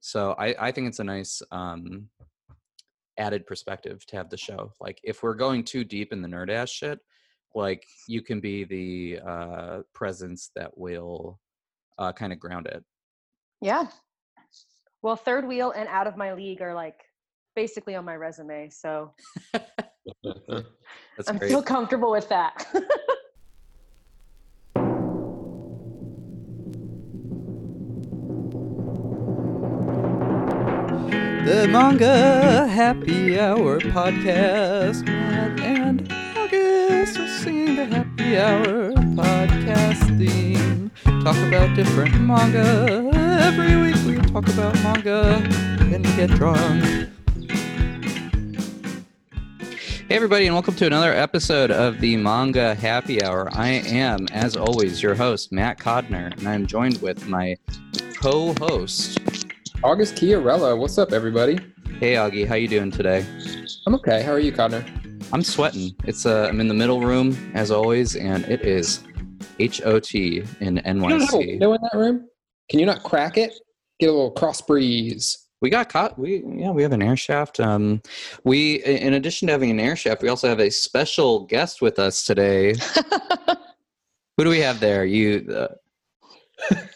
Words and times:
So 0.00 0.34
I, 0.38 0.54
I 0.58 0.72
think 0.72 0.88
it's 0.88 0.98
a 0.98 1.04
nice 1.04 1.42
um, 1.52 2.08
added 3.18 3.46
perspective 3.46 4.04
to 4.06 4.16
have 4.16 4.30
the 4.30 4.36
show. 4.36 4.72
Like 4.80 4.98
if 5.04 5.22
we're 5.22 5.34
going 5.34 5.62
too 5.64 5.84
deep 5.84 6.12
in 6.12 6.22
the 6.22 6.28
nerd 6.28 6.50
ass 6.50 6.70
shit, 6.70 6.98
like 7.54 7.84
you 8.08 8.22
can 8.22 8.40
be 8.40 8.64
the 8.64 9.20
uh, 9.26 9.78
presence 9.92 10.50
that 10.56 10.76
will 10.76 11.38
uh, 11.98 12.12
kind 12.12 12.32
of 12.32 12.38
ground 12.38 12.66
it. 12.66 12.82
Yeah. 13.60 13.86
Well, 15.02 15.16
third 15.16 15.46
wheel 15.46 15.72
and 15.72 15.88
out 15.88 16.06
of 16.06 16.16
my 16.16 16.32
league 16.32 16.62
are 16.62 16.74
like 16.74 17.00
basically 17.56 17.94
on 17.94 18.04
my 18.04 18.16
resume, 18.16 18.70
so 18.70 19.12
I'm 20.24 21.38
great. 21.38 21.50
feel 21.50 21.62
comfortable 21.62 22.10
with 22.10 22.28
that. 22.28 22.66
The 31.60 31.68
Manga 31.68 32.66
Happy 32.68 33.38
Hour 33.38 33.80
podcast. 33.80 35.04
Matt 35.04 35.60
and 35.60 36.10
August 36.34 37.18
are 37.18 37.28
singing 37.28 37.76
the 37.76 37.84
Happy 37.84 38.38
Hour 38.38 38.92
podcast 39.12 40.16
theme. 40.16 40.90
Talk 41.22 41.36
about 41.48 41.76
different 41.76 42.18
manga. 42.18 43.10
Every 43.42 43.76
week 43.76 43.96
we 44.06 44.16
talk 44.32 44.48
about 44.48 44.72
manga 44.76 45.34
and 45.92 46.02
get 46.16 46.30
drunk. 46.30 47.10
Hey, 50.08 50.16
everybody, 50.16 50.46
and 50.46 50.54
welcome 50.54 50.76
to 50.76 50.86
another 50.86 51.12
episode 51.12 51.70
of 51.70 52.00
the 52.00 52.16
Manga 52.16 52.74
Happy 52.74 53.22
Hour. 53.22 53.50
I 53.52 53.68
am, 53.68 54.26
as 54.32 54.56
always, 54.56 55.02
your 55.02 55.14
host, 55.14 55.52
Matt 55.52 55.78
Codner, 55.78 56.34
and 56.38 56.48
I'm 56.48 56.64
joined 56.64 57.02
with 57.02 57.28
my 57.28 57.58
co 58.14 58.54
host. 58.54 59.29
August 59.82 60.14
Chiarella, 60.16 60.76
what's 60.78 60.98
up, 60.98 61.12
everybody? 61.12 61.58
Hey, 61.98 62.14
Augie, 62.14 62.46
how 62.46 62.54
you 62.54 62.68
doing 62.68 62.90
today? 62.90 63.24
I'm 63.86 63.94
okay. 63.94 64.22
How 64.22 64.32
are 64.32 64.38
you, 64.38 64.52
Connor? 64.52 64.84
I'm 65.32 65.42
sweating. 65.42 65.94
It's 66.04 66.26
uh, 66.26 66.46
I'm 66.48 66.60
in 66.60 66.68
the 66.68 66.74
middle 66.74 67.00
room 67.00 67.36
as 67.54 67.70
always, 67.70 68.16
and 68.16 68.44
it 68.44 68.62
is 68.62 69.02
H 69.58 69.80
O 69.84 69.98
T 69.98 70.42
in 70.60 70.76
You 70.76 70.82
don't 70.82 71.00
have 71.20 71.32
a 71.32 71.36
NYC. 71.36 71.46
window 71.46 71.72
in 71.72 71.80
that 71.82 71.96
room? 71.96 72.28
Can 72.68 72.78
you 72.80 72.86
not 72.86 73.02
crack 73.02 73.38
it? 73.38 73.54
Get 73.98 74.08
a 74.08 74.12
little 74.12 74.30
cross 74.30 74.60
breeze. 74.60 75.46
We 75.62 75.70
got 75.70 75.88
caught. 75.88 76.18
We 76.18 76.42
yeah, 76.46 76.70
we 76.70 76.82
have 76.82 76.92
an 76.92 77.02
air 77.02 77.16
shaft. 77.16 77.58
Um, 77.60 78.02
we 78.44 78.76
in 78.84 79.14
addition 79.14 79.46
to 79.46 79.52
having 79.52 79.70
an 79.70 79.80
air 79.80 79.96
shaft, 79.96 80.22
we 80.22 80.28
also 80.28 80.48
have 80.48 80.60
a 80.60 80.70
special 80.70 81.46
guest 81.46 81.80
with 81.80 81.98
us 81.98 82.24
today. 82.24 82.74
Who 84.36 84.44
do 84.44 84.50
we 84.50 84.60
have 84.60 84.80
there? 84.80 85.04
You, 85.04 85.68
uh, 86.70 86.74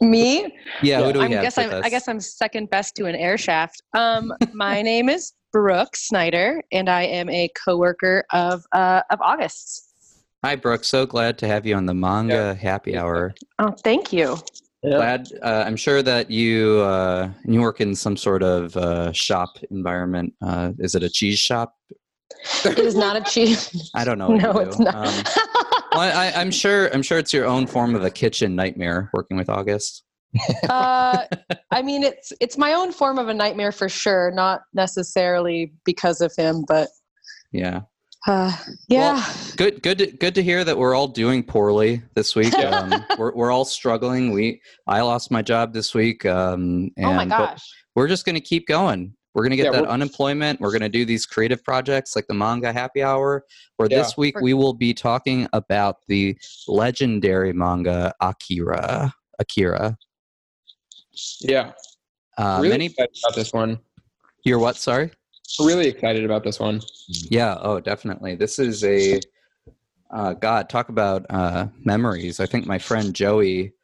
Me? 0.00 0.54
yeah. 0.82 1.02
Who 1.02 1.12
do 1.12 1.18
we 1.20 1.24
I 1.26 1.28
have? 1.30 1.42
guess 1.42 1.58
I'm 1.58 1.72
I 1.72 1.88
guess 1.88 2.08
I'm 2.08 2.20
second 2.20 2.70
best 2.70 2.94
to 2.96 3.06
an 3.06 3.14
air 3.14 3.38
shaft. 3.38 3.82
Um 3.94 4.32
my 4.52 4.82
name 4.90 5.08
is 5.08 5.32
Brooke 5.52 5.96
Snyder 5.96 6.62
and 6.72 6.88
I 6.88 7.02
am 7.02 7.28
a 7.30 7.48
coworker 7.64 8.24
of 8.32 8.64
uh 8.72 9.02
of 9.10 9.20
August's. 9.22 9.82
Hi, 10.44 10.54
Brooke. 10.54 10.84
So 10.84 11.06
glad 11.06 11.38
to 11.38 11.46
have 11.48 11.66
you 11.66 11.74
on 11.74 11.86
the 11.86 11.94
Manga 11.94 12.54
Happy 12.54 12.96
Hour. 12.96 13.34
Oh, 13.58 13.74
thank 13.82 14.12
you. 14.12 14.36
Glad. 14.82 15.28
Uh, 15.42 15.64
I'm 15.66 15.74
sure 15.76 16.02
that 16.02 16.30
you 16.30 16.78
uh, 16.80 17.30
you 17.44 17.60
work 17.60 17.80
in 17.80 17.94
some 17.94 18.16
sort 18.16 18.42
of 18.42 18.76
uh, 18.76 19.10
shop 19.12 19.58
environment. 19.70 20.34
Uh, 20.40 20.72
is 20.78 20.94
it 20.94 21.02
a 21.02 21.08
cheese 21.08 21.38
shop? 21.38 21.74
It 22.64 22.78
is 22.78 22.94
not 22.94 23.16
a 23.16 23.22
cheese. 23.22 23.90
I 23.94 24.04
don't 24.04 24.18
know. 24.18 24.28
no, 24.36 24.52
you 24.52 24.60
it's 24.60 24.78
not. 24.78 24.94
Um, 24.94 25.24
well, 25.54 25.75
I, 25.92 26.32
I'm 26.34 26.50
sure. 26.50 26.88
I'm 26.92 27.02
sure 27.02 27.18
it's 27.18 27.32
your 27.32 27.46
own 27.46 27.66
form 27.66 27.94
of 27.94 28.04
a 28.04 28.10
kitchen 28.10 28.54
nightmare 28.54 29.10
working 29.12 29.36
with 29.36 29.48
August. 29.48 30.02
uh, 30.68 31.24
I 31.70 31.82
mean, 31.82 32.02
it's 32.02 32.32
it's 32.40 32.58
my 32.58 32.72
own 32.72 32.92
form 32.92 33.18
of 33.18 33.28
a 33.28 33.34
nightmare 33.34 33.72
for 33.72 33.88
sure. 33.88 34.30
Not 34.30 34.62
necessarily 34.74 35.72
because 35.84 36.20
of 36.20 36.32
him, 36.36 36.64
but 36.66 36.88
Yeah. 37.52 37.82
uh, 38.26 38.56
yeah. 38.88 39.24
Good. 39.56 39.82
Good. 39.82 39.98
To, 39.98 40.06
good 40.06 40.34
to 40.34 40.42
hear 40.42 40.64
that 40.64 40.76
we're 40.76 40.94
all 40.94 41.08
doing 41.08 41.42
poorly 41.42 42.02
this 42.14 42.34
week. 42.34 42.54
Um, 42.66 43.04
we're 43.18 43.34
we're 43.34 43.52
all 43.52 43.64
struggling. 43.64 44.32
We 44.32 44.60
I 44.86 45.00
lost 45.02 45.30
my 45.30 45.42
job 45.42 45.72
this 45.72 45.94
week. 45.94 46.26
Um, 46.26 46.90
and, 46.96 47.06
oh 47.06 47.14
my 47.14 47.24
gosh. 47.24 47.62
we're 47.94 48.08
just 48.08 48.24
going 48.24 48.34
to 48.34 48.40
keep 48.40 48.66
going. 48.66 49.14
We're 49.36 49.42
going 49.42 49.50
to 49.50 49.56
get 49.56 49.66
Yeah, 49.66 49.72
that 49.72 49.82
we're- 49.82 49.92
unemployment. 49.92 50.62
We're 50.62 50.70
going 50.70 50.80
to 50.80 50.88
do 50.88 51.04
these 51.04 51.26
creative 51.26 51.62
projects 51.62 52.16
like 52.16 52.26
the 52.26 52.32
manga 52.32 52.72
happy 52.72 53.02
hour. 53.02 53.44
Where 53.76 53.86
Yeah. 53.90 53.98
this 53.98 54.16
week 54.16 54.40
we 54.40 54.54
will 54.54 54.72
be 54.72 54.94
talking 54.94 55.46
about 55.52 55.96
the 56.08 56.38
legendary 56.66 57.52
manga 57.52 58.14
Akira. 58.22 59.12
Akira. 59.38 59.98
Yeah. 61.42 61.72
Uh, 62.38 62.60
really 62.62 62.70
many. 62.70 62.86
excited 62.86 63.18
about 63.22 63.36
this 63.36 63.52
one. 63.52 63.78
You're 64.44 64.58
what? 64.58 64.76
Sorry. 64.76 65.10
Really 65.60 65.86
excited 65.88 66.24
about 66.24 66.42
this 66.42 66.58
one. 66.58 66.80
Yeah. 67.08 67.58
Oh, 67.60 67.78
definitely. 67.78 68.36
This 68.36 68.58
is 68.58 68.84
a. 68.84 69.20
Uh, 70.10 70.32
God, 70.32 70.70
talk 70.70 70.88
about 70.88 71.26
uh, 71.28 71.66
memories. 71.84 72.40
I 72.40 72.46
think 72.46 72.64
my 72.66 72.78
friend 72.78 73.12
Joey 73.14 73.74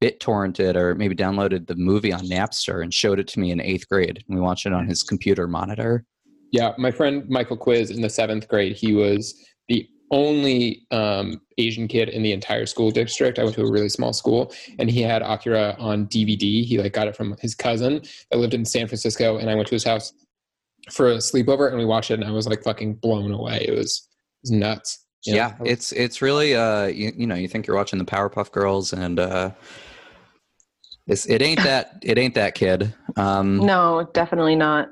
bit 0.00 0.20
torrented 0.20 0.76
or 0.76 0.94
maybe 0.94 1.14
downloaded 1.14 1.66
the 1.66 1.76
movie 1.76 2.12
on 2.12 2.26
Napster 2.26 2.82
and 2.82 2.92
showed 2.92 3.18
it 3.18 3.28
to 3.28 3.40
me 3.40 3.50
in 3.50 3.60
eighth 3.60 3.88
grade. 3.88 4.22
And 4.26 4.36
we 4.36 4.40
watched 4.40 4.66
it 4.66 4.72
on 4.72 4.86
his 4.86 5.02
computer 5.02 5.46
monitor. 5.46 6.04
Yeah, 6.52 6.72
my 6.78 6.90
friend 6.90 7.28
Michael 7.28 7.56
Quiz 7.56 7.90
in 7.90 8.00
the 8.00 8.10
seventh 8.10 8.48
grade, 8.48 8.76
he 8.76 8.94
was 8.94 9.34
the 9.68 9.86
only 10.10 10.86
um, 10.90 11.40
Asian 11.58 11.86
kid 11.88 12.08
in 12.08 12.22
the 12.22 12.32
entire 12.32 12.66
school 12.66 12.90
district. 12.90 13.38
I 13.38 13.44
went 13.44 13.56
to 13.56 13.62
a 13.62 13.70
really 13.70 13.88
small 13.90 14.12
school, 14.12 14.54
and 14.78 14.90
he 14.90 15.02
had 15.02 15.22
Akira 15.22 15.76
on 15.78 16.06
DVD. 16.06 16.64
He 16.64 16.78
like 16.78 16.92
got 16.92 17.08
it 17.08 17.16
from 17.16 17.36
his 17.40 17.54
cousin 17.54 18.00
that 18.30 18.38
lived 18.38 18.54
in 18.54 18.64
San 18.64 18.86
Francisco, 18.86 19.36
and 19.36 19.50
I 19.50 19.54
went 19.54 19.68
to 19.68 19.74
his 19.74 19.84
house 19.84 20.14
for 20.90 21.10
a 21.10 21.16
sleepover, 21.16 21.68
and 21.68 21.76
we 21.76 21.84
watched 21.84 22.10
it, 22.10 22.14
and 22.14 22.24
I 22.24 22.30
was 22.30 22.48
like 22.48 22.62
fucking 22.62 22.94
blown 22.94 23.32
away. 23.32 23.66
It 23.68 23.76
was, 23.76 24.08
it 24.08 24.44
was 24.44 24.50
nuts. 24.52 25.04
You 25.26 25.32
know? 25.32 25.38
Yeah, 25.38 25.54
it's 25.64 25.92
it's 25.92 26.22
really 26.22 26.54
uh 26.54 26.86
you, 26.86 27.12
you 27.16 27.26
know 27.26 27.34
you 27.34 27.48
think 27.48 27.66
you're 27.66 27.76
watching 27.76 27.98
the 27.98 28.04
Powerpuff 28.04 28.52
Girls 28.52 28.92
and 28.92 29.18
uh 29.18 29.50
it's 31.08 31.26
it 31.26 31.42
ain't 31.42 31.62
that 31.64 31.98
it 32.02 32.18
ain't 32.18 32.34
that 32.34 32.54
kid. 32.54 32.94
Um, 33.16 33.56
No, 33.58 34.08
definitely 34.14 34.56
not. 34.56 34.90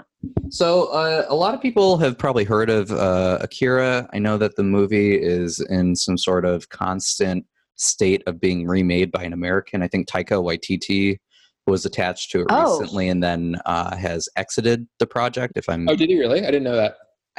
So 0.49 0.87
uh, 0.87 1.27
a 1.29 1.35
lot 1.35 1.55
of 1.55 1.61
people 1.61 1.99
have 1.99 2.19
probably 2.19 2.45
heard 2.45 2.69
of 2.71 2.91
uh, 2.91 3.39
Akira. 3.43 4.09
I 4.13 4.19
know 4.19 4.39
that 4.39 4.57
the 4.57 4.65
movie 4.65 5.15
is 5.15 5.61
in 5.61 5.95
some 5.95 6.19
sort 6.19 6.45
of 6.45 6.69
constant 6.71 7.45
state 7.77 8.23
of 8.27 8.41
being 8.41 8.67
remade 8.67 9.13
by 9.13 9.23
an 9.23 9.33
American. 9.33 9.83
I 9.83 9.89
think 9.89 10.09
Taika 10.09 10.43
Waititi 10.43 11.19
was 11.67 11.85
attached 11.85 12.31
to 12.33 12.41
it 12.41 12.47
Oh. 12.51 12.79
recently 12.81 13.09
and 13.09 13.23
then 13.23 13.57
uh, 13.67 13.95
has 13.97 14.29
exited 14.37 14.89
the 14.99 15.07
project. 15.07 15.53
If 15.57 15.69
I'm, 15.69 15.89
Oh, 15.89 15.95
did 15.95 16.09
he 16.09 16.19
really? 16.19 16.41
I 16.43 16.47
didn't 16.47 16.65
know 16.65 16.77
that. 16.77 16.97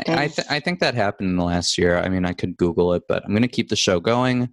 I, 0.07 0.23
I, 0.23 0.27
th- 0.27 0.47
I 0.49 0.59
think 0.59 0.79
that 0.79 0.93
happened 0.93 1.29
in 1.31 1.37
the 1.37 1.43
last 1.43 1.77
year. 1.77 1.97
I 1.97 2.07
mean, 2.07 2.23
I 2.23 2.33
could 2.33 2.55
Google 2.55 2.93
it, 2.93 3.03
but 3.09 3.23
I'm 3.25 3.31
going 3.31 3.41
to 3.41 3.47
keep 3.47 3.69
the 3.69 3.75
show 3.75 3.99
going. 3.99 4.49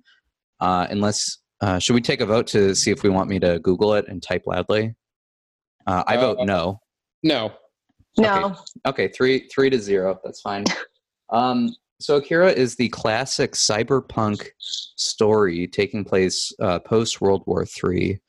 Uh, 0.61 0.87
unless, 0.89 1.39
uh, 1.65 1.79
should 1.79 1.95
we 1.95 2.03
take 2.03 2.21
a 2.21 2.27
vote 2.27 2.47
to 2.49 2.75
see 2.75 2.91
if 2.91 3.03
we 3.03 3.09
want 3.09 3.31
me 3.31 3.41
to 3.41 3.59
Google 3.61 3.95
it 3.95 4.07
and 4.07 4.23
type 4.23 4.43
loudly? 4.47 4.95
Uh, 5.87 6.05
I 6.07 6.19
vote 6.19 6.39
Uh, 6.39 6.45
no. 6.45 6.81
No. 7.23 7.53
No. 8.19 8.55
Okay, 8.87 9.09
three 9.09 9.49
three 9.49 9.71
to 9.71 9.79
zero. 9.79 10.21
That's 10.23 10.41
fine. 10.41 10.65
Um, 11.31 11.75
so 12.01 12.17
Akira 12.17 12.53
is 12.53 12.77
the 12.77 12.91
classic 12.91 13.53
cyberpunk 13.53 14.47
story 14.59 15.67
taking 15.67 16.05
place 16.05 16.53
uh, 16.61 16.79
post 16.81 17.23
World 17.23 17.43
War 17.47 17.65
III. 17.65 18.21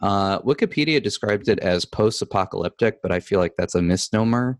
Uh, 0.00 0.40
Wikipedia 0.40 1.02
describes 1.02 1.48
it 1.48 1.58
as 1.58 1.84
post-apocalyptic, 1.84 3.02
but 3.02 3.12
I 3.12 3.20
feel 3.20 3.38
like 3.38 3.52
that's 3.58 3.74
a 3.74 3.82
misnomer. 3.82 4.58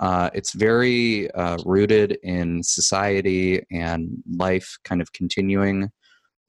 Uh, 0.00 0.28
it's 0.34 0.52
very 0.54 1.30
uh, 1.30 1.56
rooted 1.64 2.18
in 2.24 2.64
society 2.64 3.64
and 3.70 4.10
life, 4.36 4.76
kind 4.84 5.00
of 5.00 5.12
continuing 5.12 5.88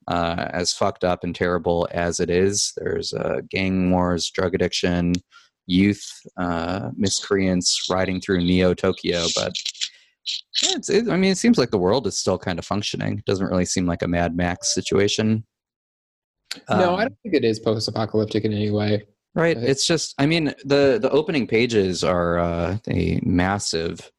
uh, 0.08 0.48
as 0.52 0.74
fucked 0.74 1.04
up 1.04 1.24
and 1.24 1.36
terrible 1.36 1.88
as 1.92 2.20
it 2.20 2.30
is. 2.30 2.74
There's 2.78 3.14
uh, 3.14 3.42
gang 3.50 3.92
wars, 3.92 4.30
drug 4.30 4.56
addiction, 4.56 5.14
youth 5.68 6.06
uh, 6.38 6.92
miscreants 6.96 7.88
riding 7.90 8.22
through 8.22 8.40
Neo 8.40 8.74
Tokyo, 8.74 9.26
but 9.36 9.54
yeah, 10.62 10.72
it's, 10.76 10.90
it, 10.90 11.10
I 11.10 11.18
mean, 11.18 11.32
it 11.32 11.38
seems 11.38 11.58
like 11.58 11.72
the 11.72 11.78
world 11.78 12.08
is 12.08 12.18
still 12.18 12.38
kind 12.38 12.58
of 12.58 12.66
functioning. 12.66 13.20
It 13.20 13.26
doesn't 13.26 13.48
really 13.48 13.66
seem 13.66 13.86
like 13.86 14.02
a 14.02 14.08
Mad 14.08 14.36
Max 14.36 14.74
situation. 14.74 15.46
no, 16.70 16.94
Um, 16.94 16.96
I 16.96 17.02
don't 17.04 17.18
think 17.22 17.36
it 17.36 17.46
is 17.46 17.60
post-apocalyptic 17.60 18.44
in 18.46 18.54
any 18.54 18.72
way. 18.72 19.06
Right. 19.36 19.58
It's 19.58 19.86
just, 19.86 20.16
I 20.18 20.26
mean, 20.26 20.54
the 20.64 20.98
the 21.02 21.10
opening 21.12 21.46
pages 21.46 22.06
are 22.06 22.40
uh, 22.40 22.78
a 22.90 23.20
massive, 23.24 24.10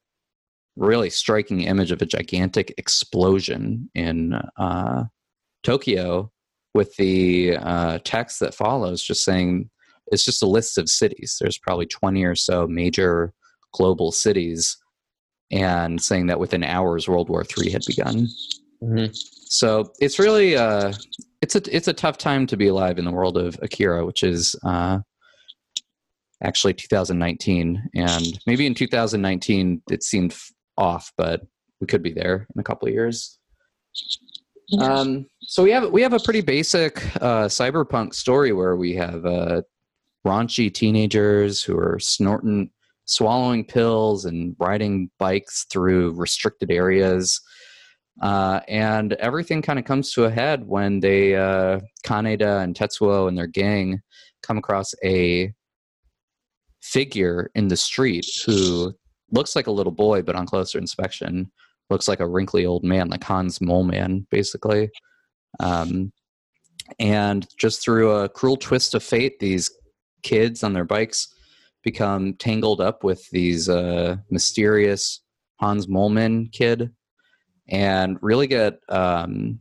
really 0.76 1.08
striking 1.08 1.62
image 1.62 1.90
of 1.90 2.02
a 2.02 2.06
gigantic 2.06 2.75
explosion 2.76 3.88
in 3.94 4.34
uh, 4.58 5.05
Tokyo, 5.66 6.30
with 6.74 6.94
the 6.96 7.56
uh, 7.56 7.98
text 8.04 8.40
that 8.40 8.54
follows, 8.54 9.02
just 9.02 9.24
saying 9.24 9.68
it's 10.12 10.24
just 10.24 10.42
a 10.42 10.46
list 10.46 10.78
of 10.78 10.88
cities. 10.88 11.38
There's 11.40 11.58
probably 11.58 11.86
twenty 11.86 12.24
or 12.24 12.36
so 12.36 12.66
major 12.68 13.32
global 13.72 14.12
cities, 14.12 14.76
and 15.50 16.00
saying 16.00 16.26
that 16.28 16.38
within 16.38 16.62
hours 16.62 17.08
World 17.08 17.28
War 17.28 17.44
III 17.44 17.70
had 17.70 17.82
begun. 17.86 18.28
Mhm. 18.82 19.10
So 19.48 19.92
it's 20.00 20.18
really 20.18 20.56
uh, 20.56 20.92
it's 21.42 21.56
a 21.56 21.76
it's 21.76 21.88
a 21.88 21.92
tough 21.92 22.19
time 22.19 22.46
to 22.46 22.56
be 22.56 22.69
alive 22.69 22.98
in 22.98 23.04
the 23.04 23.12
world 23.12 23.36
of 23.36 23.58
Akira, 23.62 24.06
which 24.06 24.22
is 24.22 24.54
uh, 24.64 25.00
actually 26.42 26.74
2019, 26.74 27.90
and 27.94 28.38
maybe 28.46 28.66
in 28.66 28.74
2019 28.74 29.82
it 29.90 30.02
seemed 30.02 30.36
off, 30.76 31.12
but 31.16 31.42
we 31.80 31.86
could 31.86 32.02
be 32.02 32.12
there 32.12 32.46
in 32.54 32.60
a 32.60 32.64
couple 32.64 32.86
of 32.86 32.94
years. 32.94 33.38
Um, 34.80 35.26
so 35.42 35.62
we 35.62 35.70
have 35.70 35.90
we 35.90 36.02
have 36.02 36.12
a 36.12 36.18
pretty 36.18 36.40
basic 36.40 37.04
uh, 37.16 37.46
cyberpunk 37.46 38.14
story 38.14 38.52
where 38.52 38.76
we 38.76 38.94
have 38.94 39.24
uh, 39.24 39.62
raunchy 40.26 40.72
teenagers 40.72 41.62
who 41.62 41.78
are 41.78 41.98
snorting, 42.00 42.70
swallowing 43.04 43.64
pills, 43.64 44.24
and 44.24 44.56
riding 44.58 45.10
bikes 45.18 45.66
through 45.70 46.12
restricted 46.12 46.70
areas. 46.70 47.40
Uh, 48.22 48.60
and 48.66 49.12
everything 49.14 49.60
kind 49.60 49.78
of 49.78 49.84
comes 49.84 50.12
to 50.12 50.24
a 50.24 50.30
head 50.30 50.66
when 50.66 51.00
they 51.00 51.36
uh, 51.36 51.78
Kaneda 52.04 52.62
and 52.62 52.74
Tetsuo 52.74 53.28
and 53.28 53.36
their 53.36 53.46
gang 53.46 54.00
come 54.42 54.56
across 54.58 54.94
a 55.04 55.52
figure 56.80 57.50
in 57.54 57.69
the 57.69 57.76
street 57.76 58.26
who 58.46 58.92
looks 59.30 59.54
like 59.54 59.66
a 59.66 59.72
little 59.72 59.92
boy, 59.92 60.22
but 60.22 60.34
on 60.34 60.46
closer 60.46 60.78
inspection 60.78 61.50
looks 61.90 62.08
like 62.08 62.20
a 62.20 62.26
wrinkly 62.26 62.66
old 62.66 62.84
man, 62.84 63.08
like 63.08 63.24
Hans 63.24 63.58
Moleman, 63.60 64.26
basically. 64.30 64.90
Um, 65.60 66.12
and 66.98 67.46
just 67.58 67.82
through 67.82 68.10
a 68.12 68.28
cruel 68.28 68.56
twist 68.56 68.94
of 68.94 69.02
fate, 69.02 69.38
these 69.38 69.70
kids 70.22 70.62
on 70.62 70.72
their 70.72 70.84
bikes 70.84 71.32
become 71.82 72.34
tangled 72.34 72.80
up 72.80 73.04
with 73.04 73.28
these 73.30 73.68
uh, 73.68 74.16
mysterious 74.30 75.20
Hans 75.60 75.86
Moleman 75.86 76.50
kid 76.52 76.90
and 77.68 78.18
really 78.22 78.46
get 78.46 78.78
um, 78.88 79.60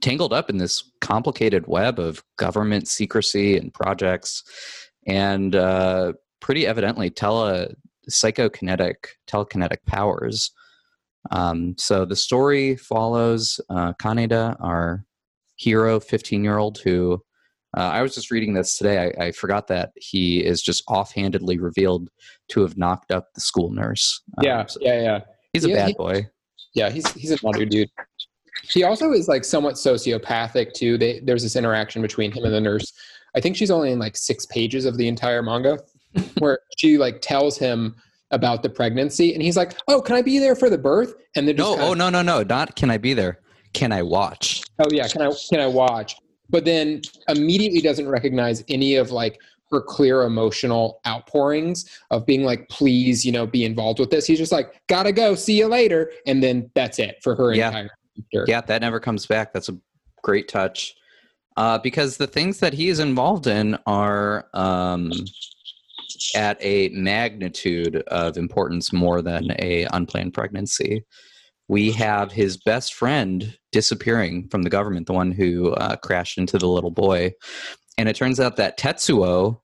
tangled 0.00 0.32
up 0.32 0.50
in 0.50 0.58
this 0.58 0.90
complicated 1.00 1.66
web 1.66 1.98
of 1.98 2.22
government 2.36 2.88
secrecy 2.88 3.56
and 3.56 3.72
projects 3.74 4.42
and 5.06 5.56
uh, 5.56 6.12
pretty 6.40 6.66
evidently 6.66 7.10
tele 7.10 7.74
psychokinetic 8.10 8.94
telekinetic 9.26 9.78
powers 9.86 10.50
um, 11.30 11.74
so 11.76 12.04
the 12.04 12.16
story 12.16 12.76
follows 12.76 13.60
uh, 13.70 13.92
kaneda 13.94 14.56
our 14.60 15.04
hero 15.56 15.98
15 16.00 16.44
year 16.44 16.58
old 16.58 16.78
who 16.78 17.22
uh, 17.76 17.80
i 17.80 18.00
was 18.02 18.14
just 18.14 18.30
reading 18.30 18.54
this 18.54 18.78
today. 18.78 19.12
I, 19.18 19.26
I, 19.26 19.32
forgot 19.32 19.66
that 19.68 19.92
he 19.96 20.44
is 20.44 20.62
just 20.62 20.82
offhandedly 20.88 21.58
revealed 21.58 22.08
to 22.48 22.62
have 22.62 22.78
knocked 22.78 23.10
up 23.12 23.34
the 23.34 23.40
school 23.40 23.70
nurse. 23.70 24.22
Um, 24.38 24.44
yeah 24.44 24.66
so 24.66 24.78
yeah 24.82 25.00
yeah. 25.00 25.20
he's 25.52 25.64
a 25.64 25.68
yeah, 25.68 25.74
bad 25.76 25.88
he, 25.88 25.94
boy. 25.94 26.26
Yeah 26.74 26.90
he's 26.90 27.10
he's 27.12 27.30
a 27.30 27.38
naughty 27.42 27.66
dude. 27.66 27.90
He 28.62 28.84
also 28.84 29.12
is 29.12 29.28
like 29.28 29.44
somewhat 29.44 29.74
sociopathic 29.74 30.72
too. 30.72 30.98
They, 30.98 31.20
there's 31.20 31.42
this 31.42 31.56
interaction 31.56 32.02
between 32.02 32.32
him 32.32 32.44
and 32.44 32.52
the 32.52 32.60
nurse. 32.60 32.92
I 33.34 33.40
think 33.40 33.56
she's 33.56 33.70
only 33.70 33.92
in 33.92 33.98
like 33.98 34.16
six 34.16 34.46
pages 34.46 34.84
of 34.84 34.96
the 34.96 35.08
entire 35.08 35.42
manga 35.42 35.78
where 36.38 36.60
she 36.76 36.98
like 36.98 37.20
tells 37.20 37.58
him 37.58 37.96
about 38.30 38.62
the 38.62 38.68
pregnancy 38.68 39.32
and 39.32 39.42
he's 39.42 39.56
like 39.56 39.78
oh 39.88 40.00
can 40.00 40.16
i 40.16 40.22
be 40.22 40.38
there 40.38 40.54
for 40.54 40.70
the 40.70 40.78
birth? 40.78 41.14
And 41.36 41.46
then 41.46 41.56
no 41.56 41.76
oh 41.78 41.94
no 41.94 42.10
no 42.10 42.22
no 42.22 42.42
not 42.42 42.76
can 42.76 42.90
i 42.90 42.98
be 42.98 43.14
there? 43.14 43.40
Can 43.72 43.92
i 43.92 44.02
watch? 44.02 44.62
Oh 44.78 44.88
yeah 44.90 45.08
can 45.08 45.22
i 45.22 45.32
can 45.50 45.60
i 45.60 45.66
watch? 45.66 46.16
But 46.50 46.64
then 46.64 47.02
immediately 47.28 47.80
doesn't 47.80 48.08
recognize 48.08 48.64
any 48.68 48.96
of 48.96 49.10
like 49.10 49.38
her 49.70 49.82
clear 49.82 50.22
emotional 50.22 51.00
outpourings 51.06 52.00
of 52.10 52.24
being 52.24 52.42
like 52.42 52.68
please 52.70 53.24
you 53.24 53.32
know 53.32 53.46
be 53.46 53.64
involved 53.64 53.98
with 53.98 54.10
this. 54.10 54.26
He's 54.26 54.38
just 54.38 54.52
like 54.52 54.80
gotta 54.88 55.12
go 55.12 55.34
see 55.34 55.58
you 55.58 55.66
later 55.66 56.12
and 56.26 56.42
then 56.42 56.70
that's 56.74 56.98
it 56.98 57.16
for 57.22 57.34
her 57.36 57.54
yeah. 57.54 57.68
entire 57.68 57.90
yeah 58.46 58.60
that 58.62 58.80
never 58.80 59.00
comes 59.00 59.26
back. 59.26 59.52
That's 59.52 59.68
a 59.68 59.78
great 60.22 60.48
touch. 60.48 60.94
Uh, 61.56 61.76
because 61.76 62.16
the 62.16 62.26
things 62.26 62.60
that 62.60 62.72
he 62.72 62.88
is 62.88 63.00
involved 63.00 63.48
in 63.48 63.76
are 63.84 64.46
um, 64.54 65.10
at 66.34 66.56
a 66.60 66.88
magnitude 66.90 67.96
of 68.08 68.36
importance 68.36 68.92
more 68.92 69.22
than 69.22 69.52
a 69.58 69.86
unplanned 69.92 70.34
pregnancy. 70.34 71.04
We 71.68 71.92
have 71.92 72.32
his 72.32 72.56
best 72.56 72.94
friend 72.94 73.56
disappearing 73.72 74.48
from 74.48 74.62
the 74.62 74.70
government, 74.70 75.06
the 75.06 75.12
one 75.12 75.32
who 75.32 75.72
uh, 75.72 75.96
crashed 75.96 76.38
into 76.38 76.58
the 76.58 76.68
little 76.68 76.90
boy. 76.90 77.32
And 77.98 78.08
it 78.08 78.16
turns 78.16 78.40
out 78.40 78.56
that 78.56 78.78
Tetsuo 78.78 79.60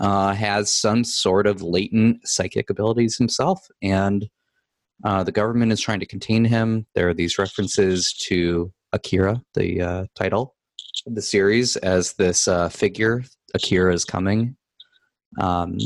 uh, 0.00 0.34
has 0.34 0.72
some 0.72 1.04
sort 1.04 1.46
of 1.46 1.62
latent 1.62 2.26
psychic 2.26 2.68
abilities 2.68 3.16
himself. 3.16 3.66
And 3.80 4.28
uh, 5.04 5.22
the 5.22 5.32
government 5.32 5.72
is 5.72 5.80
trying 5.80 6.00
to 6.00 6.06
contain 6.06 6.44
him. 6.44 6.86
There 6.94 7.08
are 7.08 7.14
these 7.14 7.38
references 7.38 8.12
to 8.28 8.72
Akira, 8.92 9.42
the 9.54 9.80
uh, 9.80 10.04
title 10.14 10.56
of 11.06 11.14
the 11.14 11.22
series, 11.22 11.76
as 11.76 12.14
this 12.14 12.48
uh, 12.48 12.68
figure, 12.68 13.24
Akira 13.54 13.92
is 13.92 14.04
coming. 14.04 14.56
Um, 15.38 15.78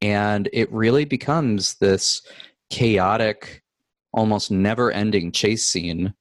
and 0.00 0.48
it 0.52 0.70
really 0.72 1.04
becomes 1.04 1.74
this 1.74 2.22
chaotic, 2.70 3.62
almost 4.12 4.50
never 4.50 4.90
ending 4.90 5.32
chase 5.32 5.66
scene 5.66 6.12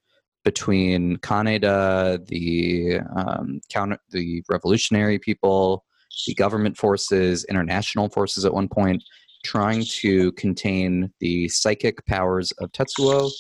between 0.44 1.18
Kaneda, 1.18 2.25
the 2.27 3.00
um, 3.15 3.62
counter, 3.69 3.97
the 4.09 4.44
revolutionary 4.50 5.19
people, 5.19 5.83
the 6.27 6.33
government 6.33 6.77
forces, 6.77 7.45
international 7.45 8.09
forces 8.09 8.45
at 8.45 8.53
one 8.53 8.68
point, 8.68 9.03
trying 9.44 9.83
to 9.83 10.31
contain 10.33 11.12
the 11.19 11.47
psychic 11.50 12.06
powers 12.06 12.51
of 12.53 12.71
Tetsuo, 12.71 13.31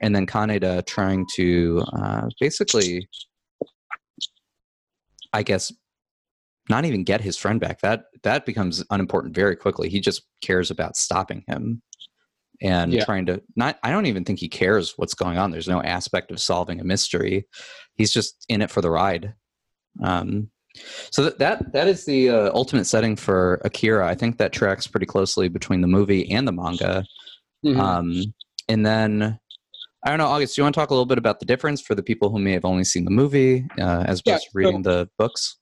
and 0.00 0.14
then 0.14 0.26
Kaneda 0.26 0.84
trying 0.86 1.26
to 1.34 1.84
uh, 1.92 2.28
basically, 2.38 3.08
I 5.32 5.42
guess, 5.42 5.72
not 6.70 6.84
even 6.84 7.04
get 7.04 7.20
his 7.20 7.36
friend 7.36 7.60
back. 7.60 7.80
That 7.80 8.04
that 8.22 8.46
becomes 8.46 8.84
unimportant 8.90 9.34
very 9.34 9.56
quickly. 9.56 9.88
He 9.88 10.00
just 10.00 10.22
cares 10.42 10.70
about 10.70 10.96
stopping 10.96 11.44
him 11.46 11.82
and 12.62 12.92
yeah. 12.92 13.04
trying 13.04 13.26
to 13.26 13.42
not 13.56 13.78
I 13.82 13.90
don't 13.90 14.06
even 14.06 14.24
think 14.24 14.38
he 14.38 14.48
cares 14.48 14.94
what's 14.96 15.14
going 15.14 15.38
on. 15.38 15.50
There's 15.50 15.68
no 15.68 15.82
aspect 15.82 16.30
of 16.30 16.40
solving 16.40 16.80
a 16.80 16.84
mystery. 16.84 17.46
He's 17.96 18.12
just 18.12 18.44
in 18.48 18.62
it 18.62 18.70
for 18.70 18.80
the 18.80 18.90
ride. 18.90 19.34
Um, 20.02 20.50
so 21.10 21.24
that 21.24 21.38
that, 21.38 21.72
that 21.72 21.88
is 21.88 22.04
the 22.04 22.30
uh, 22.30 22.50
ultimate 22.54 22.84
setting 22.84 23.16
for 23.16 23.60
Akira. 23.64 24.06
I 24.06 24.14
think 24.14 24.38
that 24.38 24.52
tracks 24.52 24.86
pretty 24.86 25.06
closely 25.06 25.48
between 25.48 25.80
the 25.80 25.88
movie 25.88 26.30
and 26.30 26.46
the 26.46 26.52
manga. 26.52 27.04
Mm-hmm. 27.64 27.80
Um, 27.80 28.22
and 28.68 28.86
then 28.86 29.38
I 30.04 30.08
don't 30.08 30.18
know, 30.18 30.28
August. 30.28 30.54
Do 30.54 30.60
you 30.60 30.64
want 30.64 30.74
to 30.74 30.80
talk 30.80 30.90
a 30.90 30.94
little 30.94 31.06
bit 31.06 31.18
about 31.18 31.40
the 31.40 31.46
difference 31.46 31.82
for 31.82 31.94
the 31.94 32.02
people 32.02 32.30
who 32.30 32.38
may 32.38 32.52
have 32.52 32.64
only 32.64 32.84
seen 32.84 33.04
the 33.04 33.10
movie 33.10 33.66
uh, 33.78 34.04
as 34.06 34.20
opposed 34.20 34.26
yeah, 34.26 34.36
to 34.38 34.50
reading 34.54 34.84
so, 34.84 34.90
the 34.90 35.10
books? 35.18 35.58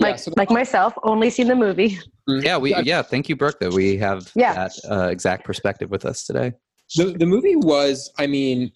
Like 0.00 0.12
yeah, 0.12 0.16
so 0.16 0.32
like 0.36 0.50
myself, 0.50 0.94
only 1.02 1.30
seen 1.30 1.48
the 1.48 1.56
movie. 1.56 1.98
Mm-hmm. 2.28 2.44
Yeah, 2.44 2.56
we 2.58 2.74
yeah. 2.82 3.02
Thank 3.02 3.28
you, 3.28 3.36
Brooke, 3.36 3.58
that 3.60 3.72
we 3.72 3.96
have 3.98 4.30
yeah. 4.34 4.54
that 4.54 4.72
uh, 4.90 5.08
exact 5.08 5.44
perspective 5.44 5.90
with 5.90 6.04
us 6.04 6.24
today. 6.24 6.52
The 6.96 7.16
the 7.18 7.26
movie 7.26 7.56
was, 7.56 8.12
I 8.18 8.26
mean, 8.26 8.70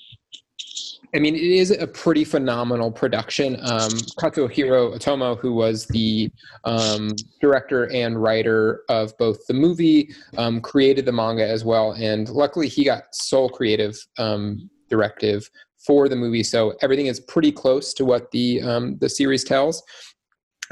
I 1.15 1.19
mean, 1.19 1.35
it 1.35 1.43
is 1.43 1.71
a 1.71 1.87
pretty 1.87 2.25
phenomenal 2.25 2.91
production. 2.91 3.57
Um, 3.57 3.91
Katsuhiro 4.21 4.97
Otomo, 4.97 5.39
who 5.39 5.55
was 5.55 5.87
the 5.87 6.31
um, 6.65 7.13
director 7.41 7.91
and 7.93 8.21
writer 8.21 8.83
of 8.89 9.17
both 9.19 9.47
the 9.47 9.55
movie, 9.55 10.11
um, 10.37 10.61
created 10.61 11.05
the 11.05 11.13
manga 11.13 11.47
as 11.47 11.65
well, 11.65 11.93
and 11.93 12.29
luckily 12.29 12.69
he 12.69 12.85
got 12.85 13.15
sole 13.15 13.49
creative 13.49 13.97
um, 14.19 14.69
directive 14.89 15.49
for 15.79 16.09
the 16.09 16.17
movie. 16.17 16.43
So 16.43 16.75
everything 16.83 17.07
is 17.07 17.21
pretty 17.21 17.53
close 17.53 17.95
to 17.95 18.05
what 18.05 18.31
the 18.33 18.61
um, 18.63 18.99
the 18.99 19.09
series 19.09 19.45
tells. 19.45 19.83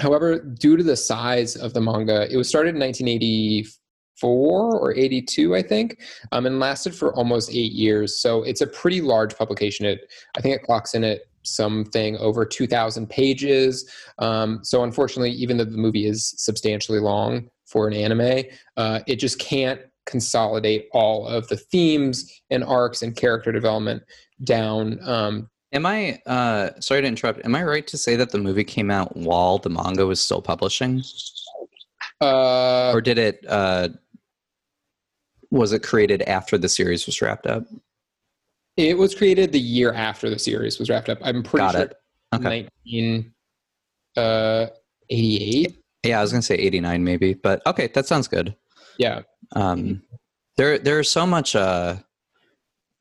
However, 0.00 0.38
due 0.40 0.76
to 0.76 0.82
the 0.82 0.96
size 0.96 1.56
of 1.56 1.74
the 1.74 1.80
manga, 1.80 2.30
it 2.30 2.36
was 2.36 2.48
started 2.48 2.74
in 2.74 2.80
1984 2.80 4.78
or 4.78 4.94
82, 4.94 5.54
I 5.54 5.62
think, 5.62 6.00
um, 6.32 6.46
and 6.46 6.58
lasted 6.58 6.94
for 6.94 7.14
almost 7.14 7.50
eight 7.50 7.72
years. 7.72 8.20
So 8.20 8.42
it's 8.42 8.60
a 8.60 8.66
pretty 8.66 9.00
large 9.00 9.36
publication. 9.36 9.86
It, 9.86 10.12
I 10.36 10.40
think 10.40 10.56
it 10.56 10.64
clocks 10.64 10.94
in 10.94 11.04
at 11.04 11.20
something 11.44 12.16
over 12.18 12.44
2,000 12.44 13.08
pages. 13.08 13.88
Um, 14.18 14.60
so 14.62 14.82
unfortunately, 14.82 15.32
even 15.32 15.58
though 15.58 15.64
the 15.64 15.76
movie 15.76 16.06
is 16.06 16.34
substantially 16.36 17.00
long 17.00 17.48
for 17.66 17.86
an 17.86 17.94
anime, 17.94 18.44
uh, 18.76 19.00
it 19.06 19.16
just 19.16 19.38
can't 19.38 19.80
consolidate 20.06 20.88
all 20.92 21.26
of 21.26 21.48
the 21.48 21.56
themes 21.56 22.42
and 22.50 22.64
arcs 22.64 23.02
and 23.02 23.16
character 23.16 23.52
development 23.52 24.02
down 24.42 24.98
um, 25.02 25.48
Am 25.75 25.85
I 25.87 26.21
uh 26.26 26.71
sorry 26.81 27.02
to 27.02 27.09
interrupt? 27.09 27.45
Am 27.45 27.54
I 27.54 27.64
right 27.64 27.87
to 27.88 27.99
say 27.99 28.14
that 28.14 28.31
the 28.31 28.38
movie 28.38 28.62
came 28.62 28.93
out 28.93 29.16
while 29.16 29.59
the 29.59 29.69
manga 29.69 30.07
was 30.07 30.21
still 30.21 30.40
publishing? 30.40 31.02
Uh 32.21 32.93
or 32.93 33.00
did 33.00 33.19
it 33.19 33.45
uh 33.49 33.88
was 35.50 35.73
it 35.73 35.83
created 35.83 36.23
after 36.23 36.57
the 36.57 36.69
series 36.69 37.07
was 37.07 37.21
wrapped 37.21 37.47
up? 37.49 37.64
It 38.76 38.97
was 38.99 39.14
created 39.14 39.52
the 39.52 39.61
year 39.61 39.93
after 39.93 40.31
the 40.31 40.38
series 40.38 40.78
was 40.78 40.88
wrapped 40.88 41.09
up. 41.09 41.19
I'm 41.23 41.43
pretty 41.43 41.64
Got 41.66 41.73
sure 41.73 41.83
it. 41.83 41.97
Okay. 42.35 42.69
19 42.87 43.33
uh 44.16 44.66
Yeah, 45.09 46.19
I 46.19 46.23
was 46.23 46.31
going 46.31 46.40
to 46.40 46.47
say 46.47 46.54
89 46.54 47.02
maybe, 47.02 47.35
but 47.35 47.66
okay, 47.66 47.88
that 47.95 48.07
sounds 48.07 48.28
good. 48.28 48.54
Yeah. 48.97 49.23
Um 49.57 50.02
there 50.57 50.78
there's 50.78 51.11
so 51.11 51.26
much 51.26 51.57
uh 51.57 51.97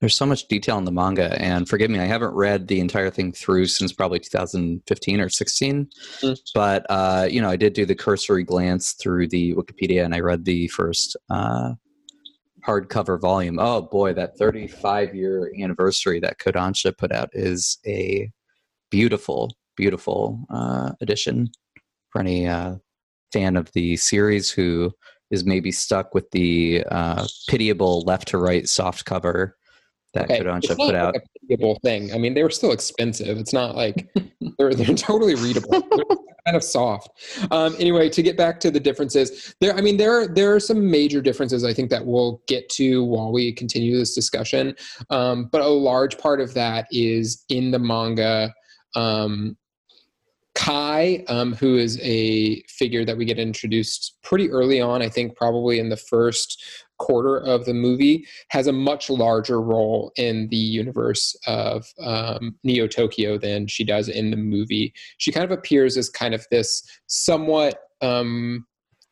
there's 0.03 0.17
so 0.17 0.25
much 0.25 0.49
detail 0.49 0.77
in 0.77 0.83
the 0.83 0.91
manga, 0.91 1.33
and 1.41 1.69
forgive 1.69 1.89
me, 1.89 1.97
I 1.97 2.03
haven't 2.03 2.33
read 2.33 2.67
the 2.67 2.81
entire 2.81 3.09
thing 3.09 3.31
through 3.31 3.67
since 3.67 3.93
probably 3.93 4.19
2015 4.19 5.21
or 5.21 5.29
16. 5.29 5.89
Mm. 6.19 6.39
But 6.53 6.85
uh, 6.89 7.29
you 7.31 7.41
know, 7.41 7.49
I 7.49 7.55
did 7.55 7.71
do 7.71 7.85
the 7.85 7.95
cursory 7.95 8.43
glance 8.43 8.91
through 9.01 9.29
the 9.29 9.55
Wikipedia, 9.55 10.03
and 10.03 10.13
I 10.13 10.19
read 10.19 10.43
the 10.43 10.67
first 10.67 11.15
uh, 11.29 11.75
hardcover 12.67 13.17
volume. 13.17 13.59
Oh 13.59 13.83
boy, 13.83 14.11
that 14.15 14.37
35 14.37 15.15
year 15.15 15.49
anniversary 15.57 16.19
that 16.19 16.37
Kodansha 16.37 16.97
put 16.97 17.13
out 17.13 17.29
is 17.31 17.77
a 17.87 18.29
beautiful, 18.91 19.55
beautiful 19.77 20.45
uh, 20.49 20.91
edition 20.99 21.49
for 22.09 22.19
any 22.19 22.45
uh, 22.45 22.75
fan 23.31 23.55
of 23.55 23.71
the 23.71 23.95
series 23.95 24.51
who 24.51 24.91
is 25.31 25.45
maybe 25.45 25.71
stuck 25.71 26.13
with 26.13 26.29
the 26.31 26.83
uh, 26.91 27.25
pitiable 27.47 28.01
left 28.01 28.27
to 28.27 28.37
right 28.37 28.67
soft 28.67 29.05
cover 29.05 29.55
that 30.13 30.25
Okay, 30.25 30.39
Kodansha 30.39 30.69
put 30.69 30.79
like 30.79 30.95
out. 30.95 31.15
a 31.15 31.21
pitiable 31.41 31.79
thing. 31.83 32.13
I 32.13 32.17
mean, 32.17 32.33
they 32.33 32.43
were 32.43 32.49
still 32.49 32.71
expensive. 32.71 33.37
It's 33.37 33.53
not 33.53 33.75
like 33.75 34.07
they're 34.57 34.73
they're 34.73 34.95
totally 34.95 35.35
readable. 35.35 35.71
They're 35.71 36.17
kind 36.45 36.55
of 36.57 36.63
soft. 36.63 37.09
Um, 37.51 37.75
anyway, 37.79 38.09
to 38.09 38.21
get 38.21 38.37
back 38.37 38.59
to 38.61 38.71
the 38.71 38.79
differences, 38.79 39.55
there. 39.59 39.75
I 39.75 39.81
mean, 39.81 39.97
there 39.97 40.21
are, 40.21 40.27
there 40.27 40.53
are 40.53 40.59
some 40.59 40.89
major 40.89 41.21
differences. 41.21 41.63
I 41.63 41.73
think 41.73 41.89
that 41.89 42.05
we'll 42.05 42.41
get 42.47 42.69
to 42.69 43.03
while 43.03 43.31
we 43.31 43.53
continue 43.53 43.97
this 43.97 44.13
discussion. 44.13 44.75
Um, 45.09 45.49
but 45.51 45.61
a 45.61 45.67
large 45.67 46.17
part 46.17 46.41
of 46.41 46.53
that 46.53 46.87
is 46.91 47.43
in 47.49 47.71
the 47.71 47.79
manga. 47.79 48.53
Um, 48.95 49.57
Kai, 50.55 51.23
um, 51.29 51.53
who 51.55 51.77
is 51.77 51.99
a 52.03 52.61
figure 52.63 53.03
that 53.05 53.17
we 53.17 53.25
get 53.25 53.39
introduced 53.39 54.17
pretty 54.21 54.51
early 54.51 54.79
on, 54.79 55.01
I 55.01 55.09
think 55.09 55.35
probably 55.35 55.79
in 55.79 55.89
the 55.89 55.97
first 55.97 56.63
quarter 56.97 57.37
of 57.37 57.65
the 57.65 57.73
movie, 57.73 58.25
has 58.49 58.67
a 58.67 58.73
much 58.73 59.09
larger 59.09 59.61
role 59.61 60.11
in 60.15 60.47
the 60.49 60.55
universe 60.55 61.35
of 61.47 61.85
um, 62.01 62.55
Neo 62.63 62.87
Tokyo 62.87 63.37
than 63.37 63.67
she 63.67 63.83
does 63.83 64.09
in 64.09 64.31
the 64.31 64.37
movie. 64.37 64.93
She 65.17 65.31
kind 65.31 65.43
of 65.43 65.51
appears 65.51 65.97
as 65.97 66.09
kind 66.09 66.33
of 66.33 66.45
this 66.51 66.83
somewhat 67.07 67.79
um, 68.01 68.65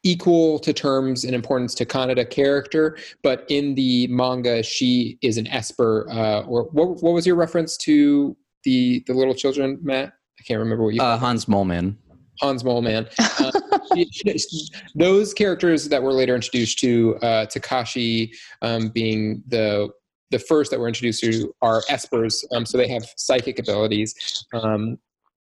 equal 0.04 0.60
to 0.60 0.74
terms 0.74 1.24
and 1.24 1.36
importance 1.36 1.74
to 1.76 1.86
Kaneda 1.86 2.30
character, 2.30 2.98
but 3.24 3.46
in 3.50 3.76
the 3.76 4.08
manga, 4.08 4.64
she 4.64 5.18
is 5.22 5.38
an 5.38 5.48
Esper. 5.48 6.08
Uh, 6.10 6.42
or 6.42 6.64
what, 6.72 7.02
what 7.04 7.14
was 7.14 7.26
your 7.26 7.36
reference 7.36 7.78
to 7.78 8.36
the 8.64 9.04
the 9.08 9.14
little 9.14 9.34
children, 9.34 9.80
Matt? 9.82 10.14
I 10.40 10.44
can't 10.44 10.60
remember 10.60 10.84
what 10.84 10.94
you 10.96 11.02
Uh, 11.02 11.18
Hans 11.18 11.46
Moleman. 11.46 11.96
Hans 12.40 12.64
Moleman. 12.64 13.08
Uh, 13.40 13.52
she- 13.96 14.38
she- 14.38 14.70
those 14.96 15.34
characters 15.34 15.90
that 15.90 16.02
were 16.02 16.14
later 16.14 16.36
introduced 16.36 16.80
to 16.80 17.16
uh, 17.22 17.46
Takashi 17.46 18.32
um, 18.62 18.90
being 18.90 19.44
the 19.48 19.90
the 20.32 20.40
first 20.40 20.72
that 20.72 20.80
were 20.80 20.88
introduced 20.88 21.22
to 21.22 21.54
are 21.62 21.82
espers, 21.90 22.46
um, 22.54 22.66
so 22.66 22.78
they 22.78 22.88
have 22.88 23.04
psychic 23.18 23.60
abilities. 23.60 24.46
Um, 24.54 24.98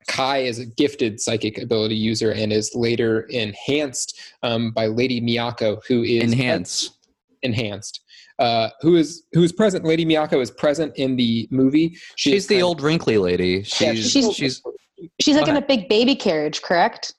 Kai 0.06 0.38
is 0.38 0.60
a 0.60 0.66
gifted 0.66 1.20
psychic 1.20 1.58
ability 1.60 1.96
user 1.96 2.30
and 2.32 2.52
is 2.52 2.72
later 2.74 3.22
enhanced 3.22 4.18
um, 4.44 4.70
by 4.70 4.86
Lady 4.86 5.20
Miyako, 5.20 5.82
who 5.88 6.02
is 6.04 6.22
Enhance. 6.22 6.90
enhanced. 7.42 8.00
Uh, 8.38 8.70
who 8.80 8.94
is 8.94 9.24
who 9.32 9.42
is 9.42 9.52
present? 9.52 9.84
Lady 9.84 10.06
Miyako 10.06 10.40
is 10.40 10.50
present 10.52 10.92
in 10.96 11.16
the 11.16 11.48
movie. 11.50 11.96
She 12.14 12.30
She's 12.30 12.46
the 12.46 12.62
old 12.62 12.80
wrinkly 12.80 13.18
lady. 13.18 13.64
Yeah, 13.80 13.94
She's 13.94 14.10
she's- 14.12 14.34
she's 14.34 14.62
She's 15.20 15.36
like 15.36 15.46
in 15.48 15.56
a 15.56 15.62
big 15.62 15.88
baby 15.88 16.14
carriage, 16.16 16.60
correct? 16.62 17.14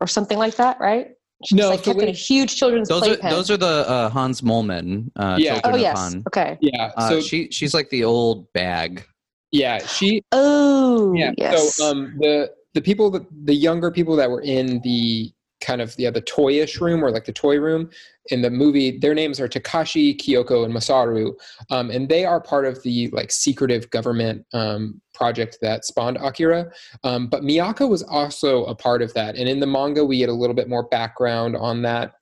Or 0.00 0.06
something 0.06 0.38
like 0.38 0.56
that, 0.56 0.80
right? 0.80 1.08
She's 1.44 1.56
No, 1.58 1.70
like 1.70 1.80
so 1.80 1.92
kept 1.92 2.02
in 2.02 2.08
a 2.08 2.12
huge 2.12 2.56
children's 2.56 2.88
those 2.88 3.06
are 3.08 3.16
those 3.16 3.50
are 3.50 3.56
the 3.56 3.88
uh, 3.88 4.08
Hans 4.10 4.42
Moleman. 4.42 5.10
Uh, 5.16 5.36
Yeah. 5.38 5.60
oh 5.64 5.76
yes. 5.76 5.96
Han. 5.96 6.22
Okay. 6.26 6.58
yeah. 6.60 6.92
Uh, 6.96 7.08
So 7.08 7.20
she 7.20 7.48
she's 7.50 7.72
like 7.74 7.88
the 7.90 8.04
old 8.04 8.52
bag. 8.52 9.04
yeah, 9.52 9.78
she 9.78 10.22
Oh 10.32 11.12
yeah 11.14 11.32
yes. 11.38 11.76
so 11.76 11.84
um 11.90 12.14
the 12.18 12.50
the 12.74 12.80
people 12.80 13.10
that 13.10 13.22
the 13.44 13.54
younger 13.54 13.90
people 13.90 14.16
that 14.16 14.30
were 14.30 14.42
in 14.42 14.80
the 14.82 15.32
kind 15.60 15.80
of 15.80 15.94
yeah 15.98 16.10
the 16.10 16.22
toyish 16.22 16.80
room 16.80 17.02
or 17.04 17.10
like 17.10 17.24
the 17.24 17.32
toy 17.32 17.58
room 17.58 17.90
in 18.30 18.42
the 18.42 18.50
movie 18.50 18.98
their 18.98 19.14
names 19.14 19.40
are 19.40 19.48
takashi 19.48 20.16
kiyoko 20.16 20.64
and 20.64 20.74
masaru 20.74 21.32
um, 21.70 21.90
and 21.90 22.08
they 22.08 22.24
are 22.24 22.40
part 22.40 22.64
of 22.64 22.82
the 22.82 23.08
like 23.08 23.30
secretive 23.30 23.90
government 23.90 24.44
um, 24.52 25.00
project 25.14 25.58
that 25.60 25.84
spawned 25.84 26.16
akira. 26.18 26.70
Um, 27.04 27.26
but 27.28 27.42
miyako 27.42 27.88
was 27.88 28.02
also 28.02 28.64
a 28.64 28.74
part 28.74 29.02
of 29.02 29.12
that 29.14 29.36
and 29.36 29.48
in 29.48 29.60
the 29.60 29.66
manga 29.66 30.04
we 30.04 30.18
get 30.18 30.28
a 30.28 30.34
little 30.34 30.54
bit 30.54 30.68
more 30.68 30.84
background 30.84 31.56
on 31.56 31.82
that 31.82 32.14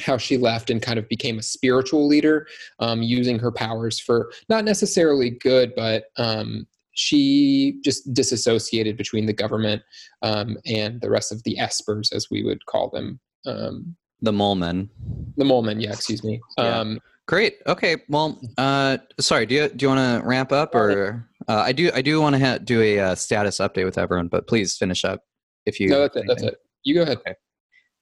how 0.00 0.16
she 0.16 0.38
left 0.38 0.70
and 0.70 0.80
kind 0.80 0.98
of 0.98 1.08
became 1.08 1.38
a 1.38 1.42
spiritual 1.42 2.06
leader 2.06 2.46
um, 2.78 3.02
using 3.02 3.38
her 3.38 3.52
powers 3.52 3.98
for 3.98 4.32
not 4.48 4.64
necessarily 4.64 5.30
good 5.30 5.72
but 5.76 6.04
um, 6.16 6.66
she 6.92 7.78
just 7.84 8.12
disassociated 8.12 8.96
between 8.96 9.26
the 9.26 9.32
government 9.32 9.82
um, 10.22 10.56
and 10.66 11.00
the 11.00 11.10
rest 11.10 11.32
of 11.32 11.42
the 11.44 11.56
espers 11.60 12.12
as 12.12 12.28
we 12.30 12.42
would 12.42 12.64
call 12.66 12.90
them 12.90 13.20
um, 13.46 13.96
The 14.22 14.32
Moleman. 14.32 14.88
the 15.36 15.44
Moleman, 15.44 15.80
yeah 15.82 15.92
excuse 15.92 16.22
me 16.24 16.40
Yeah. 16.58 16.78
um, 16.80 17.00
Great. 17.26 17.58
Okay. 17.68 17.98
Well, 18.08 18.40
uh, 18.58 18.98
sorry. 19.20 19.46
Do 19.46 19.54
you 19.54 19.68
do 19.68 19.84
you 19.84 19.88
want 19.88 20.00
to 20.22 20.26
ramp 20.26 20.50
up, 20.50 20.74
or 20.74 21.28
uh, 21.48 21.58
I 21.58 21.70
do? 21.70 21.88
I 21.94 22.02
do 22.02 22.20
want 22.20 22.34
to 22.34 22.44
ha- 22.44 22.58
do 22.58 22.82
a 22.82 22.98
uh, 22.98 23.14
status 23.14 23.58
update 23.58 23.84
with 23.84 23.98
everyone, 23.98 24.26
but 24.26 24.48
please 24.48 24.76
finish 24.76 25.04
up 25.04 25.20
if 25.64 25.78
you. 25.78 25.90
no 25.90 26.00
that's 26.00 26.16
it 26.16 26.24
that's 26.26 26.42
it 26.42 26.56
you 26.82 26.94
go 26.94 27.02
ahead 27.02 27.18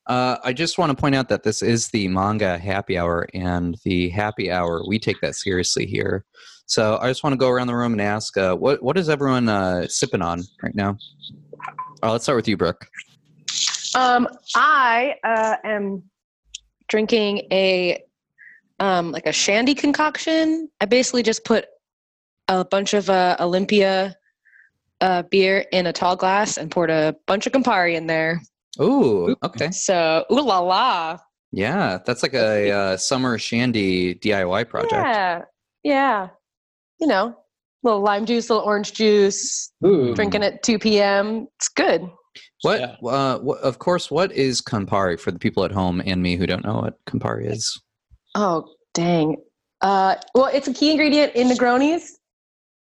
Uh, 0.07 0.39
I 0.43 0.55
just 0.55 0.79
want 0.79 0.89
to 0.93 0.97
point 0.97 1.15
out 1.15 1.29
that 1.29 1.43
this 1.43 1.61
is 1.61 1.89
the 1.89 2.09
manga 2.09 2.57
happy 2.57 2.97
hour, 2.97 3.27
and 3.35 3.77
the 3.85 4.09
happy 4.09 4.51
hour 4.51 4.83
we 4.89 4.99
take 4.99 5.21
that 5.21 5.35
seriously 5.35 5.85
here. 5.85 6.25
So 6.65 6.97
I 6.97 7.09
just 7.09 7.23
want 7.23 7.35
to 7.35 7.39
go 7.39 7.51
around 7.51 7.67
the 7.67 7.77
room 7.77 7.93
and 7.93 8.01
ask, 8.01 8.35
uh, 8.39 8.55
what 8.57 8.83
what 8.83 8.97
is 8.97 9.11
everyone 9.11 9.51
uh, 9.51 9.89
sipping 9.89 10.23
on 10.23 10.43
right 10.63 10.75
now? 10.75 10.97
Uh, 12.03 12.13
let's 12.13 12.25
start 12.25 12.37
with 12.37 12.49
you, 12.49 12.57
Brooke. 12.57 12.87
Um, 13.95 14.29
I 14.55 15.17
uh, 15.25 15.57
am 15.65 16.03
drinking 16.89 17.47
a 17.53 18.03
um, 18.81 19.13
like 19.13 19.27
a 19.27 19.33
shandy 19.33 19.75
concoction. 19.75 20.69
I 20.81 20.85
basically 20.87 21.23
just 21.23 21.45
put 21.45 21.67
a 22.49 22.65
bunch 22.65 22.95
of 22.95 23.11
uh, 23.11 23.37
Olympia 23.41 24.17
uh, 25.01 25.23
beer 25.23 25.65
in 25.73 25.87
a 25.87 25.93
tall 25.93 26.17
glass 26.17 26.57
and 26.57 26.71
poured 26.71 26.91
a 26.91 27.15
bunch 27.27 27.47
of 27.47 27.53
Campari 27.53 27.95
in 27.95 28.07
there. 28.07 28.41
Ooh, 28.81 29.35
okay, 29.43 29.71
So, 29.73 30.25
ooh 30.31 30.41
la 30.41 30.61
la. 30.61 31.19
yeah, 31.51 31.99
that's 32.07 32.23
like 32.23 32.35
a 32.35 32.71
uh, 32.93 32.97
summer 32.97 33.39
shandy 33.39 34.15
DIY 34.17 34.69
project. 34.69 34.93
Yeah, 34.93 35.43
yeah. 35.83 36.29
You 37.01 37.07
know, 37.07 37.37
little 37.83 38.01
lime 38.01 38.27
juice, 38.27 38.51
little 38.51 38.65
orange 38.65 38.93
juice. 38.93 39.73
Ooh. 39.85 40.15
Drinking 40.15 40.43
at 40.45 40.63
two 40.63 40.79
p.m. 40.79 41.49
It's 41.57 41.69
good. 41.69 42.09
What, 42.63 42.81
Yeah. 42.81 43.09
uh, 43.09 43.39
what? 43.39 43.61
Of 43.61 43.79
course, 43.79 44.11
what 44.11 44.33
is 44.33 44.61
Campari 44.61 45.19
for 45.19 45.31
the 45.31 45.39
people 45.39 45.65
at 45.65 45.71
home 45.73 46.03
and 46.05 46.23
me 46.23 46.37
who 46.37 46.47
don't 46.47 46.65
know 46.65 46.81
what 46.81 47.05
Campari 47.07 47.51
is? 47.51 47.81
Oh 48.35 48.65
dang. 48.95 49.37
Uh, 49.81 50.17
well, 50.35 50.47
it's 50.47 50.67
a 50.67 50.73
key 50.75 50.91
ingredient 50.91 51.35
in 51.35 51.49
Negronis. 51.49 52.11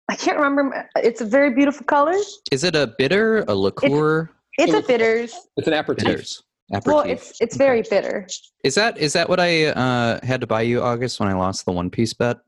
I 0.09 0.15
can't 0.15 0.39
remember. 0.39 0.89
It's 0.97 1.21
a 1.21 1.25
very 1.25 1.53
beautiful 1.53 1.85
color. 1.85 2.15
Is 2.53 2.63
it 2.63 2.77
a 2.77 2.95
bitter, 2.97 3.45
a 3.49 3.55
liqueur? 3.57 4.31
It's 4.59 4.73
a 4.73 4.81
bitters. 4.83 5.35
it's 5.57 5.67
an 5.67 5.75
aperitif 5.75 6.07
Bitters. 6.07 6.43
Aperitif. 6.73 6.87
Well, 6.87 7.01
it's 7.01 7.41
it's 7.41 7.57
very 7.57 7.83
bitter. 7.83 8.27
Is 8.65 8.75
that 8.77 8.97
is 8.99 9.13
that 9.15 9.29
what 9.29 9.41
I 9.41 9.67
uh, 9.67 10.25
had 10.25 10.41
to 10.41 10.47
buy 10.47 10.63
you 10.63 10.81
August 10.81 11.19
when 11.21 11.29
I 11.29 11.35
lost 11.35 11.65
the 11.65 11.73
One 11.73 11.91
Piece 11.91 12.15
bet 12.15 12.39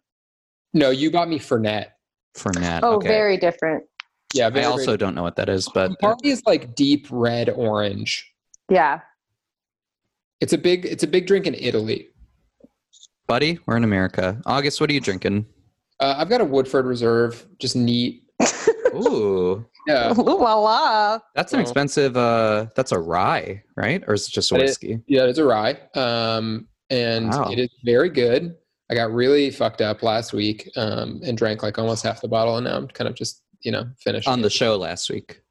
no 0.75 0.91
you 0.91 1.11
bought 1.11 1.29
me 1.29 1.39
fernet 1.39 1.87
for 2.35 2.53
Nat? 2.59 2.81
Oh, 2.83 2.97
okay. 2.97 3.09
very 3.09 3.37
different. 3.37 3.85
Yeah 4.39 4.47
I 4.47 4.51
very, 4.51 4.65
also 4.67 4.97
don't 4.97 5.15
know 5.15 5.23
what 5.23 5.37
that 5.37 5.49
is, 5.49 5.69
but 5.75 5.91
uh, 5.91 5.95
Campari 6.15 6.25
is 6.25 6.43
like 6.47 6.75
deep 6.75 7.07
red 7.11 7.51
orange 7.51 8.27
Yeah. 8.71 9.01
it's 10.41 10.53
a 10.53 10.59
big 10.59 10.87
it's 10.87 11.03
a 11.03 11.07
big 11.07 11.27
drink 11.27 11.47
in 11.47 11.55
italy 11.55 12.09
buddy, 13.27 13.59
we're 13.67 13.77
in 13.77 13.85
America. 13.85 14.41
August, 14.47 14.81
what 14.81 14.89
are 14.91 14.93
you 14.95 15.01
drinking? 15.01 15.47
uh, 16.01 16.15
i've 16.19 16.29
got 16.29 16.41
a 16.41 16.45
woodford 16.45 16.87
reserve 16.87 17.47
just 17.59 17.75
neat 17.77 18.23
Ooh, 18.95 19.67
yeah 19.87 20.13
Ooh 20.17 20.23
la 20.23 20.55
la. 20.55 21.19
that's 21.35 21.53
an 21.53 21.61
expensive. 21.61 22.17
Uh, 22.17 22.67
that's 22.77 22.93
a 22.93 22.99
rye, 22.99 23.63
right? 23.77 24.03
Or 24.07 24.15
is 24.15 24.27
it 24.29 24.33
just 24.33 24.51
a 24.51 24.55
But 24.55 24.61
it- 24.63 24.65
whiskey? 24.65 25.01
Yeah, 25.07 25.25
it's 25.25 25.39
a 25.39 25.45
rye. 25.45 25.79
Um, 25.95 26.69
and 26.91 27.29
Wow. 27.31 27.51
it 27.51 27.59
is 27.59 27.69
very 27.85 28.09
good. 28.09 28.55
I 28.91 28.95
got 28.95 29.13
really 29.13 29.51
fucked 29.51 29.83
up 29.83 30.03
last 30.03 30.33
week 30.33 30.71
um, 30.77 31.21
and 31.23 31.37
drank 31.37 31.63
like 31.63 31.79
almost 31.79 32.03
half 32.03 32.23
the 32.23 32.29
bottle, 32.29 32.57
and 32.57 32.65
now 32.65 32.77
I'm 32.77 32.89
kind 32.89 33.09
of 33.09 33.15
just 33.15 33.43
you 33.63 33.73
know 33.73 33.85
finish 34.03 34.27
On 34.27 34.41
the 34.43 34.51
show 34.51 34.77
last 34.77 35.11
week, 35.11 35.43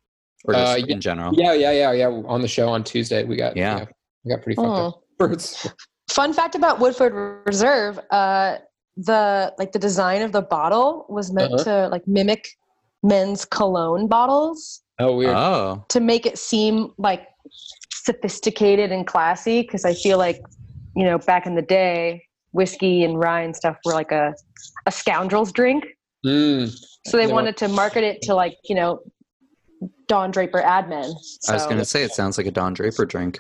or 0.46 0.54
just 0.54 0.74
Uh, 0.74 0.86
yeah. 0.86 0.94
in 0.94 1.02
general? 1.02 1.34
Yeah, 1.34 1.54
yeah, 1.54 1.72
yeah, 1.72 1.92
yeah. 1.92 2.08
On 2.08 2.42
the 2.42 2.48
show 2.48 2.70
on 2.70 2.84
Tuesday, 2.84 3.24
we 3.24 3.36
got 3.36 3.56
Yeah. 3.58 3.86
we 4.24 4.32
got 4.34 4.42
pretty 4.44 4.56
fucked 4.56 4.68
up. 4.96 5.04
Birds. 5.18 5.68
Fun 6.10 6.32
fact 6.34 6.56
about 6.56 6.80
Woodford 6.80 7.14
Reserve: 7.46 8.00
uh, 8.12 8.58
the 8.98 9.54
like 9.58 9.72
the 9.72 9.80
design 9.80 10.22
of 10.22 10.32
the 10.32 10.42
bottle 10.42 11.06
was 11.10 11.32
meant 11.32 11.54
Uh-huh. 11.54 11.64
to 11.64 11.88
like 11.90 12.08
mimic 12.08 12.48
men's 13.04 13.46
cologne 13.46 14.08
bottles 14.08 14.82
Oh, 15.00 15.16
weird. 15.18 15.36
Oh, 15.36 15.86
to 15.90 16.00
make 16.00 16.26
it 16.26 16.38
seem 16.40 16.92
like 16.98 17.28
sophisticated 17.92 18.92
and 18.92 19.06
classy. 19.06 19.62
Because 19.62 19.86
I 19.86 19.94
feel 19.94 20.18
like 20.18 20.42
you 20.96 21.04
know 21.04 21.18
back 21.20 21.46
in 21.46 21.56
the 21.56 21.62
day, 21.62 22.24
whiskey 22.52 23.04
and 23.04 23.20
rye 23.20 23.42
and 23.42 23.56
stuff 23.56 23.78
were 23.86 23.94
like 23.94 24.12
a 24.12 24.34
a 24.86 24.92
scoundrel's 24.92 25.52
drink. 25.52 25.86
Mm. 26.26 26.74
So 27.08 27.18
they 27.18 27.28
No. 27.28 27.34
wanted 27.34 27.58
to 27.58 27.68
market 27.68 28.04
it 28.04 28.22
to 28.24 28.36
like 28.36 28.58
you 28.66 28.76
know 28.76 29.00
Don 30.08 30.32
Draper 30.32 30.62
ad 30.62 30.90
men. 30.90 31.14
So, 31.22 31.52
I 31.52 31.56
was 31.56 31.66
going 31.66 31.78
to 31.78 31.86
say 31.86 32.04
it 32.04 32.12
sounds 32.12 32.38
like 32.38 32.48
a 32.48 32.52
Don 32.52 32.74
Draper 32.74 33.06
drink. 33.06 33.40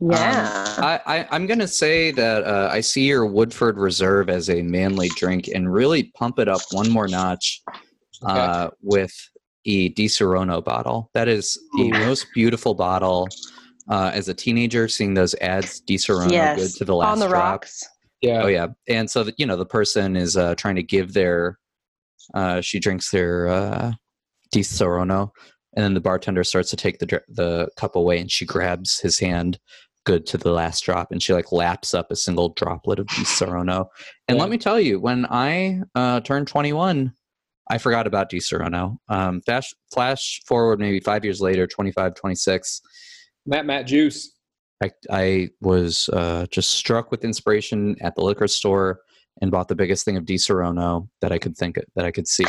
yeah. 0.00 0.74
I, 0.78 1.00
I, 1.06 1.26
I'm 1.30 1.46
going 1.46 1.58
to 1.58 1.68
say 1.68 2.10
that 2.12 2.44
uh, 2.44 2.68
I 2.70 2.80
see 2.80 3.06
your 3.06 3.26
Woodford 3.26 3.78
Reserve 3.78 4.28
as 4.30 4.48
a 4.50 4.62
manly 4.62 5.08
drink 5.10 5.48
and 5.48 5.72
really 5.72 6.04
pump 6.14 6.38
it 6.38 6.48
up 6.48 6.60
one 6.72 6.90
more 6.90 7.08
notch 7.08 7.62
uh, 8.22 8.70
with 8.82 9.12
a 9.66 9.92
Disaronno 9.94 10.64
bottle. 10.64 11.10
That 11.14 11.28
is 11.28 11.58
the 11.76 11.90
most 11.92 12.26
beautiful 12.34 12.74
bottle. 12.74 13.28
Uh, 13.90 14.10
as 14.12 14.28
a 14.28 14.34
teenager, 14.34 14.86
seeing 14.86 15.14
those 15.14 15.34
ads, 15.36 15.80
Disaronno, 15.80 16.30
yes. 16.30 16.58
good 16.58 16.78
to 16.78 16.84
the 16.84 16.94
last 16.94 17.12
on 17.12 17.18
the 17.20 17.28
drop. 17.28 17.42
rocks. 17.42 17.82
Yeah. 18.20 18.42
Oh 18.42 18.48
yeah, 18.48 18.66
and 18.88 19.08
so 19.10 19.24
that 19.24 19.34
you 19.38 19.46
know 19.46 19.56
the 19.56 19.64
person 19.64 20.14
is 20.16 20.36
uh, 20.36 20.54
trying 20.56 20.74
to 20.76 20.82
give 20.82 21.12
their, 21.14 21.58
uh, 22.34 22.60
she 22.60 22.78
drinks 22.80 23.10
their 23.10 23.48
uh, 23.48 23.92
Disaronno, 24.54 25.30
and 25.74 25.84
then 25.84 25.94
the 25.94 26.00
bartender 26.00 26.44
starts 26.44 26.70
to 26.70 26.76
take 26.76 26.98
the 26.98 27.22
the 27.28 27.68
cup 27.76 27.96
away, 27.96 28.18
and 28.18 28.30
she 28.30 28.44
grabs 28.46 28.98
his 29.00 29.18
hand, 29.18 29.58
good 30.04 30.26
to 30.26 30.38
the 30.38 30.52
last 30.52 30.80
drop, 30.84 31.10
and 31.10 31.22
she 31.22 31.32
like 31.34 31.52
laps 31.52 31.94
up 31.94 32.10
a 32.10 32.16
single 32.16 32.50
droplet 32.50 32.98
of 32.98 33.06
Disaronno. 33.08 33.86
And 34.28 34.36
Yeah. 34.36 34.42
let 34.42 34.50
me 34.50 34.58
tell 34.58 34.80
you, 34.80 35.00
when 35.00 35.26
I 35.26 35.80
uh, 35.94 36.20
turned 36.20 36.48
twenty 36.48 36.72
one. 36.72 37.12
I 37.70 37.76
forgot 37.76 38.06
about 38.06 38.30
Di 38.30 38.38
Serono. 38.38 38.96
Um, 39.10 39.42
flash, 39.42 39.74
flash 39.92 40.40
forward 40.46 40.80
maybe 40.80 41.00
five 41.00 41.22
years 41.22 41.42
later, 41.42 41.66
25, 41.66 42.14
26. 42.14 42.80
Matt 43.44 43.66
Matt 43.66 43.86
Juice. 43.86 44.32
I, 44.82 44.90
I 45.10 45.50
was 45.60 46.08
uh, 46.14 46.46
just 46.50 46.70
struck 46.70 47.10
with 47.10 47.24
inspiration 47.24 47.94
at 48.00 48.14
the 48.14 48.22
liquor 48.22 48.48
store 48.48 49.00
and 49.40 49.50
bought 49.50 49.68
the 49.68 49.74
biggest 49.76 50.04
thing 50.04 50.16
of 50.16 50.24
Disaronno 50.24 51.08
that 51.20 51.32
I 51.32 51.38
could 51.38 51.56
think 51.56 51.78
that 51.96 52.04
I 52.04 52.10
could 52.10 52.26
see. 52.28 52.46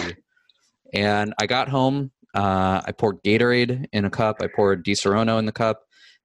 And 0.94 1.34
I 1.40 1.46
got 1.46 1.70
home. 1.70 2.12
Uh, 2.36 2.82
I 2.86 2.92
poured 2.92 3.22
Gatorade 3.24 3.86
in 3.92 4.06
a 4.06 4.10
cup. 4.10 4.38
I 4.42 4.48
poured 4.48 4.86
Disaronno 4.86 5.38
in 5.40 5.46
the 5.46 5.52
cup. 5.52 5.82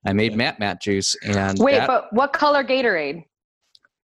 I 0.07 0.13
made 0.13 0.37
Matt 0.37 0.59
Matt 0.59 0.83
juice, 0.83 1.17
and 1.25 1.59
Wait, 1.59 1.73
that- 1.79 1.87
but 1.87 2.13
what 2.13 2.33
color 2.33 2.63
Gatorade? 2.63 3.25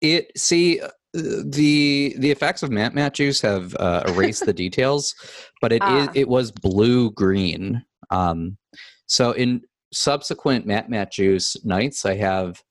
it 0.03 0.31
see 0.37 0.79
uh, 0.81 0.89
the 1.15 2.15
the 2.19 2.31
effects 2.31 2.63
of 2.63 2.71
Matt 2.71 2.95
Matt 2.95 3.15
juice 3.15 3.41
have 3.41 3.75
uh, 3.77 4.03
erased 4.09 4.45
the 4.45 4.53
details, 4.65 5.15
but 5.63 5.73
it 5.73 5.81
Ah. 5.83 6.11
it 6.15 6.29
was 6.29 6.51
blue 6.53 7.11
green. 7.13 7.83
Um, 8.11 8.59
so 9.07 9.33
in 9.33 9.63
subsequent 9.93 10.67
Matt 10.67 10.91
Matt 10.91 11.13
juice 11.13 11.57
nights, 11.65 12.05
I 12.05 12.17
have 12.17 12.63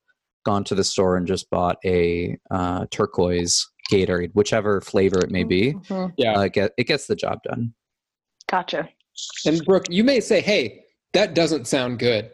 gone 0.45 0.63
to 0.65 0.75
the 0.75 0.83
store 0.83 1.17
and 1.17 1.27
just 1.27 1.49
bought 1.49 1.77
a 1.83 2.37
uh, 2.51 2.85
turquoise 2.91 3.67
Gatorade, 3.91 4.31
whichever 4.33 4.79
flavor 4.81 5.19
it 5.19 5.31
may 5.31 5.43
be. 5.43 5.73
Mhm. 5.73 6.13
Yeah. 6.17 6.37
Uh, 6.37 6.41
it, 6.43 6.53
get, 6.53 6.71
it 6.77 6.87
gets 6.87 7.07
the 7.07 7.15
job 7.15 7.39
done. 7.43 7.73
Gotcha. 8.49 8.87
And 9.45 9.63
Brooke, 9.65 9.85
you 9.89 10.03
may 10.03 10.19
say, 10.19 10.41
"Hey, 10.41 10.83
that 11.13 11.33
doesn't 11.33 11.67
sound 11.67 11.99
good." 11.99 12.31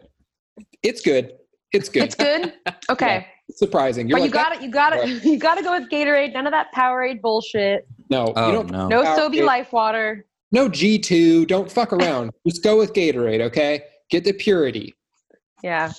It's 0.83 1.01
good. 1.01 1.33
It's 1.73 1.89
good. 1.89 2.03
It's 2.03 2.15
good. 2.15 2.53
Okay, 2.89 3.25
It's 3.47 3.59
surprising. 3.59 4.09
You're 4.09 4.17
but 4.19 4.25
you 4.25 4.31
got 4.31 4.53
it. 4.55 4.61
You 4.61 4.69
got 4.69 4.91
it. 4.93 5.23
You 5.23 5.37
got 5.39 5.55
to 5.55 5.63
go 5.63 5.79
with 5.79 5.89
Gatorade. 5.89 6.33
None 6.33 6.45
of 6.45 6.51
that 6.51 6.67
Powerade 6.75 7.21
bullshit. 7.21 7.87
No, 8.09 8.33
Oh 8.35 8.47
you 8.47 8.53
don't. 8.53 8.69
no. 8.71 8.87
No 8.89 9.03
Sobe 9.03 9.41
Life 9.45 9.71
Water. 9.71 10.25
No 10.51 10.67
G 10.67 10.99
two. 10.99 11.45
Don't 11.45 11.71
fuck 11.71 11.93
around. 11.93 12.31
Just 12.47 12.63
go 12.63 12.77
with 12.77 12.91
Gatorade. 12.93 13.39
Okay. 13.41 13.83
Get 14.09 14.25
the 14.25 14.33
purity. 14.33 14.93
Yeah. 15.63 15.93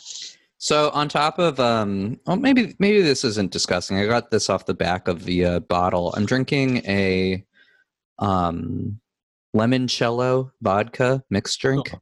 So 0.63 0.91
on 0.91 1.09
top 1.09 1.41
of 1.41 1.59
um, 1.59 2.21
well, 2.25 2.37
maybe 2.37 2.77
maybe 2.79 3.03
this 3.03 3.25
isn't 3.25 3.51
disgusting. 3.51 3.99
I 3.99 4.07
got 4.07 4.31
this 4.31 4.49
off 4.49 4.65
the 4.65 4.75
back 4.75 5.09
of 5.09 5.25
the 5.25 5.45
uh, 5.45 5.59
bottle. 5.59 6.15
I'm 6.17 6.25
drinking 6.25 6.87
a 6.87 7.45
um, 8.21 9.01
limoncello 9.57 10.53
vodka 10.61 11.21
mixed 11.31 11.59
drink 11.61 11.93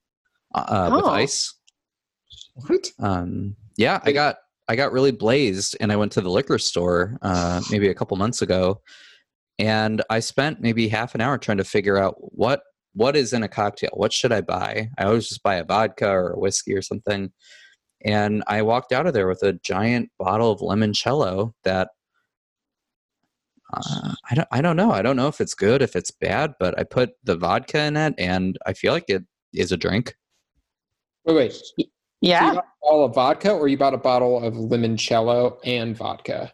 uh, 0.55 0.91
with 0.95 1.05
Oh. 1.07 1.09
ice. 1.11 1.55
What? 2.53 2.91
Um, 2.99 3.57
yeah, 3.79 3.99
I 4.05 4.13
got 4.13 4.37
I 4.69 4.77
got 4.77 4.93
really 4.93 5.13
blazed, 5.13 5.75
and 5.81 5.91
I 5.91 5.97
went 5.97 6.13
to 6.13 6.21
the 6.21 6.29
liquor 6.31 6.59
store 6.59 7.17
uh, 7.23 7.63
maybe 7.71 7.89
a 7.89 7.95
couple 7.95 8.19
months 8.19 8.43
ago, 8.43 8.83
and 9.59 10.03
I 10.11 10.21
spent 10.21 10.61
maybe 10.61 10.87
half 10.87 11.15
an 11.15 11.23
hour 11.23 11.39
trying 11.39 11.57
to 11.59 11.65
figure 11.65 11.97
out 11.97 12.17
what 12.19 12.61
what 12.93 13.17
is 13.17 13.33
in 13.33 13.43
a 13.43 13.49
cocktail. 13.49 13.93
What 13.95 14.13
should 14.13 14.33
I 14.33 14.43
buy? 14.43 14.91
I 14.99 15.05
always 15.05 15.31
just 15.31 15.43
buy 15.43 15.55
a 15.55 15.65
vodka 15.65 16.11
or 16.11 16.33
a 16.33 16.39
whiskey 16.39 16.75
or 16.75 16.83
something, 16.83 17.33
and 18.05 18.43
I 18.47 18.63
walked 18.63 18.93
out 18.93 19.07
of 19.07 19.15
there 19.15 19.29
with 19.29 19.43
a 19.43 19.53
giant 19.55 20.11
bottle 20.19 20.51
of 20.51 20.61
limoncello 20.61 21.53
that. 21.65 21.91
Uh, 23.73 24.15
I 24.29 24.35
don't. 24.35 24.49
I 24.51 24.61
don't 24.61 24.77
know. 24.77 24.91
I 24.91 25.01
don't 25.01 25.17
know 25.17 25.29
if 25.29 25.41
it's 25.41 25.55
good, 25.55 25.81
if 25.81 25.95
it's 25.95 26.11
bad, 26.11 26.55
but 26.59 26.77
I 26.79 26.83
put 26.83 27.11
the 27.23 27.37
vodka 27.37 27.81
in 27.85 27.97
it, 27.97 28.15
and 28.19 28.59
I 28.67 28.73
feel 28.73 28.93
like 28.93 29.05
it 29.09 29.23
is 29.55 29.71
a 29.71 29.77
drink. 29.77 30.17
Wait, 31.25 31.37
wait. 31.37 31.53
So 31.53 31.63
you 31.79 31.87
Yeah. 32.21 32.55
bought 32.55 32.65
a 32.65 32.65
bottle 32.83 33.05
of 33.05 33.15
vodka, 33.15 33.53
or 33.53 33.69
you 33.69 33.79
bought 33.79 33.95
a 33.95 33.99
bottle 33.99 34.43
of 34.43 34.55
limoncello 34.55 35.59
and 35.65 35.97
vodka? 35.97 36.53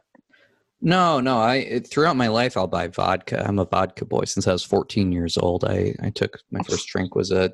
No, 0.82 1.18
no. 1.20 1.38
I 1.38 1.54
it, 1.56 1.90
throughout 1.90 2.16
my 2.16 2.28
life, 2.28 2.54
I'll 2.54 2.66
buy 2.66 2.88
vodka. 2.88 3.42
I'm 3.48 3.58
a 3.58 3.64
vodka 3.64 4.04
boy 4.04 4.24
since 4.24 4.46
I 4.46 4.52
was 4.52 4.62
14 4.62 5.10
years 5.10 5.38
old. 5.38 5.64
I 5.64 5.94
I 6.02 6.10
took 6.10 6.38
my 6.50 6.62
first 6.64 6.86
drink 6.88 7.14
was 7.14 7.30
a 7.30 7.52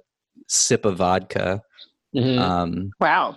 sip 0.48 0.85
of 0.85 0.96
vodka. 0.96 1.62
Mhm. 2.16 2.38
Um, 2.40 2.90
Wow. 3.00 3.37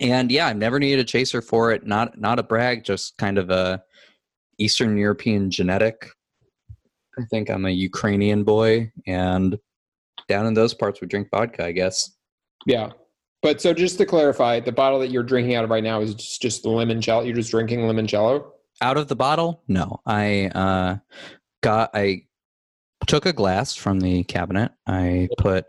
And 0.00 0.30
yeah, 0.30 0.46
I've 0.46 0.56
never 0.56 0.78
needed 0.78 1.00
a 1.00 1.04
chaser 1.04 1.42
for 1.42 1.72
it. 1.72 1.86
Not 1.86 2.18
not 2.18 2.38
a 2.38 2.42
brag, 2.42 2.84
just 2.84 3.16
kind 3.18 3.38
of 3.38 3.50
a 3.50 3.82
Eastern 4.58 4.96
European 4.96 5.50
genetic. 5.50 6.08
I 7.18 7.24
think 7.30 7.50
I'm 7.50 7.66
a 7.66 7.70
Ukrainian 7.70 8.42
boy, 8.44 8.90
and 9.06 9.58
down 10.28 10.46
in 10.46 10.54
those 10.54 10.72
parts, 10.74 11.00
we 11.00 11.06
drink 11.06 11.28
vodka. 11.30 11.64
I 11.64 11.72
guess. 11.72 12.12
yeah. 12.66 12.90
But 13.42 13.60
so 13.60 13.74
just 13.74 13.98
to 13.98 14.06
clarify, 14.06 14.60
the 14.60 14.70
bottle 14.70 15.00
that 15.00 15.10
you're 15.10 15.24
drinking 15.24 15.56
out 15.56 15.64
of 15.64 15.70
right 15.70 15.82
now 15.82 16.00
is 16.00 16.14
just, 16.14 16.40
just 16.40 16.64
limoncello. 16.64 17.24
You're 17.26 17.34
just 17.34 17.50
drinking 17.50 17.80
limoncello. 17.80 18.44
out 18.80 18.96
of 18.96 19.06
the 19.08 19.16
bottle 19.16 19.62
no 19.68 20.00
i 20.06 20.46
uh 20.54 20.96
got 21.62 21.90
i 21.94 22.22
took 23.06 23.26
a 23.26 23.32
glass 23.32 23.74
from 23.74 24.00
the 24.00 24.24
cabinet 24.24 24.72
i 24.86 25.28
put 25.38 25.66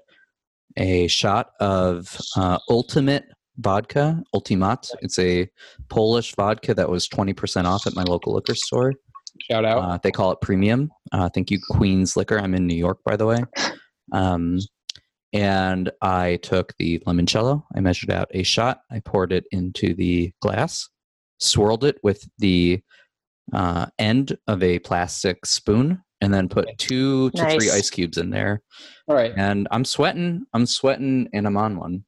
a 0.77 1.07
shot 1.07 1.51
of 1.59 2.17
uh, 2.35 2.57
ultimate 2.69 3.25
vodka 3.57 4.21
ultimat. 4.35 4.89
It's 5.01 5.19
a 5.19 5.49
polish 5.89 6.35
vodka 6.35 6.73
that 6.73 6.89
was 6.89 7.07
20% 7.07 7.65
off 7.65 7.87
at 7.87 7.95
my 7.95 8.03
local 8.03 8.33
liquor 8.33 8.55
store. 8.55 8.93
Shout 9.49 9.65
out. 9.65 9.77
uh, 9.79 9.97
they 10.01 10.11
call 10.11 10.31
it 10.31 10.41
premium. 10.41 10.91
Uh, 11.11 11.29
thank 11.29 11.49
you 11.49 11.59
queens 11.69 12.15
liquor. 12.15 12.39
I'm 12.39 12.53
in 12.53 12.67
new 12.67 12.75
york 12.77 12.99
by 13.05 13.15
the 13.15 13.25
way. 13.25 13.43
Um, 14.11 14.59
and 15.31 15.89
i 16.01 16.35
took 16.43 16.73
the 16.77 16.99
limoncello. 17.07 17.63
I 17.73 17.79
measured 17.79 18.11
out 18.11 18.27
a 18.31 18.43
shot. 18.43 18.81
I 18.91 18.99
poured 18.99 19.31
it 19.31 19.45
into 19.51 19.95
the 19.95 20.33
glass 20.41 20.89
swirled 21.43 21.83
it 21.83 21.97
with 22.03 22.27
the 22.39 22.81
uh, 23.53 23.85
end 23.99 24.37
of 24.47 24.63
a 24.63 24.79
plastic 24.79 25.45
spoon 25.45 26.01
and 26.21 26.33
then 26.33 26.47
put 26.47 26.69
two 26.77 27.29
to 27.31 27.43
three 27.49 27.69
ice 27.69 27.89
cubes 27.89 28.17
in 28.17 28.29
there. 28.29 28.61
All 29.07 29.15
right. 29.15 29.33
and 29.35 29.67
i'm 29.71 29.83
sweating. 29.83 30.45
I'm 30.53 30.65
sweating 30.65 31.27
and 31.33 31.45
i'm 31.45 31.57
on 31.57 31.77
one. 31.77 32.05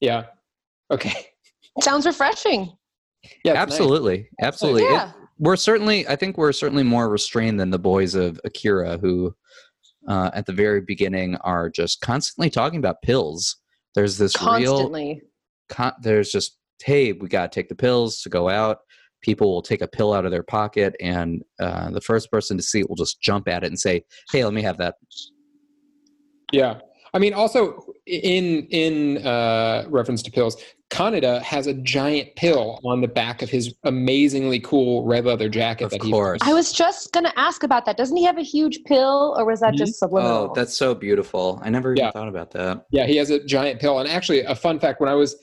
Yeah. 0.00 0.26
Okay. 0.92 1.26
Sounds 1.80 2.06
refreshing. 2.06 2.72
Yeah. 3.24 3.52
it's 3.52 3.54
nice. 3.54 3.56
absolutely 3.62 4.28
absolutely 4.42 4.82
It- 4.82 4.90
Yeah. 4.90 5.12
we're 5.38 5.54
certainly 5.56 6.06
i 6.08 6.16
think 6.16 6.36
we're 6.36 6.50
certainly 6.52 6.82
more 6.82 7.08
restrained 7.08 7.60
than 7.60 7.70
the 7.70 7.78
boys 7.78 8.14
of 8.16 8.40
akira 8.44 8.98
who 8.98 9.32
uh, 10.08 10.30
at 10.34 10.44
the 10.46 10.52
very 10.52 10.80
beginning 10.80 11.36
are 11.36 11.70
just 11.70 12.00
constantly 12.00 12.50
talking 12.50 12.80
about 12.80 13.00
pills 13.02 13.58
there's 13.94 14.18
this 14.18 14.34
real 14.58 14.90
con- 15.68 15.92
there's 16.02 16.30
just 16.32 16.58
hey 16.84 17.12
we 17.12 17.28
got 17.28 17.52
to 17.52 17.54
take 17.60 17.68
the 17.68 17.76
pills 17.76 18.20
to 18.22 18.28
go 18.28 18.48
out 18.48 18.78
people 19.22 19.52
will 19.52 19.62
take 19.62 19.82
a 19.82 19.86
pill 19.88 20.12
out 20.12 20.24
of 20.24 20.32
their 20.32 20.42
pocket 20.42 20.96
and 21.00 21.42
uh, 21.60 21.90
the 21.90 22.00
first 22.00 22.28
person 22.28 22.56
to 22.56 22.62
see 22.62 22.80
it 22.80 22.88
will 22.88 22.96
just 22.96 23.20
jump 23.20 23.46
at 23.46 23.62
it 23.62 23.68
and 23.68 23.78
say 23.78 24.02
hey 24.32 24.44
let 24.44 24.52
me 24.52 24.62
have 24.62 24.78
that 24.78 24.96
Yeah. 26.52 26.80
I 27.14 27.18
mean, 27.18 27.34
also 27.34 27.84
in 28.06 28.66
in 28.70 29.26
uh, 29.26 29.84
reference 29.88 30.22
to 30.22 30.30
pills, 30.30 30.56
Kaneda 30.90 31.42
has 31.42 31.66
a 31.66 31.74
giant 31.74 32.34
pill 32.36 32.80
on 32.84 33.02
the 33.02 33.08
back 33.08 33.42
of 33.42 33.50
his 33.50 33.74
amazingly 33.84 34.60
cool 34.60 35.04
red 35.04 35.26
leather 35.26 35.48
jacket. 35.50 35.84
Of 35.84 35.90
that 35.90 36.02
he 36.02 36.10
course. 36.10 36.40
I 36.42 36.54
was 36.54 36.72
just 36.72 37.12
gonna 37.12 37.32
ask 37.36 37.62
about 37.64 37.84
that. 37.84 37.96
Doesn't 37.98 38.16
he 38.16 38.24
have 38.24 38.38
a 38.38 38.42
huge 38.42 38.80
pill, 38.84 39.34
or 39.38 39.44
was 39.44 39.60
that 39.60 39.74
Mhm. 39.74 39.78
just 39.78 39.98
subliminal? 39.98 40.50
oh 40.50 40.52
that's 40.54 40.74
so 40.76 40.94
beautiful 40.94 41.60
i 41.62 41.68
never 41.70 41.92
even 41.92 42.04
Yeah. 42.04 42.10
thought 42.12 42.28
about 42.28 42.50
that 42.52 42.86
Yeah, 42.90 43.06
he 43.06 43.16
has 43.16 43.30
a 43.30 43.44
giant 43.44 43.80
pill. 43.80 43.98
And 43.98 44.08
actually, 44.08 44.40
a 44.40 44.54
fun 44.54 44.80
fact: 44.80 44.98
when 45.00 45.08
I 45.10 45.14
was 45.14 45.36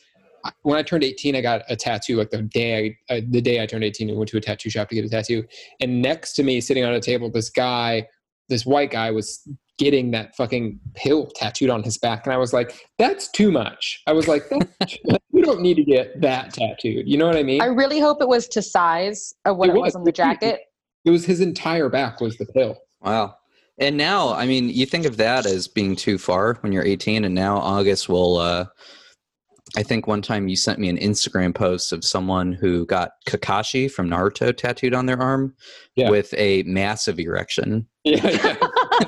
when 0.64 0.78
I 0.78 0.84
turned 0.84 1.04
18, 1.04 1.36
I 1.36 1.42
got 1.42 1.64
a 1.70 1.76
tattoo. 1.76 2.16
Like 2.16 2.30
the 2.32 2.42
day 2.42 2.98
I, 3.10 3.14
uh, 3.18 3.22
the 3.30 3.42
day 3.42 3.62
I 3.62 3.66
turned 3.68 3.84
18, 3.84 4.10
I 4.10 4.14
went 4.14 4.30
to 4.30 4.38
a 4.38 4.42
tattoo 4.42 4.70
shop 4.70 4.88
to 4.90 4.96
get 4.96 5.04
a 5.06 5.10
tattoo. 5.10 5.44
And 5.82 6.02
next 6.02 6.34
to 6.36 6.44
me, 6.44 6.62
sitting 6.62 6.84
on 6.86 6.94
a 6.94 7.02
table, 7.02 7.30
this 7.30 7.50
guy, 7.50 8.08
this 8.48 8.66
white 8.66 8.90
guy, 8.90 9.12
was 9.12 9.46
getting 9.80 10.12
that 10.12 10.36
fucking 10.36 10.80
pill 10.94 11.26
tattooed 11.36 11.72
on 11.72 11.82
his 11.82 11.98
back. 11.98 12.26
And 12.28 12.34
I 12.34 12.38
was 12.38 12.54
like, 12.54 12.76
"That's 13.00 13.28
too 13.32 13.52
much." 13.52 14.02
I 14.06 14.14
was 14.14 14.28
like, 14.28 14.48
"That's- 14.50 14.98
"You 15.34 15.42
don't 15.42 15.62
need 15.62 15.76
to 15.76 15.84
get 15.84 16.22
that 16.22 16.54
tattooed." 16.54 17.08
You 17.08 17.18
know 17.18 17.26
what 17.26 17.38
I 17.38 17.44
mean? 17.44 17.62
I 17.62 17.66
really 17.66 18.00
hope 18.00 18.22
it 18.22 18.28
was 18.28 18.48
to 18.50 18.62
size 18.62 19.34
of 19.46 19.58
what 19.58 19.70
It 19.70 19.76
it, 19.76 19.80
was. 19.80 19.88
was 19.88 19.96
on 19.96 20.04
the 20.04 20.12
jacket. 20.12 20.60
It 20.60 20.62
It 21.06 21.12
was 21.12 21.26
his 21.26 21.40
entire 21.42 21.90
back 21.90 22.22
was 22.22 22.38
the 22.38 22.46
pill. 22.46 22.78
Wow. 23.02 23.36
And 23.80 23.96
now, 23.96 24.34
I 24.34 24.46
mean, 24.46 24.68
you 24.70 24.86
think 24.86 25.06
of 25.06 25.16
that 25.18 25.46
as 25.46 25.68
being 25.70 25.96
too 25.96 26.18
far 26.18 26.56
when 26.60 26.74
you're 26.74 26.84
18, 26.86 27.24
and 27.24 27.34
now 27.34 27.58
August 27.58 28.10
will. 28.10 28.38
Uh, 28.38 28.66
I 29.78 29.84
think 29.84 30.08
one 30.08 30.24
time 30.24 30.48
you 30.48 30.56
sent 30.56 30.80
me 30.80 30.90
an 30.90 30.98
Instagram 30.98 31.54
post 31.54 31.94
of 31.94 32.04
someone 32.04 32.52
who 32.54 32.88
got 32.88 33.12
Kakashi 33.28 33.90
from 33.90 34.10
Naruto 34.10 34.52
tattooed 34.56 34.96
on 34.96 35.06
their 35.06 35.22
arm 35.22 35.54
Yeah. 35.96 36.10
with 36.10 36.34
a 36.36 36.64
massive 36.64 37.20
erection. 37.20 37.88
Yeah, 38.06 38.28
yeah. 38.30 38.56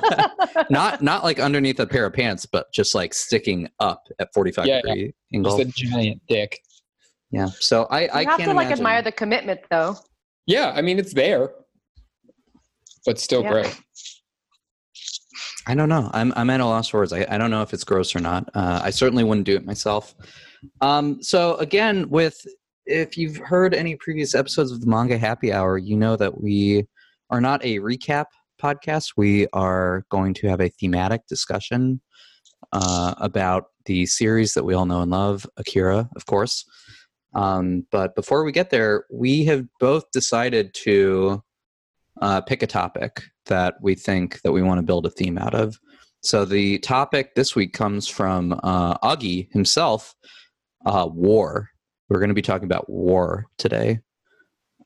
not 0.70 1.02
not 1.02 1.24
like 1.24 1.38
underneath 1.40 1.78
a 1.80 1.86
pair 1.86 2.06
of 2.06 2.12
pants, 2.12 2.46
but 2.46 2.72
just 2.72 2.94
like 2.94 3.14
sticking 3.14 3.68
up 3.80 4.06
at 4.18 4.32
45 4.34 4.66
Yeah, 4.66 4.80
degree 4.82 5.12
angle. 5.34 5.58
Just 5.58 5.68
a 5.68 5.72
giant 5.90 6.22
dick. 6.28 6.60
yeah. 7.30 7.48
So 7.60 7.86
I, 7.90 8.06
I 8.08 8.20
you 8.22 8.28
have 8.28 8.38
can't 8.38 8.50
to 8.50 8.56
like 8.56 8.66
imagine. 8.66 8.72
admire 8.80 9.02
the 9.02 9.12
commitment, 9.12 9.60
though. 9.70 9.96
Yeah, 10.46 10.72
I 10.74 10.82
mean 10.82 10.98
it's 10.98 11.12
there, 11.14 11.50
but 13.06 13.18
still 13.18 13.42
Yeah. 13.42 13.50
gross. 13.52 13.80
I 15.66 15.74
don't 15.74 15.88
know. 15.88 16.10
I'm 16.12 16.32
I'm 16.36 16.50
at 16.50 16.60
a 16.60 16.66
loss 16.66 16.88
for 16.88 17.00
words. 17.00 17.12
I, 17.12 17.24
I 17.30 17.38
don't 17.38 17.50
know 17.50 17.62
if 17.62 17.72
it's 17.72 17.84
gross 17.84 18.14
or 18.16 18.20
not. 18.20 18.48
Uh, 18.54 18.80
I 18.82 18.90
certainly 18.90 19.22
wouldn't 19.24 19.46
do 19.46 19.54
it 19.56 19.64
myself. 19.64 20.14
Um, 20.80 21.22
so 21.22 21.54
again, 21.56 22.08
with 22.08 22.36
if 22.86 23.16
you've 23.16 23.36
heard 23.36 23.74
any 23.74 23.94
previous 23.96 24.34
episodes 24.34 24.72
of 24.72 24.80
the 24.80 24.88
Manga 24.88 25.16
Happy 25.16 25.52
Hour, 25.52 25.78
you 25.78 25.96
know 25.96 26.16
that 26.16 26.40
we 26.42 26.86
are 27.30 27.40
not 27.40 27.64
a 27.64 27.78
recap 27.78 28.26
podcast. 28.62 29.14
We 29.16 29.46
are 29.52 30.04
going 30.10 30.34
to 30.34 30.48
have 30.48 30.60
a 30.60 30.68
thematic 30.68 31.26
discussion 31.26 32.00
uh, 32.72 33.14
about 33.18 33.64
the 33.86 34.06
series 34.06 34.54
that 34.54 34.64
we 34.64 34.74
all 34.74 34.86
know 34.86 35.00
and 35.00 35.10
love, 35.10 35.46
Akira, 35.56 36.08
of 36.14 36.26
course. 36.26 36.64
Um, 37.34 37.86
but 37.90 38.14
before 38.14 38.44
we 38.44 38.52
get 38.52 38.70
there, 38.70 39.04
we 39.10 39.44
have 39.46 39.66
both 39.80 40.04
decided 40.12 40.74
to 40.84 41.42
uh, 42.20 42.40
pick 42.42 42.62
a 42.62 42.66
topic 42.66 43.22
that 43.46 43.74
we 43.82 43.94
think 43.94 44.40
that 44.42 44.52
we 44.52 44.62
want 44.62 44.78
to 44.78 44.86
build 44.86 45.06
a 45.06 45.10
theme 45.10 45.38
out 45.38 45.54
of. 45.54 45.78
So 46.22 46.44
the 46.44 46.78
topic 46.78 47.34
this 47.34 47.56
week 47.56 47.72
comes 47.72 48.06
from 48.06 48.58
uh, 48.62 48.96
Augie 48.98 49.50
himself, 49.52 50.14
uh, 50.86 51.08
war. 51.12 51.70
We're 52.08 52.20
going 52.20 52.28
to 52.28 52.34
be 52.34 52.42
talking 52.42 52.66
about 52.66 52.88
war 52.88 53.46
today. 53.58 54.00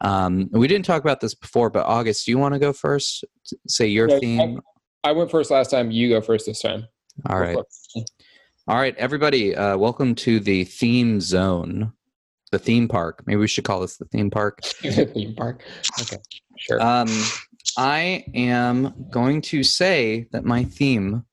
Um, 0.01 0.49
we 0.53 0.69
didn't 0.69 0.85
talk 0.85 1.03
about 1.03 1.21
this 1.21 1.35
before, 1.35 1.71
but 1.71 1.87
August, 1.87 2.27
do 2.27 2.31
you 2.33 2.39
want 2.39 2.55
to 2.55 2.59
go 2.59 2.73
first? 2.73 3.25
Say 3.67 3.87
your 3.87 4.09
Yeah, 4.09 4.19
theme. 4.19 4.61
I 5.05 5.13
went 5.13 5.31
first 5.31 5.51
last 5.51 5.71
time. 5.71 5.91
You 5.91 6.09
go 6.09 6.21
first 6.21 6.47
this 6.47 6.61
time. 6.61 6.87
All 7.29 7.39
right. 7.39 7.57
All 8.69 8.77
right, 8.77 8.97
everybody, 8.97 9.55
uh, 9.55 9.77
welcome 9.77 10.17
to 10.17 10.41
the 10.41 10.65
theme 10.65 11.21
zone, 11.21 11.93
the 12.51 12.59
theme 12.59 12.89
park. 12.89 13.23
Maybe 13.25 13.37
we 13.37 13.47
should 13.47 13.63
call 13.63 13.81
this 13.81 13.97
the 13.97 14.07
theme 14.07 14.29
park. 14.29 14.61
Theme 14.83 15.37
park. 15.37 15.63
Okay, 16.01 16.19
sure. 16.59 16.83
Um, 16.83 17.07
I 17.79 18.25
am 18.35 19.07
going 19.11 19.41
to 19.43 19.63
say 19.63 20.27
that 20.33 20.45
my 20.45 20.65
theme 20.65 21.25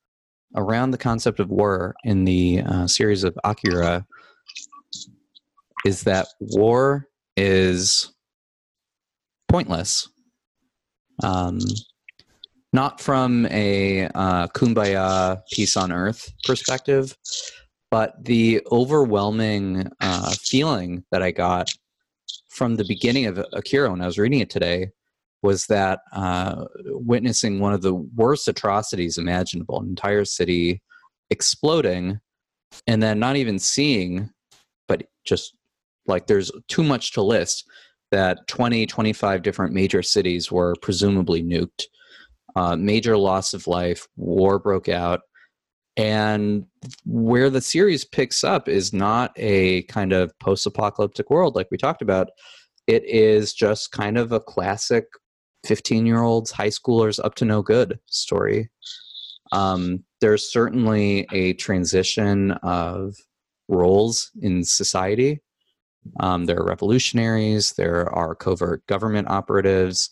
around 0.56 0.92
the 0.92 0.98
concept 0.98 1.40
of 1.40 1.50
war 1.50 1.96
in 2.04 2.26
the 2.26 2.62
uh, 2.62 2.86
series 2.86 3.24
of 3.24 3.36
Akira 3.44 4.06
is 5.86 6.04
that 6.04 6.28
war 6.40 7.08
is 7.36 8.14
pointless. 9.54 10.10
Um, 11.22 11.60
not 12.74 13.00
from 13.00 13.46
a 13.52 14.08
uh, 14.16 14.48
kumbaya 14.48 15.42
peace 15.52 15.78
on 15.78 15.92
earth 15.92 16.34
perspective, 16.44 17.16
but 17.92 18.16
the 18.26 18.66
overwhelming 18.72 19.88
uh, 20.02 20.34
feeling 20.42 21.04
that 21.12 21.22
I 21.22 21.30
got 21.30 21.68
from 22.50 22.78
the 22.78 22.86
beginning 22.88 23.28
of 23.28 23.46
Akira 23.54 23.92
when 23.92 24.02
I 24.02 24.08
was 24.08 24.18
reading 24.18 24.40
it 24.40 24.50
today 24.50 24.90
was 25.44 25.68
that 25.68 26.00
uh, 26.14 26.66
witnessing 26.86 27.60
one 27.60 27.74
of 27.74 27.84
the 27.84 27.94
worst 27.94 28.48
atrocities 28.48 29.20
imaginable, 29.20 29.80
an 29.80 29.90
entire 29.90 30.26
city 30.26 30.82
exploding, 31.30 32.20
and 32.88 33.04
then 33.04 33.20
not 33.20 33.36
even 33.36 33.60
seeing, 33.60 34.32
but 34.88 35.04
just 35.26 35.56
like 36.08 36.26
there's 36.26 36.52
too 36.68 36.84
much 36.84 37.12
to 37.12 37.22
list 37.22 37.66
that 38.14 38.46
20, 38.48 38.86
25 38.86 39.42
different 39.42 39.74
major 39.74 40.04
cities 40.04 40.52
were 40.52 40.76
presumably 40.84 41.42
nuked. 41.44 41.86
Uh, 42.56 42.76
major 42.76 43.18
loss 43.18 43.56
of 43.56 43.66
life, 43.66 44.08
war 44.16 44.60
broke 44.60 44.88
out. 44.88 45.22
And 45.98 46.66
where 47.06 47.50
the 47.50 47.60
series 47.60 48.06
picks 48.06 48.44
up 48.44 48.70
is 48.70 48.94
not 48.94 49.32
a 49.36 49.82
kind 49.84 50.14
of 50.14 50.38
post 50.38 50.68
apocalyptic 50.68 51.32
world 51.32 51.56
like 51.56 51.68
we 51.72 51.78
talked 51.78 52.04
about. 52.04 52.30
It 52.86 53.04
is 53.06 53.52
just 53.52 53.92
kind 53.92 54.20
of 54.20 54.32
a 54.32 54.40
classic 54.40 55.06
15 55.66 56.06
year 56.06 56.22
olds, 56.22 56.52
high 56.52 56.70
schoolers 56.70 57.20
up 57.24 57.34
to 57.36 57.46
no 57.46 57.64
good 57.64 58.00
story. 58.06 58.70
Um, 59.52 60.04
there's 60.22 60.52
certainly 60.52 61.26
a 61.32 61.54
transition 61.54 62.52
of 62.62 63.16
roles 63.68 64.30
in 64.40 64.64
society. 64.64 65.42
Um, 66.20 66.46
there 66.46 66.60
are 66.60 66.66
revolutionaries, 66.66 67.74
there 67.74 68.10
are 68.14 68.36
covert 68.36 68.86
government 68.88 69.30
operatives, 69.30 70.10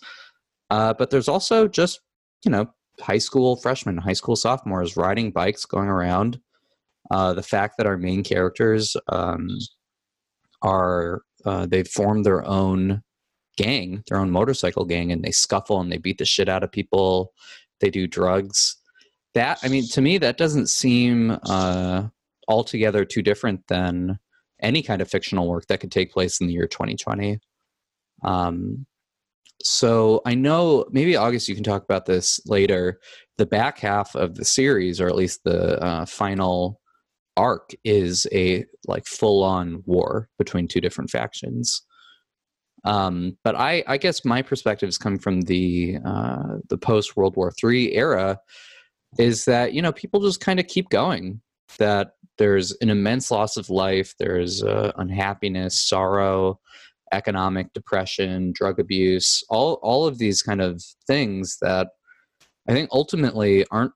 uh, 0.69 0.93
but 0.93 1.09
there's 1.09 1.27
also 1.27 1.67
just, 1.67 2.01
you 2.45 2.51
know, 2.51 2.71
high 2.99 3.17
school 3.17 3.55
freshmen, 3.55 3.97
high 3.97 4.13
school 4.13 4.35
sophomores 4.35 4.97
riding 4.97 5.31
bikes, 5.31 5.65
going 5.65 5.89
around. 5.89 6.39
Uh, 7.09 7.33
the 7.33 7.43
fact 7.43 7.75
that 7.77 7.87
our 7.87 7.97
main 7.97 8.23
characters 8.23 8.95
um, 9.09 9.49
are, 10.61 11.23
uh, 11.45 11.65
they've 11.65 11.87
formed 11.87 12.25
their 12.25 12.45
own 12.45 13.01
gang, 13.57 14.03
their 14.07 14.17
own 14.17 14.31
motorcycle 14.31 14.85
gang, 14.85 15.11
and 15.11 15.23
they 15.23 15.31
scuffle 15.31 15.81
and 15.81 15.91
they 15.91 15.97
beat 15.97 16.17
the 16.17 16.25
shit 16.25 16.47
out 16.47 16.63
of 16.63 16.71
people. 16.71 17.33
They 17.79 17.89
do 17.89 18.07
drugs. 18.07 18.77
That 19.33 19.59
I 19.63 19.67
mean, 19.67 19.87
to 19.89 20.01
me, 20.01 20.17
that 20.19 20.37
doesn't 20.37 20.67
seem 20.67 21.37
uh, 21.43 22.07
altogether 22.47 23.05
too 23.05 23.21
different 23.21 23.67
than 23.67 24.19
any 24.61 24.81
kind 24.81 25.01
of 25.01 25.09
fictional 25.09 25.47
work 25.47 25.67
that 25.67 25.79
could 25.79 25.91
take 25.91 26.11
place 26.11 26.39
in 26.39 26.47
the 26.47 26.53
year 26.53 26.67
2020. 26.67 27.39
Um, 28.23 28.85
so 29.63 30.21
I 30.25 30.35
know 30.35 30.85
maybe 30.91 31.15
August, 31.15 31.47
you 31.47 31.55
can 31.55 31.63
talk 31.63 31.83
about 31.83 32.05
this 32.05 32.39
later. 32.45 32.99
The 33.37 33.45
back 33.45 33.79
half 33.79 34.15
of 34.15 34.35
the 34.35 34.45
series, 34.45 34.99
or 34.99 35.07
at 35.07 35.15
least 35.15 35.41
the 35.43 35.81
uh, 35.83 36.05
final 36.05 36.79
arc, 37.37 37.71
is 37.83 38.27
a 38.31 38.65
like 38.87 39.05
full-on 39.05 39.83
war 39.85 40.29
between 40.37 40.67
two 40.67 40.81
different 40.81 41.09
factions. 41.09 41.83
Um, 42.83 43.37
but 43.43 43.55
I, 43.55 43.83
I 43.87 43.97
guess 43.97 44.25
my 44.25 44.41
perspective 44.41 44.89
is 44.89 44.97
coming 44.97 45.19
from 45.19 45.41
the 45.41 45.97
uh, 46.03 46.57
the 46.69 46.77
post 46.77 47.15
World 47.15 47.35
War 47.35 47.53
III 47.63 47.95
era, 47.95 48.39
is 49.19 49.45
that 49.45 49.73
you 49.73 49.81
know 49.81 49.91
people 49.91 50.21
just 50.21 50.41
kind 50.41 50.59
of 50.59 50.67
keep 50.67 50.89
going. 50.89 51.41
That 51.77 52.13
there's 52.37 52.71
an 52.81 52.89
immense 52.89 53.31
loss 53.31 53.57
of 53.57 53.69
life, 53.69 54.13
there's 54.19 54.63
uh, 54.63 54.91
unhappiness, 54.95 55.79
sorrow, 55.79 56.59
economic 57.11 57.73
depression, 57.73 58.51
drug 58.53 58.79
abuse, 58.79 59.43
all 59.49 59.75
all 59.81 60.07
of 60.07 60.17
these 60.17 60.41
kind 60.41 60.61
of 60.61 60.83
things 61.07 61.57
that 61.61 61.89
I 62.67 62.73
think 62.73 62.89
ultimately 62.91 63.65
aren't 63.71 63.93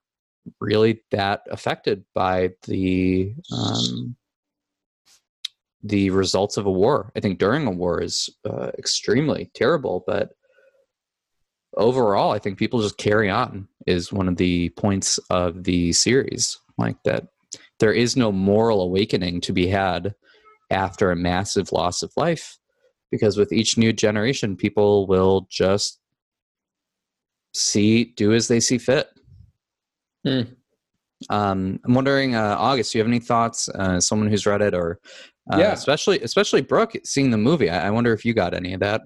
really 0.60 1.02
that 1.10 1.42
affected 1.50 2.04
by 2.14 2.50
the 2.66 3.34
um, 3.52 4.16
the 5.82 6.10
results 6.10 6.56
of 6.56 6.66
a 6.66 6.70
war. 6.70 7.12
I 7.16 7.20
think 7.20 7.38
during 7.38 7.66
a 7.66 7.70
war 7.70 8.02
is 8.02 8.28
uh, 8.44 8.70
extremely 8.78 9.50
terrible, 9.54 10.04
but 10.06 10.30
overall, 11.76 12.32
I 12.32 12.38
think 12.38 12.58
people 12.58 12.82
just 12.82 12.98
carry 12.98 13.30
on. 13.30 13.68
Is 13.86 14.12
one 14.12 14.28
of 14.28 14.36
the 14.36 14.70
points 14.70 15.18
of 15.30 15.62
the 15.62 15.92
series, 15.92 16.58
like 16.76 16.96
that. 17.04 17.28
There 17.78 17.92
is 17.92 18.16
no 18.16 18.32
moral 18.32 18.80
awakening 18.80 19.40
to 19.42 19.52
be 19.52 19.66
had 19.66 20.14
after 20.70 21.10
a 21.10 21.16
massive 21.16 21.72
loss 21.72 22.02
of 22.02 22.12
life, 22.16 22.58
because 23.10 23.36
with 23.36 23.52
each 23.52 23.78
new 23.78 23.92
generation, 23.92 24.56
people 24.56 25.06
will 25.06 25.46
just 25.50 26.00
see 27.54 28.04
do 28.16 28.34
as 28.34 28.48
they 28.48 28.60
see 28.60 28.78
fit. 28.78 29.08
Hmm. 30.26 30.42
Um, 31.30 31.80
I'm 31.84 31.94
wondering, 31.94 32.34
uh, 32.34 32.56
August, 32.58 32.92
do 32.92 32.98
you 32.98 33.02
have 33.02 33.08
any 33.10 33.20
thoughts? 33.20 33.68
Uh, 33.70 34.00
someone 34.00 34.28
who's 34.28 34.44
read 34.44 34.60
it, 34.60 34.74
or 34.74 34.98
uh, 35.50 35.58
Yeah. 35.58 35.72
especially 35.72 36.20
especially 36.20 36.60
Brooke 36.60 36.94
seeing 37.04 37.30
the 37.30 37.38
movie. 37.38 37.70
I, 37.70 37.86
I 37.86 37.90
wonder 37.90 38.12
if 38.12 38.24
you 38.24 38.34
got 38.34 38.52
any 38.52 38.74
of 38.74 38.80
that. 38.80 39.02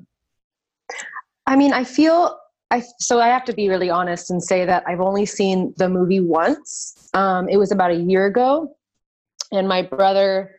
I 1.47 1.55
mean, 1.57 1.73
I 1.73 1.85
feel 1.85 2.40
I 2.71 2.83
so 2.99 3.21
I 3.21 3.29
have 3.29 3.45
to 3.47 3.53
be 3.53 3.69
really 3.69 3.91
honest 3.91 4.31
and 4.31 4.43
say 4.43 4.65
that 4.65 4.85
I've 4.87 5.01
only 5.01 5.27
seen 5.27 5.75
the 5.77 5.89
movie 5.89 6.21
once. 6.21 7.11
Um, 7.15 7.49
it 7.49 7.57
was 7.57 7.73
about 7.73 7.91
a 7.91 7.97
year 7.97 8.27
ago, 8.27 8.77
and 9.51 9.69
my 9.69 9.83
brother 9.83 10.57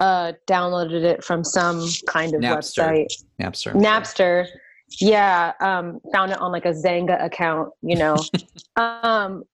uh, 0.00 0.32
downloaded 0.48 1.04
it 1.04 1.22
from 1.22 1.44
some 1.44 1.86
kind 2.08 2.34
of 2.34 2.40
Napster. 2.40 2.82
website, 2.82 3.24
Napster. 3.40 3.72
Napster. 3.74 4.46
Yeah, 5.00 5.52
um, 5.60 6.00
found 6.12 6.32
it 6.32 6.40
on 6.40 6.52
like 6.52 6.66
a 6.66 6.72
Xanga 6.72 7.22
account, 7.24 7.70
you 7.82 7.96
know. 7.96 8.16
um, 8.76 9.44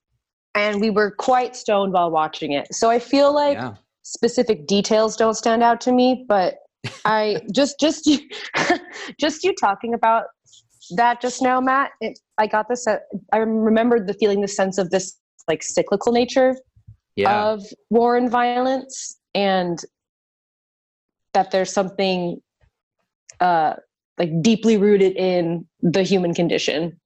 and 0.55 0.81
we 0.81 0.91
were 0.91 1.11
quite 1.11 1.55
stoned 1.55 1.93
while 1.93 2.11
watching 2.11 2.53
it. 2.53 2.75
So 2.75 2.91
I 2.91 2.99
feel 2.99 3.35
like 3.35 3.57
yeah. 3.57 3.75
specific 4.03 4.67
details 4.67 5.17
don't 5.17 5.35
stand 5.35 5.63
out 5.63 5.81
to 5.83 5.93
me, 5.93 6.25
but 6.29 6.59
I 7.05 7.43
just 7.53 7.79
just 7.79 8.07
you, 8.07 8.19
just 9.21 9.45
you 9.45 9.55
talking 9.55 9.95
about 9.95 10.25
that 10.97 11.21
just 11.21 11.43
now, 11.43 11.61
Matt. 11.61 11.93
It, 12.01 12.19
I 12.39 12.47
got 12.47 12.69
this. 12.69 12.87
Uh, 12.87 12.99
I 13.33 13.39
remembered 13.39 14.07
the 14.07 14.15
feeling, 14.15 14.41
the 14.41 14.49
sense 14.49 14.79
of 14.79 14.91
this 14.91 15.19
like 15.49 15.63
cyclical 15.63 16.13
nature 16.13 16.57
Yeah. 17.17 17.51
of 17.51 17.63
war 17.91 18.17
and 18.17 18.31
violence, 18.31 19.19
and 19.35 19.79
that 21.33 21.51
there's 21.51 21.73
something 21.73 22.41
uh, 23.41 23.75
like 24.19 24.31
deeply 24.43 24.77
rooted 24.77 25.17
in 25.17 25.67
the 25.81 26.03
human 26.03 26.35
condition 26.35 27.01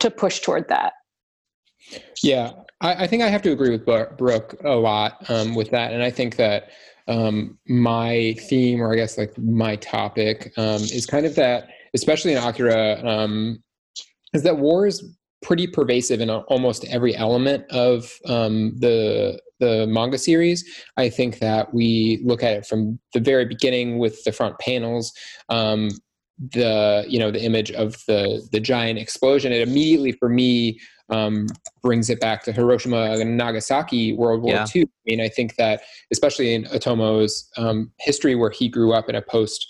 to 0.00 0.10
push 0.10 0.40
toward 0.40 0.68
that. 0.68 0.94
Yeah, 2.22 2.52
I, 2.80 3.04
I 3.04 3.06
think 3.06 3.22
I 3.22 3.28
have 3.28 3.42
to 3.42 3.52
agree 3.52 3.70
with 3.70 3.84
Bro- 3.84 4.14
Brooke 4.16 4.56
a 4.64 4.70
lot 4.74 5.28
um, 5.30 5.54
with 5.54 5.70
that, 5.70 5.92
and 5.92 6.02
I 6.02 6.10
think 6.10 6.36
that 6.36 6.70
um, 7.08 7.58
my 7.68 8.34
theme, 8.48 8.80
or 8.80 8.92
I 8.92 8.96
guess 8.96 9.18
like 9.18 9.36
my 9.38 9.76
topic, 9.76 10.52
um, 10.56 10.82
is 10.82 11.06
kind 11.06 11.26
of 11.26 11.34
that, 11.36 11.68
especially 11.94 12.32
in 12.32 12.38
Akira, 12.38 13.02
um, 13.06 13.62
is 14.32 14.42
that 14.42 14.58
war 14.58 14.86
is 14.86 15.02
pretty 15.42 15.66
pervasive 15.66 16.20
in 16.20 16.30
almost 16.30 16.84
every 16.86 17.14
element 17.16 17.64
of 17.70 18.12
um, 18.26 18.74
the 18.78 19.40
the 19.60 19.86
manga 19.86 20.18
series. 20.18 20.64
I 20.96 21.08
think 21.08 21.38
that 21.38 21.72
we 21.72 22.20
look 22.24 22.42
at 22.42 22.52
it 22.52 22.66
from 22.66 22.98
the 23.14 23.20
very 23.20 23.44
beginning 23.44 23.98
with 23.98 24.24
the 24.24 24.32
front 24.32 24.58
panels. 24.58 25.12
Um, 25.48 25.90
the 26.38 27.04
you 27.08 27.18
know 27.18 27.30
the 27.30 27.42
image 27.42 27.70
of 27.72 28.02
the 28.08 28.46
the 28.50 28.58
giant 28.58 28.98
explosion 28.98 29.52
it 29.52 29.66
immediately 29.66 30.12
for 30.12 30.28
me 30.28 30.80
um, 31.10 31.46
brings 31.82 32.08
it 32.08 32.20
back 32.20 32.42
to 32.44 32.52
Hiroshima 32.52 33.12
and 33.12 33.36
Nagasaki 33.36 34.14
World 34.14 34.42
War 34.42 34.54
Yeah. 34.54 34.66
II. 34.74 34.82
I 34.82 34.86
mean, 35.04 35.20
I 35.20 35.28
think 35.28 35.56
that 35.56 35.82
especially 36.10 36.54
in 36.54 36.64
Otomo's 36.64 37.50
um, 37.58 37.92
history, 38.00 38.34
where 38.34 38.50
he 38.50 38.68
grew 38.68 38.92
up 38.92 39.08
in 39.08 39.14
a 39.14 39.22
post 39.22 39.66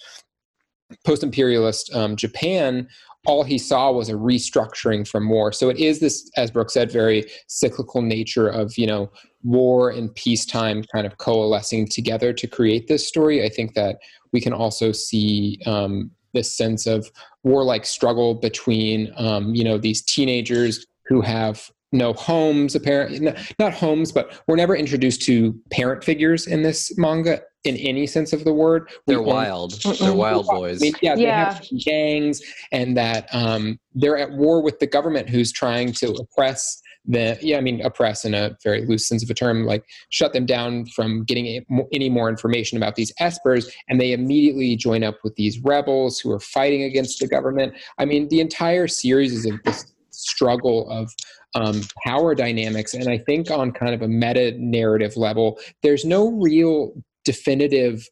post 1.05 1.23
imperialist 1.23 1.95
um, 1.95 2.17
Japan, 2.17 2.89
all 3.27 3.45
he 3.45 3.59
saw 3.59 3.93
was 3.93 4.09
a 4.09 4.15
restructuring 4.15 5.07
from 5.07 5.29
war. 5.29 5.53
So 5.53 5.69
it 5.69 5.79
is 5.79 6.01
this, 6.01 6.31
as 6.37 6.51
Brooke 6.51 6.71
said, 6.71 6.91
very 6.91 7.25
cyclical 7.47 8.03
nature 8.03 8.49
of 8.49 8.77
you 8.77 8.87
know 8.87 9.11
war 9.45 9.91
and 9.91 10.15
peacetime 10.15 10.85
kind 10.93 11.07
of 11.07 11.19
coalescing 11.19 11.89
together 11.89 12.33
to 12.33 12.47
create 12.47 12.89
this 12.89 13.07
story. 13.07 13.45
I 13.45 13.49
think 13.49 13.75
that 13.75 13.99
we 14.33 14.41
can 14.41 14.53
also 14.53 14.93
see 14.93 15.59
um, 15.67 16.11
this 16.33 16.55
sense 16.57 16.87
of 16.87 17.11
warlike 17.45 17.85
struggle 17.85 18.35
between 18.35 19.13
um, 19.17 19.55
you 19.55 19.65
know 19.65 19.79
these 19.79 20.03
teenagers 20.03 20.87
who 21.07 21.21
have 21.21 21.71
no 21.95 22.15
homes 22.15 22.75
apparently 22.75 23.19
not 23.59 23.75
homes 23.75 24.13
but 24.13 24.41
we're 24.47 24.57
never 24.57 24.75
introduced 24.75 25.21
to 25.21 25.55
parent 25.71 26.03
figures 26.03 26.47
in 26.47 26.63
this 26.63 26.97
manga 26.97 27.39
in 27.65 27.77
any 27.77 28.07
sense 28.07 28.33
of 28.33 28.45
the 28.45 28.53
word 28.53 28.91
They're 29.07 29.19
only- 29.19 29.33
wild. 29.33 29.73
They're 30.01 30.13
wild 30.13 30.47
I 30.51 30.55
boys. 30.55 30.81
mean, 30.81 30.93
yeah, 31.01 31.15
they 31.15 31.25
have 31.25 31.65
gangs, 31.85 32.41
and 32.73 32.97
that 32.97 33.29
um, 33.33 33.79
they're 33.95 34.19
at 34.19 34.33
war 34.33 34.63
with 34.63 34.79
the 34.81 34.87
government, 34.87 35.29
who's 35.29 35.53
trying 35.53 35.93
to 35.95 36.11
oppress 36.13 36.81
the. 37.05 37.39
Yeah, 37.41 37.59
I 37.59 37.61
mean, 37.61 37.81
oppress 37.83 38.25
in 38.25 38.35
a 38.35 38.57
very 38.65 38.85
loose 38.85 39.07
sense 39.07 39.23
of 39.23 39.31
a 39.31 39.35
term, 39.35 39.65
like 39.65 39.85
shut 40.11 40.33
them 40.33 40.45
down 40.47 40.87
from 40.87 41.25
getting 41.25 41.65
any 41.93 42.09
more 42.11 42.29
information 42.29 42.77
about 42.77 42.97
these 42.97 43.13
espers, 43.21 43.71
and 43.89 44.01
they 44.01 44.13
immediately 44.13 44.75
join 44.77 45.05
up 45.05 45.19
with 45.23 45.37
these 45.37 45.61
rebels 45.61 46.19
who 46.19 46.33
are 46.33 46.41
fighting 46.41 46.83
against 46.83 47.21
the 47.21 47.29
government. 47.29 47.75
I 47.99 48.05
mean, 48.07 48.29
the 48.29 48.41
entire 48.41 48.89
series 48.89 49.33
is 49.33 49.47
of 49.47 49.63
this 49.65 49.93
struggle 50.11 50.91
of 50.91 51.13
um, 51.55 51.83
power 52.05 52.35
dynamics, 52.35 52.93
and 52.95 53.09
I 53.09 53.19
think 53.19 53.51
on 53.51 53.71
kind 53.73 53.95
of 53.95 54.03
a 54.03 54.09
meta 54.09 54.55
narrative 54.59 55.17
level, 55.17 55.59
there's 55.83 56.05
no 56.05 56.31
real 56.33 56.93
definitive 57.25 58.09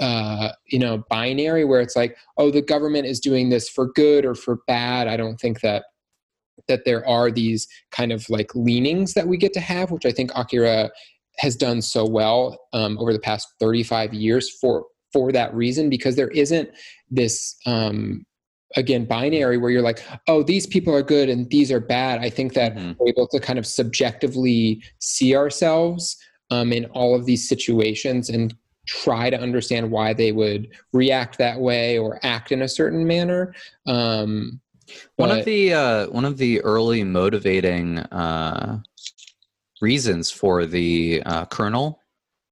uh, 0.00 0.50
you 0.66 0.78
know 0.78 1.04
binary 1.10 1.64
where 1.64 1.80
it's 1.80 1.94
like 1.94 2.16
oh 2.38 2.50
the 2.50 2.62
government 2.62 3.06
is 3.06 3.20
doing 3.20 3.50
this 3.50 3.68
for 3.68 3.88
good 3.92 4.24
or 4.24 4.34
for 4.34 4.58
bad 4.66 5.06
i 5.06 5.16
don't 5.16 5.38
think 5.40 5.60
that 5.60 5.84
that 6.68 6.84
there 6.84 7.06
are 7.06 7.30
these 7.30 7.68
kind 7.90 8.10
of 8.12 8.28
like 8.28 8.54
leanings 8.54 9.14
that 9.14 9.28
we 9.28 9.36
get 9.36 9.52
to 9.52 9.60
have 9.60 9.90
which 9.90 10.06
i 10.06 10.10
think 10.10 10.30
akira 10.34 10.90
has 11.38 11.56
done 11.56 11.80
so 11.80 12.04
well 12.06 12.58
um, 12.72 12.98
over 12.98 13.12
the 13.12 13.18
past 13.18 13.48
35 13.60 14.12
years 14.14 14.50
for 14.60 14.84
for 15.12 15.30
that 15.32 15.54
reason 15.54 15.88
because 15.90 16.16
there 16.16 16.28
isn't 16.30 16.68
this 17.10 17.54
um, 17.66 18.24
again 18.76 19.04
binary 19.04 19.56
where 19.58 19.70
you're 19.70 19.82
like 19.82 20.02
oh 20.26 20.42
these 20.42 20.66
people 20.66 20.94
are 20.94 21.02
good 21.02 21.28
and 21.28 21.48
these 21.50 21.70
are 21.70 21.80
bad 21.80 22.20
i 22.20 22.30
think 22.30 22.54
that 22.54 22.74
Mhm. 22.74 22.96
we're 22.98 23.08
able 23.08 23.28
to 23.28 23.38
kind 23.38 23.58
of 23.58 23.66
subjectively 23.66 24.82
see 24.98 25.36
ourselves 25.36 26.16
um, 26.52 26.72
in 26.72 26.84
all 26.86 27.14
of 27.14 27.24
these 27.24 27.48
situations 27.48 28.28
and 28.28 28.54
try 28.86 29.30
to 29.30 29.38
understand 29.40 29.90
why 29.90 30.12
they 30.12 30.32
would 30.32 30.68
react 30.92 31.38
that 31.38 31.58
way 31.58 31.98
or 31.98 32.18
act 32.22 32.52
in 32.52 32.62
a 32.62 32.68
certain 32.68 33.06
manner. 33.06 33.54
Um, 33.86 34.60
one 35.16 35.30
of 35.30 35.44
the 35.46 35.72
uh, 35.72 36.06
one 36.10 36.26
of 36.26 36.36
the 36.36 36.60
early 36.60 37.02
motivating 37.04 37.98
uh, 37.98 38.80
reasons 39.80 40.30
for 40.30 40.66
the 40.66 41.22
uh, 41.24 41.46
colonel 41.46 41.98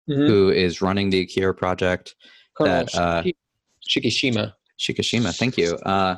Mhm. 0.09 0.27
who 0.27 0.51
is 0.51 0.81
running 0.83 1.11
the 1.11 1.21
Akira 1.21 1.55
project, 1.55 2.17
Colonel 2.57 2.87
that, 2.87 2.95
uh, 2.97 3.23
Shikishima. 3.89 4.55
Shikishima, 4.79 5.37
thank 5.37 5.57
you, 5.59 5.77
uh, 5.85 6.17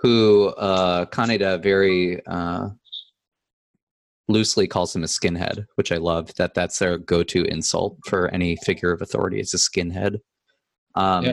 who 0.00 0.46
uh, 0.56 1.04
Kaneda 1.06 1.60
very 1.62 2.24
uh, 2.26 2.68
loosely 4.28 4.66
calls 4.66 4.94
him 4.94 5.02
a 5.04 5.06
skinhead, 5.06 5.66
which 5.74 5.92
I 5.92 5.96
love. 5.96 6.34
That 6.36 6.54
that's 6.54 6.78
their 6.78 6.98
go-to 6.98 7.44
insult 7.44 7.98
for 8.06 8.28
any 8.28 8.56
figure 8.56 8.92
of 8.92 9.02
authority 9.02 9.40
is 9.40 9.54
a 9.54 9.58
skinhead. 9.58 10.20
Um, 10.94 11.24
Yeah. 11.24 11.32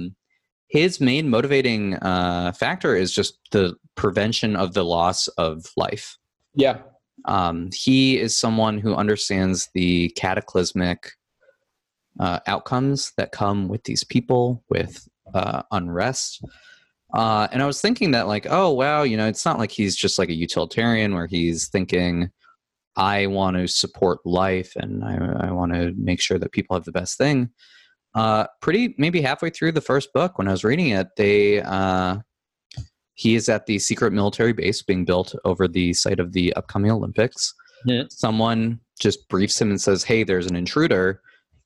His 0.67 1.01
main 1.01 1.30
motivating 1.30 1.95
uh, 1.95 2.54
factor 2.54 2.95
is 2.95 3.12
just 3.12 3.38
the 3.51 3.75
prevention 3.95 4.56
of 4.56 4.73
the 4.73 4.86
loss 4.86 5.27
of 5.30 5.65
life. 5.75 6.17
Yeah, 6.56 6.77
Um, 7.25 7.69
he 7.73 8.17
is 8.17 8.38
someone 8.38 8.77
who 8.77 8.95
understands 8.95 9.69
the 9.73 10.10
cataclysmic 10.15 11.12
uh, 12.19 12.39
outcomes 12.47 13.13
that 13.17 13.32
come 13.32 13.67
with 13.67 13.84
these 13.84 14.04
people, 14.04 14.63
with 14.69 15.08
uh, 15.34 15.63
unrest. 15.71 16.43
Uh, 17.13 17.47
and 17.51 17.62
I 17.62 17.65
was 17.65 17.82
thinking 17.82 18.12
that, 18.12 18.27
like, 18.27 18.47
oh, 18.49 18.71
wow, 18.71 19.04
you 19.04 19.17
know, 19.17 19.27
it's 19.27 19.45
not 19.45 19.60
like 19.60 19.71
he's 19.71 19.95
just 19.95 20.17
like 20.17 20.30
a 20.30 20.34
utilitarian 20.34 21.13
where 21.13 21.27
he's 21.27 21.67
thinking, 21.67 22.30
I 22.95 23.27
want 23.27 23.58
to 23.58 23.67
support 23.67 24.19
life 24.25 24.73
and 24.75 25.04
I, 25.04 25.47
I 25.47 25.51
want 25.51 25.73
to 25.73 25.93
make 25.97 26.21
sure 26.21 26.38
that 26.39 26.51
people 26.51 26.75
have 26.75 26.86
the 26.86 26.91
best 26.91 27.17
thing. 27.17 27.49
Uh, 28.13 28.45
pretty 28.62 28.93
maybe 28.97 29.21
halfway 29.21 29.49
through 29.49 29.71
the 29.71 29.82
first 29.82 30.12
book, 30.13 30.38
when 30.38 30.47
I 30.47 30.51
was 30.51 30.63
reading 30.63 30.89
it, 30.89 31.08
they 31.15 31.62
uh, 31.62 32.17
he 33.13 33.36
is 33.36 33.47
at 33.47 33.65
the 33.65 33.80
secret 33.80 34.12
military 34.12 34.51
base 34.51 34.82
being 34.82 35.06
built 35.06 35.34
over 35.45 35.67
the 35.67 35.93
site 35.93 36.19
of 36.19 36.34
the 36.34 36.54
upcoming 36.54 36.91
Olympics. 36.91 37.54
Yeah. 37.86 38.04
Someone 38.10 38.80
just 38.99 39.30
briefs 39.30 39.60
him 39.62 39.69
and 39.69 39.80
says, 39.80 40.04
"Hey, 40.04 40.23
there's 40.23 40.47
an 40.47 40.58
intruder," 40.58 41.21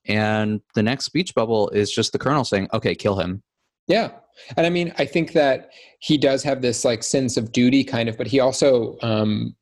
and 0.06 0.62
the 0.76 0.84
next 0.84 1.06
speech 1.06 1.34
bubble 1.34 1.70
is 1.70 1.92
just 1.92 2.12
the 2.12 2.20
colonel 2.20 2.44
saying, 2.44 2.70
"Okay, 2.74 2.94
kill 2.94 3.20
him." 3.20 3.42
yeah. 3.88 4.12
And 4.58 4.66
I 4.66 4.70
mean, 4.70 4.94
I 4.98 5.06
think 5.06 5.34
that 5.34 5.72
he 6.00 6.18
does 6.18 6.44
have 6.44 6.62
this 6.62 6.84
like 6.84 7.04
sense 7.04 7.38
of 7.38 7.52
duty 7.52 7.84
kind 7.84 8.10
of, 8.10 8.18
but 8.18 8.28
he 8.28 8.40
also 8.40 8.98
um, 9.02 9.56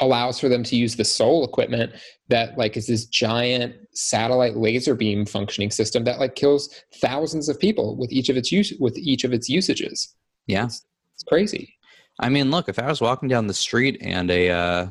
allows 0.00 0.40
for 0.40 0.48
them 0.48 0.62
to 0.64 0.76
use 0.76 0.96
the 0.96 1.04
SOL 1.04 1.44
equipment 1.44 1.92
that 2.28 2.56
like 2.56 2.76
is 2.76 2.86
this 2.86 3.04
giant 3.06 3.74
satellite 3.92 4.56
laser 4.56 4.94
beam 4.94 5.26
functioning 5.26 5.70
system 5.70 6.04
that 6.04 6.18
like 6.18 6.34
kills 6.34 6.74
thousands 6.96 7.48
of 7.48 7.58
people 7.58 7.96
with 7.96 8.10
each 8.12 8.28
of 8.28 8.36
its 8.36 8.50
use 8.50 8.72
with 8.80 8.96
each 8.96 9.24
of 9.24 9.32
its 9.32 9.48
usages. 9.48 10.14
Yeah. 10.46 10.64
It's, 10.64 10.84
it's 11.14 11.24
crazy. 11.24 11.74
I 12.18 12.28
mean, 12.28 12.50
look, 12.50 12.68
if 12.68 12.78
I 12.78 12.86
was 12.86 13.00
walking 13.00 13.28
down 13.28 13.46
the 13.46 13.54
street 13.54 13.98
and 14.00 14.30
a 14.30 14.50
uh, 14.50 14.86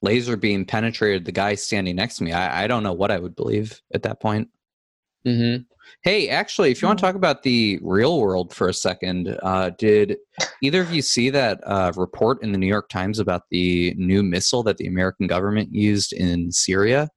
laser 0.00 0.36
beam 0.36 0.64
penetrated 0.64 1.24
the 1.24 1.32
guy 1.32 1.54
standing 1.54 1.96
next 1.96 2.16
to 2.16 2.24
me, 2.24 2.32
I, 2.32 2.64
I 2.64 2.66
don't 2.66 2.82
know 2.82 2.92
what 2.92 3.10
I 3.10 3.18
would 3.18 3.36
believe 3.36 3.80
at 3.94 4.02
that 4.04 4.20
point. 4.20 4.48
Mm-hmm. 5.26 5.62
Hey, 6.02 6.28
actually, 6.28 6.70
if 6.70 6.82
you 6.82 6.88
want 6.88 6.98
to 6.98 7.04
talk 7.04 7.14
about 7.14 7.42
the 7.42 7.78
real 7.82 8.18
world 8.18 8.52
for 8.52 8.68
a 8.68 8.74
second, 8.74 9.38
uh, 9.42 9.70
did 9.78 10.16
either 10.62 10.80
of 10.80 10.92
you 10.92 11.02
see 11.02 11.30
that 11.30 11.60
uh, 11.64 11.92
report 11.96 12.42
in 12.42 12.50
the 12.50 12.58
New 12.58 12.66
York 12.66 12.88
Times 12.88 13.18
about 13.18 13.42
the 13.50 13.94
new 13.96 14.22
missile 14.22 14.62
that 14.64 14.78
the 14.78 14.86
American 14.86 15.26
government 15.26 15.72
used 15.72 16.12
in 16.12 16.50
Syria? 16.50 17.08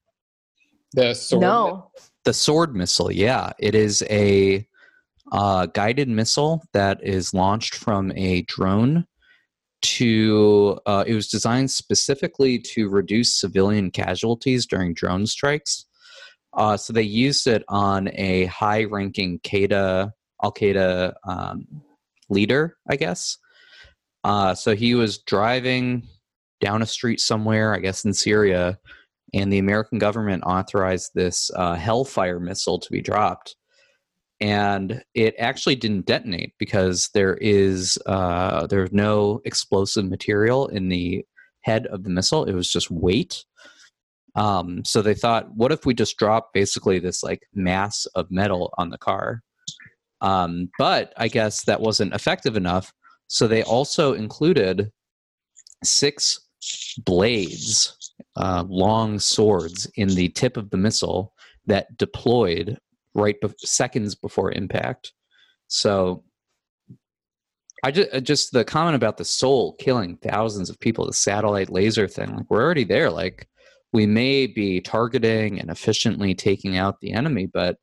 The 0.94 1.14
sword. 1.14 1.42
No. 1.42 1.92
The 2.26 2.34
sword 2.34 2.76
missile, 2.76 3.12
yeah. 3.12 3.54
It 3.60 3.76
is 3.76 4.04
a 4.10 4.68
uh, 5.32 5.66
guided 5.68 6.10
missile 6.10 6.64
that 6.74 7.00
is 7.04 7.34
launched 7.34 7.76
from 7.76 8.12
a 8.16 8.44
drone 8.44 9.06
to, 9.82 10.80
uh, 10.86 11.04
it 11.06 11.14
was 11.14 11.28
designed 11.28 11.70
specifically 11.70 12.58
to 12.60 12.90
reduce 12.90 13.40
civilian 13.40 13.92
casualties 13.92 14.66
during 14.66 14.94
drone 14.94 15.28
strikes. 15.28 15.85
Uh, 16.56 16.78
so 16.78 16.94
they 16.94 17.04
used 17.04 17.48
it 17.48 17.64
on 17.68 18.10
a 18.14 18.46
high 18.46 18.86
ranking 18.86 19.40
Qaeda, 19.40 20.12
Al 20.42 20.52
Qaeda 20.54 21.14
um, 21.28 21.68
leader, 22.30 22.78
I 22.90 22.96
guess. 22.96 23.38
Uh, 24.24 24.56
so 24.56 24.76
he 24.76 24.96
was 24.96 25.18
driving 25.20 26.08
down 26.62 26.82
a 26.82 26.86
street 26.86 27.20
somewhere, 27.20 27.76
I 27.76 27.80
guess 27.80 28.06
in 28.06 28.14
Syria, 28.14 28.80
and 29.34 29.52
the 29.52 29.58
American 29.60 30.00
government 30.00 30.44
authorized 30.46 31.12
this 31.14 31.52
uh, 31.56 31.76
Hellfire 31.76 32.40
missile 32.40 32.80
to 32.80 32.92
be 32.92 33.02
dropped. 33.02 33.56
and 34.42 35.02
it 35.14 35.34
actually 35.40 35.76
didn't 35.76 36.06
detonate 36.06 36.54
because 36.60 37.10
there 37.14 37.36
is 37.36 37.98
uh, 38.06 38.68
there's 38.68 38.92
no 38.92 39.42
explosive 39.46 40.06
material 40.06 40.68
in 40.68 40.90
the 40.90 41.26
head 41.62 41.88
of 41.88 42.04
the 42.04 42.10
missile. 42.10 42.44
It 42.46 42.54
was 42.54 42.70
just 42.70 42.92
weight. 42.92 43.46
Um, 44.36 44.84
so 44.84 45.02
they 45.02 45.14
thought, 45.14 45.50
what 45.56 45.72
if 45.72 45.86
we 45.86 45.94
just 45.94 46.18
drop 46.18 46.54
basically 46.54 47.00
this 47.00 47.24
like 47.24 47.48
mass 47.54 48.06
of 48.16 48.30
metal 48.30 48.74
on 48.78 48.90
the 48.90 48.98
car? 48.98 49.42
Um, 50.22 50.70
but 50.78 51.14
I 51.18 51.28
guess 51.28 51.64
that 51.66 51.82
wasn't 51.82 52.14
effective 52.14 52.58
enough. 52.58 52.92
So 53.28 53.48
they 53.48 53.64
also 53.64 54.14
included 54.14 54.92
six 55.84 56.40
blades, 56.98 57.96
uh, 58.36 58.64
long 58.68 59.20
swords 59.20 59.90
in 59.96 60.10
the 60.10 60.30
tip 60.30 60.58
of 60.58 60.70
the 60.70 60.78
missile 60.78 61.34
that 61.66 61.98
deployed 61.98 62.78
right 63.14 63.40
be- 63.42 63.54
seconds 63.60 64.16
before 64.16 64.52
impact. 64.52 65.14
So 65.68 66.24
I 67.84 67.92
just, 67.92 68.24
just 68.24 68.52
the 68.52 68.64
comment 68.64 68.96
about 68.96 69.18
the 69.18 69.26
SOL 69.26 69.76
killing 69.76 70.18
thousands 70.18 70.70
of 70.70 70.80
people, 70.80 71.06
the 71.06 71.14
satellite 71.14 71.70
laser 71.70 72.08
thing, 72.08 72.36
like 72.36 72.50
we're 72.50 72.64
already 72.64 72.84
there. 72.84 73.10
Like 73.10 73.48
we 73.96 74.06
may 74.06 74.46
be 74.46 74.82
targeting 74.82 75.58
and 75.58 75.70
efficiently 75.70 76.36
taking 76.36 76.76
out 76.76 77.00
the 77.00 77.14
enemy, 77.14 77.46
but 77.46 77.78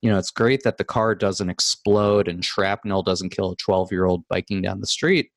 you 0.00 0.10
know, 0.10 0.18
it's 0.18 0.30
great 0.30 0.62
that 0.62 0.78
the 0.78 0.84
car 0.84 1.14
doesn't 1.14 1.50
explode 1.50 2.26
and 2.26 2.42
shrapnel 2.42 3.02
doesn't 3.02 3.36
kill 3.36 3.50
a 3.50 3.56
12 3.56 3.92
year 3.92 4.06
old 4.06 4.26
biking 4.28 4.62
down 4.62 4.80
the 4.80 4.86
street. 4.86 5.30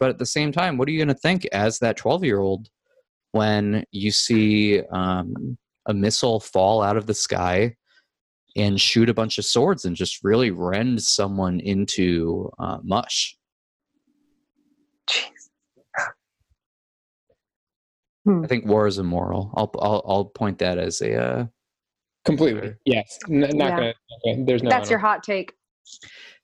But 0.00 0.08
at 0.08 0.18
the 0.18 0.24
same 0.24 0.52
time, 0.52 0.78
what 0.78 0.88
are 0.88 0.90
you 0.90 0.98
going 0.98 1.14
to 1.14 1.20
think 1.20 1.44
as 1.52 1.78
that 1.80 1.98
12 1.98 2.24
year 2.24 2.40
old 2.40 2.70
when 3.32 3.84
you 3.92 4.10
see 4.10 4.80
um, 4.90 5.58
a 5.84 5.92
missile 5.92 6.40
fall 6.40 6.80
out 6.80 6.96
of 6.96 7.04
the 7.04 7.12
sky 7.12 7.76
and 8.56 8.80
shoot 8.80 9.10
a 9.10 9.14
bunch 9.14 9.36
of 9.36 9.44
swords 9.44 9.84
and 9.84 9.94
just 9.94 10.24
really 10.24 10.50
rend 10.50 11.02
someone 11.02 11.60
into 11.60 12.50
uh, 12.58 12.78
mush? 12.82 13.36
Hmm. 18.24 18.44
I 18.44 18.46
think 18.46 18.66
war 18.66 18.86
is 18.86 18.98
immoral. 18.98 19.52
I'll 19.56 19.70
I'll, 19.80 20.02
I'll 20.06 20.24
point 20.26 20.58
that 20.58 20.78
as 20.78 21.00
a 21.00 21.16
uh, 21.20 21.46
Completely. 22.24 22.74
Yes. 22.84 23.18
N- 23.28 23.40
not 23.40 23.52
Yeah. 23.52 23.70
gonna. 23.70 23.94
okay, 24.26 24.42
There's 24.44 24.62
no. 24.62 24.70
That's 24.70 24.88
your 24.90 25.00
hot 25.00 25.22
take. 25.24 25.52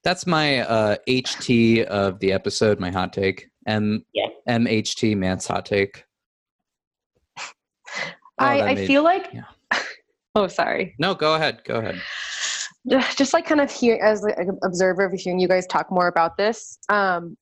that's 0.02 0.26
my 0.26 0.60
uh, 0.60 0.96
HT 1.08 1.84
of 1.84 2.18
the 2.18 2.32
episode. 2.32 2.80
My 2.80 2.90
hot 2.90 3.12
take. 3.12 3.48
M 3.66 4.04
Yeah. 4.12 4.26
MHT 4.48 5.16
Matt's 5.16 5.46
hot 5.46 5.66
take. 5.66 6.04
Oh, 8.40 8.44
I, 8.44 8.70
I 8.70 8.74
made- 8.74 8.86
feel 8.86 9.02
like. 9.02 9.28
yeah. 9.32 9.44
oh, 10.34 10.46
sorry. 10.48 10.94
No, 10.98 11.14
go 11.14 11.34
ahead. 11.34 11.62
Go 11.64 11.76
ahead. 11.76 12.00
Just- 12.88 13.18
Just 13.18 13.32
like 13.34 13.46
kind 13.46 13.60
of 13.60 13.70
hear 13.70 13.96
as 14.02 14.24
an 14.24 14.58
observer 14.64 15.04
of 15.04 15.12
hearing 15.12 15.38
you 15.38 15.48
guys 15.48 15.66
talk 15.66 15.90
more 15.90 16.06
about 16.08 16.36
this, 16.36 16.78
um, 16.88 17.36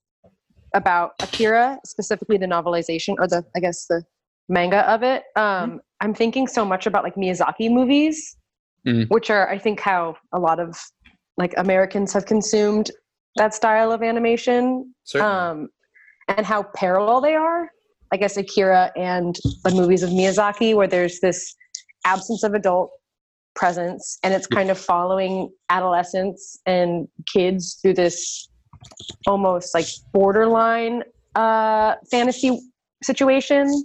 about 0.75 1.13
Akira 1.23 1.79
specifically 1.85 2.37
the 2.37 2.47
novelization 2.47 3.15
or 3.19 3.27
the 3.29 3.45
I 3.55 3.61
guess 3.61 3.87
the 3.87 4.03
manga 4.49 4.89
of 4.91 5.03
it. 5.03 5.25
Um, 5.37 5.81
I'm 6.01 6.15
thinking 6.15 6.47
so 6.47 6.65
much 6.65 6.87
about 6.87 7.05
like 7.05 7.15
Miyazaki 7.15 7.71
movies, 7.71 8.37
Mm. 8.87 9.09
which 9.11 9.31
are 9.31 9.49
I 9.51 9.59
think 9.59 9.81
how 9.81 10.17
a 10.33 10.39
lot 10.39 10.61
of 10.61 10.79
like 11.37 11.53
Americans 11.57 12.13
have 12.13 12.25
consumed 12.25 12.93
that 13.35 13.53
style 13.53 13.91
of 13.91 14.01
animation. 14.03 14.95
Um, 15.21 15.69
and 16.29 16.47
how 16.47 16.63
parallel 16.75 17.21
they 17.21 17.35
are. 17.35 17.71
I 18.13 18.17
guess 18.17 18.37
Akira 18.37 18.93
and 18.97 19.37
the 19.65 19.73
movies 19.73 20.03
of 20.05 20.11
Miyazaki, 20.11 20.75
where 20.77 20.87
there's 20.87 21.19
this 21.21 21.55
absence 22.05 22.45
of 22.45 22.55
adult 22.55 22.91
presence, 23.57 24.19
and 24.23 24.33
it's 24.33 24.47
kind 24.47 24.71
of 24.71 24.79
following 24.79 25.51
adolescents 25.69 26.59
and 26.67 27.09
kids 27.33 27.79
through 27.83 27.95
this 27.95 28.49
almost 29.27 29.75
like 29.75 29.87
borderline 30.13 31.03
uh, 31.35 31.97
fantasy 32.11 32.61
situation 33.03 33.85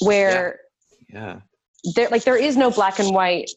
where 0.00 0.60
yeah. 1.08 1.40
there 1.94 2.08
like 2.10 2.24
there 2.24 2.36
is 2.36 2.56
no 2.56 2.70
black 2.70 2.98
and 2.98 3.14
white 3.14 3.50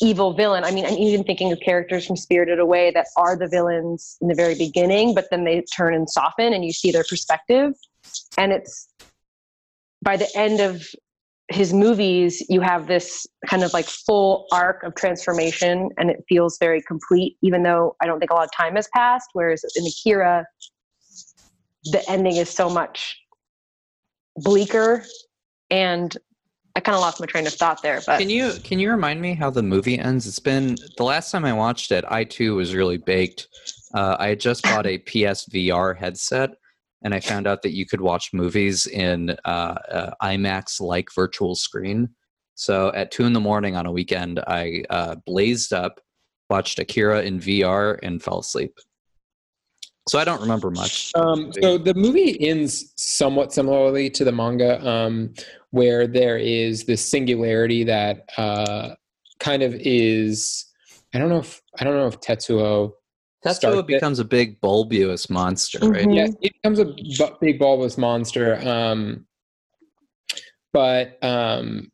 evil 0.00 0.34
villain. 0.34 0.64
I 0.64 0.70
mean, 0.70 0.84
I'm 0.84 0.94
even 0.94 1.24
thinking 1.24 1.52
of 1.52 1.60
characters 1.60 2.06
from 2.06 2.16
Spirited 2.16 2.58
Away 2.58 2.90
that 2.92 3.06
are 3.16 3.36
the 3.36 3.48
villains 3.48 4.18
in 4.20 4.28
the 4.28 4.34
very 4.34 4.54
beginning, 4.54 5.14
but 5.14 5.28
then 5.30 5.44
they 5.44 5.62
turn 5.74 5.94
and 5.94 6.08
soften 6.08 6.52
and 6.52 6.64
you 6.64 6.72
see 6.72 6.90
their 6.90 7.04
perspective. 7.08 7.72
And 8.36 8.52
it's 8.52 8.88
by 10.02 10.16
the 10.16 10.28
end 10.34 10.60
of 10.60 10.86
his 11.48 11.72
movies, 11.72 12.44
you 12.48 12.60
have 12.60 12.88
this 12.88 13.26
kind 13.46 13.62
of 13.62 13.72
like 13.72 13.86
full 13.86 14.46
arc 14.52 14.82
of 14.82 14.94
transformation 14.96 15.90
and 15.96 16.10
it 16.10 16.24
feels 16.28 16.58
very 16.58 16.82
complete, 16.82 17.36
even 17.42 17.62
though 17.62 17.96
I 18.02 18.06
don't 18.06 18.18
think 18.18 18.30
a 18.30 18.34
lot 18.34 18.44
of 18.44 18.52
time 18.52 18.74
has 18.76 18.88
passed. 18.94 19.30
Whereas 19.32 19.64
in 19.76 19.86
Akira, 19.86 20.44
the 21.84 22.02
ending 22.10 22.36
is 22.36 22.50
so 22.50 22.68
much 22.68 23.16
bleaker 24.36 25.04
and 25.70 26.16
I 26.76 26.80
kind 26.80 26.94
of 26.94 27.00
lost 27.00 27.20
my 27.20 27.26
train 27.26 27.46
of 27.46 27.54
thought 27.54 27.82
there, 27.82 28.02
but 28.06 28.18
Can 28.18 28.28
you 28.28 28.52
can 28.62 28.78
you 28.78 28.90
remind 28.90 29.22
me 29.22 29.34
how 29.34 29.48
the 29.48 29.62
movie 29.62 29.98
ends? 29.98 30.26
It's 30.26 30.38
been 30.38 30.76
the 30.98 31.04
last 31.04 31.30
time 31.30 31.46
I 31.46 31.54
watched 31.54 31.90
it. 31.90 32.04
I 32.06 32.24
too 32.24 32.54
was 32.54 32.74
really 32.74 32.98
baked. 32.98 33.48
Uh, 33.94 34.16
I 34.18 34.28
had 34.28 34.40
just 34.40 34.62
bought 34.64 34.86
a 34.86 34.98
PSVR 34.98 35.96
headset, 35.96 36.50
and 37.02 37.14
I 37.14 37.20
found 37.20 37.46
out 37.46 37.62
that 37.62 37.72
you 37.72 37.86
could 37.86 38.02
watch 38.02 38.34
movies 38.34 38.86
in 38.86 39.30
uh, 39.46 39.48
uh, 39.48 40.10
IMAX 40.22 40.78
like 40.80 41.08
virtual 41.14 41.54
screen. 41.54 42.10
So 42.56 42.92
at 42.92 43.10
two 43.10 43.24
in 43.24 43.32
the 43.32 43.40
morning 43.40 43.74
on 43.74 43.86
a 43.86 43.92
weekend, 43.92 44.40
I 44.46 44.84
uh, 44.90 45.16
blazed 45.24 45.72
up, 45.72 46.00
watched 46.50 46.78
Akira 46.78 47.22
in 47.22 47.40
VR, 47.40 47.98
and 48.02 48.22
fell 48.22 48.40
asleep. 48.40 48.74
So 50.08 50.20
I 50.20 50.24
don't 50.24 50.40
remember 50.40 50.70
much. 50.70 51.10
Um, 51.16 51.52
so 51.60 51.78
the 51.78 51.94
movie 51.94 52.40
ends 52.40 52.92
somewhat 52.96 53.52
similarly 53.52 54.08
to 54.10 54.24
the 54.24 54.30
manga, 54.30 54.86
um, 54.86 55.34
where 55.70 56.06
there 56.06 56.38
is 56.38 56.84
this 56.84 57.04
singularity 57.04 57.82
that 57.84 58.28
uh, 58.36 58.94
kind 59.40 59.62
of 59.62 59.74
is. 59.74 60.64
I 61.12 61.18
don't 61.18 61.28
know 61.28 61.38
if 61.38 61.60
I 61.80 61.84
don't 61.84 61.96
know 61.96 62.06
if 62.06 62.20
Tetsuo. 62.20 62.92
Tetsuo 63.44 63.80
it. 63.80 63.86
becomes 63.86 64.18
a 64.20 64.24
big 64.24 64.60
bulbous 64.60 65.28
monster, 65.28 65.78
right? 65.80 66.06
Mhm. 66.06 66.16
Yeah, 66.16 66.26
it 66.40 66.52
becomes 66.54 66.78
a 66.78 66.84
bu- 66.84 67.36
big 67.40 67.58
bulbous 67.58 67.98
monster. 67.98 68.56
Um, 68.66 69.26
but 70.72 71.22
um, 71.24 71.90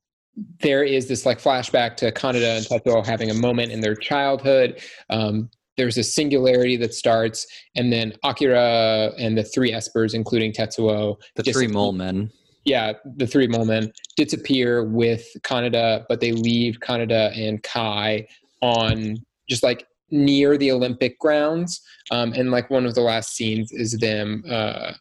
there 0.61 0.83
is 0.83 1.09
this 1.09 1.25
like 1.25 1.41
flashback 1.41 1.97
to 1.99 2.13
Kaneda 2.13 2.59
and 2.59 2.67
Tetsuo 2.67 3.07
having 3.07 3.31
a 3.31 3.35
moment 3.35 3.73
in 3.73 3.81
their 3.81 3.95
childhood. 3.95 4.83
Um, 5.09 5.51
there's 5.77 5.97
a 5.99 6.03
singularity 6.05 6.77
that 6.77 6.95
starts, 6.95 7.47
and 7.77 7.93
then 7.93 8.13
Akira 8.25 9.13
and 9.19 9.37
the 9.37 9.45
three 9.45 9.73
Espers, 9.73 10.15
including 10.15 10.53
Tetsuo, 10.53 11.17
The 11.37 11.45
three 11.45 11.67
mole 11.67 11.93
men. 11.93 12.31
yeah, 12.65 12.93
the 13.17 13.27
three 13.27 13.47
mole 13.49 13.65
men 13.65 13.93
disappear 14.17 14.85
with 14.85 15.27
Kaneda, 15.43 16.05
but 16.09 16.21
they 16.21 16.33
leave 16.33 16.79
Kaneda 16.81 17.37
and 17.39 17.63
Kai 17.63 18.27
on 18.61 19.17
just 19.49 19.63
like 19.63 19.87
near 20.11 20.57
the 20.59 20.71
Olympic 20.71 21.19
grounds. 21.19 21.81
Um, 22.11 22.33
and 22.35 22.51
like 22.51 22.69
one 22.71 22.85
of 22.87 22.95
the 22.95 23.01
last 23.01 23.35
scenes 23.35 23.73
is 23.73 23.93
them 23.99 24.45
uh, 24.49 24.93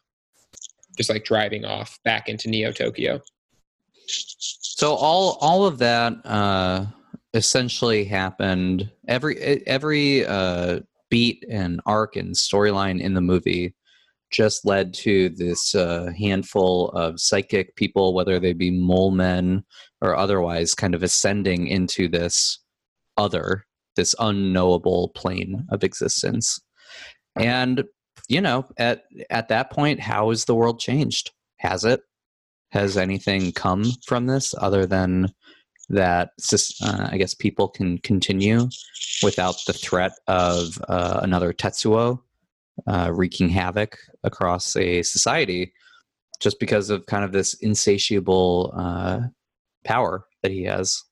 just 0.96 1.10
like 1.10 1.24
driving 1.24 1.64
off 1.66 1.98
back 2.04 2.28
into 2.28 2.48
Neo 2.48 2.72
Tokyo. 2.72 3.20
So 4.06 4.94
all 4.94 5.38
all 5.40 5.64
of 5.66 5.78
that 5.78 6.14
uh, 6.24 6.86
essentially 7.34 8.04
happened. 8.04 8.90
Every 9.08 9.38
every 9.66 10.26
uh, 10.26 10.80
beat 11.10 11.44
and 11.50 11.80
arc 11.86 12.16
and 12.16 12.34
storyline 12.34 13.00
in 13.00 13.14
the 13.14 13.20
movie 13.20 13.74
just 14.30 14.64
led 14.64 14.94
to 14.94 15.28
this 15.28 15.74
uh, 15.74 16.10
handful 16.18 16.88
of 16.90 17.20
psychic 17.20 17.76
people, 17.76 18.14
whether 18.14 18.40
they 18.40 18.54
be 18.54 18.70
mole 18.70 19.10
men 19.10 19.62
or 20.00 20.16
otherwise, 20.16 20.74
kind 20.74 20.94
of 20.94 21.02
ascending 21.02 21.66
into 21.66 22.08
this 22.08 22.58
other, 23.18 23.66
this 23.94 24.14
unknowable 24.18 25.10
plane 25.10 25.66
of 25.70 25.84
existence. 25.84 26.58
And 27.36 27.84
you 28.28 28.40
know, 28.40 28.66
at 28.78 29.04
at 29.30 29.48
that 29.48 29.70
point, 29.70 30.00
how 30.00 30.30
has 30.30 30.44
the 30.44 30.54
world 30.54 30.80
changed? 30.80 31.32
Has 31.58 31.84
it? 31.84 32.00
Has 32.70 32.96
anything 32.96 33.52
come 33.52 33.84
from 34.06 34.26
this 34.26 34.54
other 34.58 34.86
than 34.86 35.28
that? 35.88 36.30
Uh, 36.82 37.08
I 37.10 37.18
guess 37.18 37.34
people 37.34 37.68
can 37.68 37.98
continue 37.98 38.68
without 39.22 39.56
the 39.66 39.72
threat 39.72 40.12
of 40.26 40.78
uh, 40.88 41.20
another 41.22 41.52
Tetsuo 41.52 42.20
uh, 42.86 43.10
wreaking 43.12 43.48
havoc 43.48 43.96
across 44.24 44.76
a 44.76 45.02
society, 45.02 45.72
just 46.40 46.58
because 46.58 46.90
of 46.90 47.06
kind 47.06 47.24
of 47.24 47.32
this 47.32 47.54
insatiable 47.54 48.72
uh, 48.76 49.20
power 49.84 50.26
that 50.42 50.50
he 50.50 50.64
has. 50.64 51.02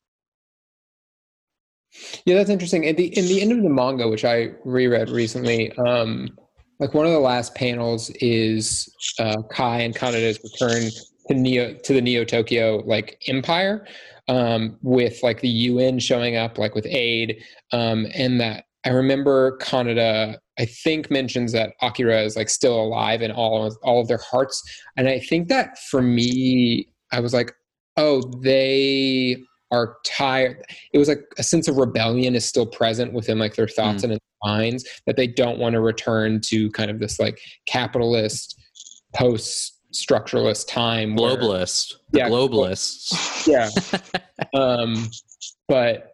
Yeah, 2.24 2.36
that's 2.36 2.50
interesting. 2.50 2.86
At 2.86 2.96
the 2.96 3.06
in 3.18 3.26
the 3.26 3.42
end 3.42 3.52
of 3.52 3.62
the 3.62 3.68
manga, 3.68 4.08
which 4.08 4.24
I 4.24 4.52
reread 4.64 5.10
recently, 5.10 5.72
um, 5.72 6.38
like 6.78 6.94
one 6.94 7.06
of 7.06 7.12
the 7.12 7.20
last 7.20 7.54
panels 7.54 8.10
is 8.20 8.88
uh, 9.18 9.42
Kai 9.50 9.80
and 9.80 9.94
Kaneda's 9.94 10.40
return 10.42 10.90
to 11.28 11.34
Neo 11.34 11.74
to 11.74 11.92
the 11.92 12.00
Neo 12.00 12.24
Tokyo 12.24 12.82
like 12.86 13.20
empire, 13.26 13.86
um, 14.30 14.78
with 14.82 15.22
like 15.24 15.40
the 15.40 15.48
UN 15.48 15.98
showing 15.98 16.36
up 16.36 16.56
like 16.56 16.76
with 16.76 16.86
aid, 16.86 17.42
um, 17.72 18.06
and 18.14 18.40
that 18.40 18.64
I 18.86 18.90
remember 18.90 19.58
Kaneda, 19.58 20.38
I 20.58 20.64
think 20.64 21.10
mentions 21.10 21.52
that 21.52 21.72
Akira 21.82 22.22
is 22.22 22.36
like 22.36 22.48
still 22.48 22.80
alive 22.80 23.22
in 23.22 23.32
all 23.32 23.66
of, 23.66 23.76
all 23.82 24.00
of 24.00 24.08
their 24.08 24.20
hearts. 24.30 24.62
And 24.96 25.08
I 25.08 25.18
think 25.18 25.48
that 25.48 25.78
for 25.90 26.00
me, 26.00 26.86
I 27.12 27.18
was 27.20 27.34
like, 27.34 27.52
oh, 27.96 28.22
they 28.42 29.36
are 29.72 29.96
tired. 30.06 30.64
It 30.92 30.98
was 30.98 31.08
like 31.08 31.24
a 31.36 31.42
sense 31.42 31.66
of 31.66 31.76
rebellion 31.76 32.36
is 32.36 32.44
still 32.44 32.66
present 32.66 33.12
within 33.12 33.38
like 33.38 33.56
their 33.56 33.68
thoughts 33.68 34.04
mm. 34.04 34.12
and 34.12 34.20
minds 34.44 34.88
that 35.06 35.16
they 35.16 35.26
don't 35.26 35.58
want 35.58 35.74
to 35.74 35.80
return 35.80 36.40
to 36.42 36.70
kind 36.70 36.90
of 36.90 37.00
this 37.00 37.18
like 37.18 37.40
capitalist 37.66 38.58
post 39.14 39.79
structuralist 39.92 40.68
time. 40.68 41.16
Globalist. 41.16 41.94
Where, 42.10 42.24
yeah, 42.24 42.28
globalists. 42.28 43.46
Yeah. 43.46 43.70
um, 44.60 45.10
but 45.68 46.10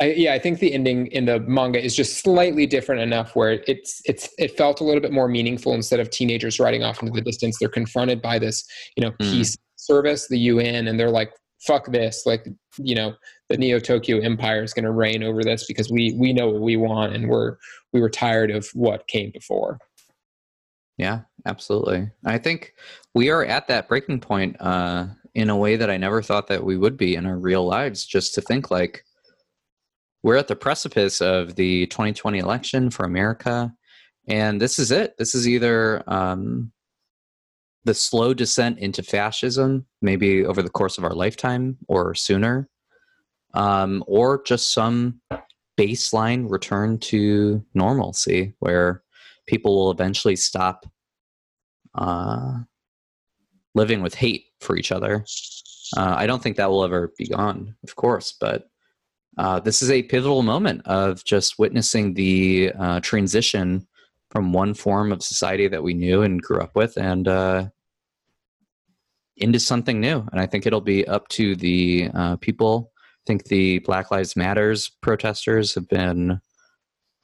I, 0.00 0.12
yeah, 0.12 0.34
I 0.34 0.38
think 0.38 0.58
the 0.58 0.72
ending 0.72 1.06
in 1.08 1.24
the 1.24 1.40
manga 1.40 1.82
is 1.82 1.96
just 1.96 2.22
slightly 2.22 2.66
different 2.66 3.00
enough 3.00 3.34
where 3.34 3.62
it's 3.66 4.02
it's 4.04 4.28
it 4.38 4.56
felt 4.56 4.80
a 4.80 4.84
little 4.84 5.00
bit 5.00 5.12
more 5.12 5.28
meaningful 5.28 5.72
instead 5.72 6.00
of 6.00 6.10
teenagers 6.10 6.60
riding 6.60 6.82
off 6.82 7.00
into 7.00 7.12
the 7.12 7.22
distance. 7.22 7.58
They're 7.58 7.68
confronted 7.68 8.20
by 8.20 8.38
this, 8.38 8.64
you 8.96 9.02
know, 9.02 9.12
mm. 9.12 9.30
peace 9.30 9.56
service, 9.76 10.28
the 10.28 10.38
UN, 10.38 10.88
and 10.88 11.00
they're 11.00 11.10
like, 11.10 11.32
"Fuck 11.66 11.90
this!" 11.92 12.26
Like, 12.26 12.46
you 12.76 12.94
know, 12.94 13.14
the 13.48 13.56
Neo 13.56 13.78
Tokyo 13.78 14.18
Empire 14.18 14.62
is 14.62 14.74
going 14.74 14.84
to 14.84 14.92
reign 14.92 15.22
over 15.22 15.42
this 15.42 15.66
because 15.66 15.90
we 15.90 16.14
we 16.18 16.34
know 16.34 16.48
what 16.48 16.60
we 16.60 16.76
want, 16.76 17.14
and 17.14 17.28
we're 17.30 17.56
we 17.94 18.00
were 18.02 18.10
tired 18.10 18.50
of 18.50 18.68
what 18.74 19.08
came 19.08 19.30
before. 19.30 19.78
Yeah, 20.98 21.20
absolutely. 21.46 22.10
I 22.24 22.38
think 22.38 22.74
we 23.14 23.30
are 23.30 23.44
at 23.44 23.68
that 23.68 23.88
breaking 23.88 24.20
point 24.20 24.56
uh, 24.60 25.06
in 25.34 25.48
a 25.48 25.56
way 25.56 25.76
that 25.76 25.90
I 25.90 25.96
never 25.96 26.22
thought 26.22 26.48
that 26.48 26.64
we 26.64 26.76
would 26.76 26.96
be 26.96 27.14
in 27.14 27.26
our 27.26 27.38
real 27.38 27.64
lives. 27.64 28.04
Just 28.04 28.34
to 28.34 28.40
think 28.40 28.70
like 28.70 29.04
we're 30.22 30.36
at 30.36 30.48
the 30.48 30.56
precipice 30.56 31.20
of 31.20 31.54
the 31.54 31.86
2020 31.86 32.38
election 32.38 32.90
for 32.90 33.04
America, 33.06 33.72
and 34.28 34.60
this 34.60 34.78
is 34.78 34.90
it. 34.90 35.14
This 35.18 35.34
is 35.34 35.46
either 35.48 36.02
um, 36.06 36.72
the 37.84 37.94
slow 37.94 38.34
descent 38.34 38.78
into 38.80 39.02
fascism, 39.02 39.86
maybe 40.02 40.44
over 40.44 40.62
the 40.62 40.68
course 40.68 40.98
of 40.98 41.04
our 41.04 41.14
lifetime 41.14 41.78
or 41.86 42.14
sooner, 42.14 42.68
um, 43.54 44.02
or 44.06 44.42
just 44.42 44.74
some 44.74 45.20
baseline 45.78 46.50
return 46.50 46.98
to 46.98 47.64
normalcy 47.74 48.54
where 48.58 49.02
people 49.46 49.76
will 49.76 49.90
eventually 49.90 50.36
stop 50.36 50.86
uh, 51.96 52.58
living 53.74 54.02
with 54.02 54.14
hate 54.14 54.46
for 54.60 54.76
each 54.76 54.92
other. 54.92 55.24
Uh, 55.96 56.14
I 56.16 56.26
don't 56.26 56.42
think 56.42 56.56
that 56.56 56.70
will 56.70 56.84
ever 56.84 57.12
be 57.16 57.26
gone, 57.26 57.76
of 57.84 57.96
course, 57.96 58.34
but 58.38 58.68
uh, 59.38 59.60
this 59.60 59.82
is 59.82 59.90
a 59.90 60.02
pivotal 60.02 60.42
moment 60.42 60.82
of 60.86 61.24
just 61.24 61.58
witnessing 61.58 62.14
the 62.14 62.72
uh, 62.78 63.00
transition 63.00 63.86
from 64.30 64.52
one 64.52 64.74
form 64.74 65.12
of 65.12 65.22
society 65.22 65.68
that 65.68 65.82
we 65.82 65.94
knew 65.94 66.22
and 66.22 66.42
grew 66.42 66.60
up 66.60 66.74
with 66.74 66.96
and 66.96 67.28
uh, 67.28 67.66
into 69.36 69.60
something 69.60 70.00
new. 70.00 70.26
And 70.32 70.40
I 70.40 70.46
think 70.46 70.66
it'll 70.66 70.80
be 70.80 71.06
up 71.06 71.28
to 71.28 71.54
the 71.54 72.10
uh, 72.14 72.36
people. 72.36 72.92
I 72.96 73.24
think 73.26 73.44
the 73.44 73.80
Black 73.80 74.10
Lives 74.10 74.36
Matters 74.36 74.90
protesters 75.02 75.74
have 75.74 75.88
been 75.88 76.40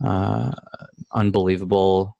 uh, 0.04 0.52
unbelievable 1.12 2.16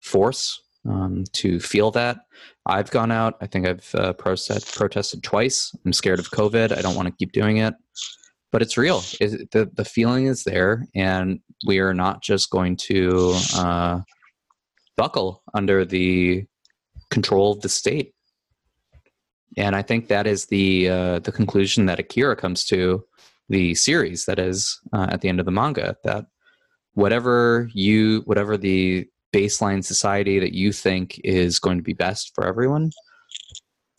force 0.00 0.60
um, 0.88 1.24
to 1.32 1.60
feel 1.60 1.90
that. 1.92 2.18
I've 2.66 2.90
gone 2.90 3.10
out. 3.10 3.36
I 3.40 3.46
think 3.46 3.66
I've 3.66 3.94
uh, 3.94 4.12
protest, 4.12 4.74
protested 4.74 5.22
twice. 5.22 5.74
I'm 5.84 5.92
scared 5.92 6.18
of 6.18 6.30
COVID. 6.30 6.76
I 6.76 6.82
don't 6.82 6.94
want 6.94 7.06
to 7.08 7.14
keep 7.14 7.32
doing 7.32 7.58
it 7.58 7.74
but 8.52 8.62
it's 8.62 8.76
real. 8.76 9.02
It, 9.18 9.50
the 9.50 9.70
the 9.74 9.84
feeling 9.84 10.26
is 10.26 10.44
there, 10.44 10.86
and 10.94 11.40
we 11.66 11.80
are 11.80 11.94
not 11.94 12.22
just 12.22 12.50
going 12.50 12.76
to 12.76 13.34
uh, 13.56 14.00
buckle 14.96 15.42
under 15.54 15.84
the 15.84 16.44
control 17.10 17.52
of 17.52 17.62
the 17.62 17.68
state. 17.68 18.14
And 19.56 19.74
I 19.74 19.82
think 19.82 20.08
that 20.08 20.26
is 20.26 20.46
the 20.46 20.88
uh, 20.88 21.18
the 21.20 21.32
conclusion 21.32 21.86
that 21.86 21.98
Akira 21.98 22.36
comes 22.36 22.64
to 22.66 23.04
the 23.48 23.74
series. 23.74 24.26
That 24.26 24.38
is 24.38 24.78
uh, 24.92 25.08
at 25.10 25.22
the 25.22 25.28
end 25.28 25.40
of 25.40 25.46
the 25.46 25.52
manga 25.52 25.96
that 26.04 26.26
whatever 26.94 27.70
you 27.72 28.20
whatever 28.26 28.58
the 28.58 29.08
baseline 29.32 29.84
society 29.84 30.38
that 30.38 30.52
you 30.52 30.72
think 30.72 31.20
is 31.24 31.58
going 31.58 31.78
to 31.78 31.82
be 31.82 31.94
best 31.94 32.32
for 32.34 32.46
everyone 32.46 32.90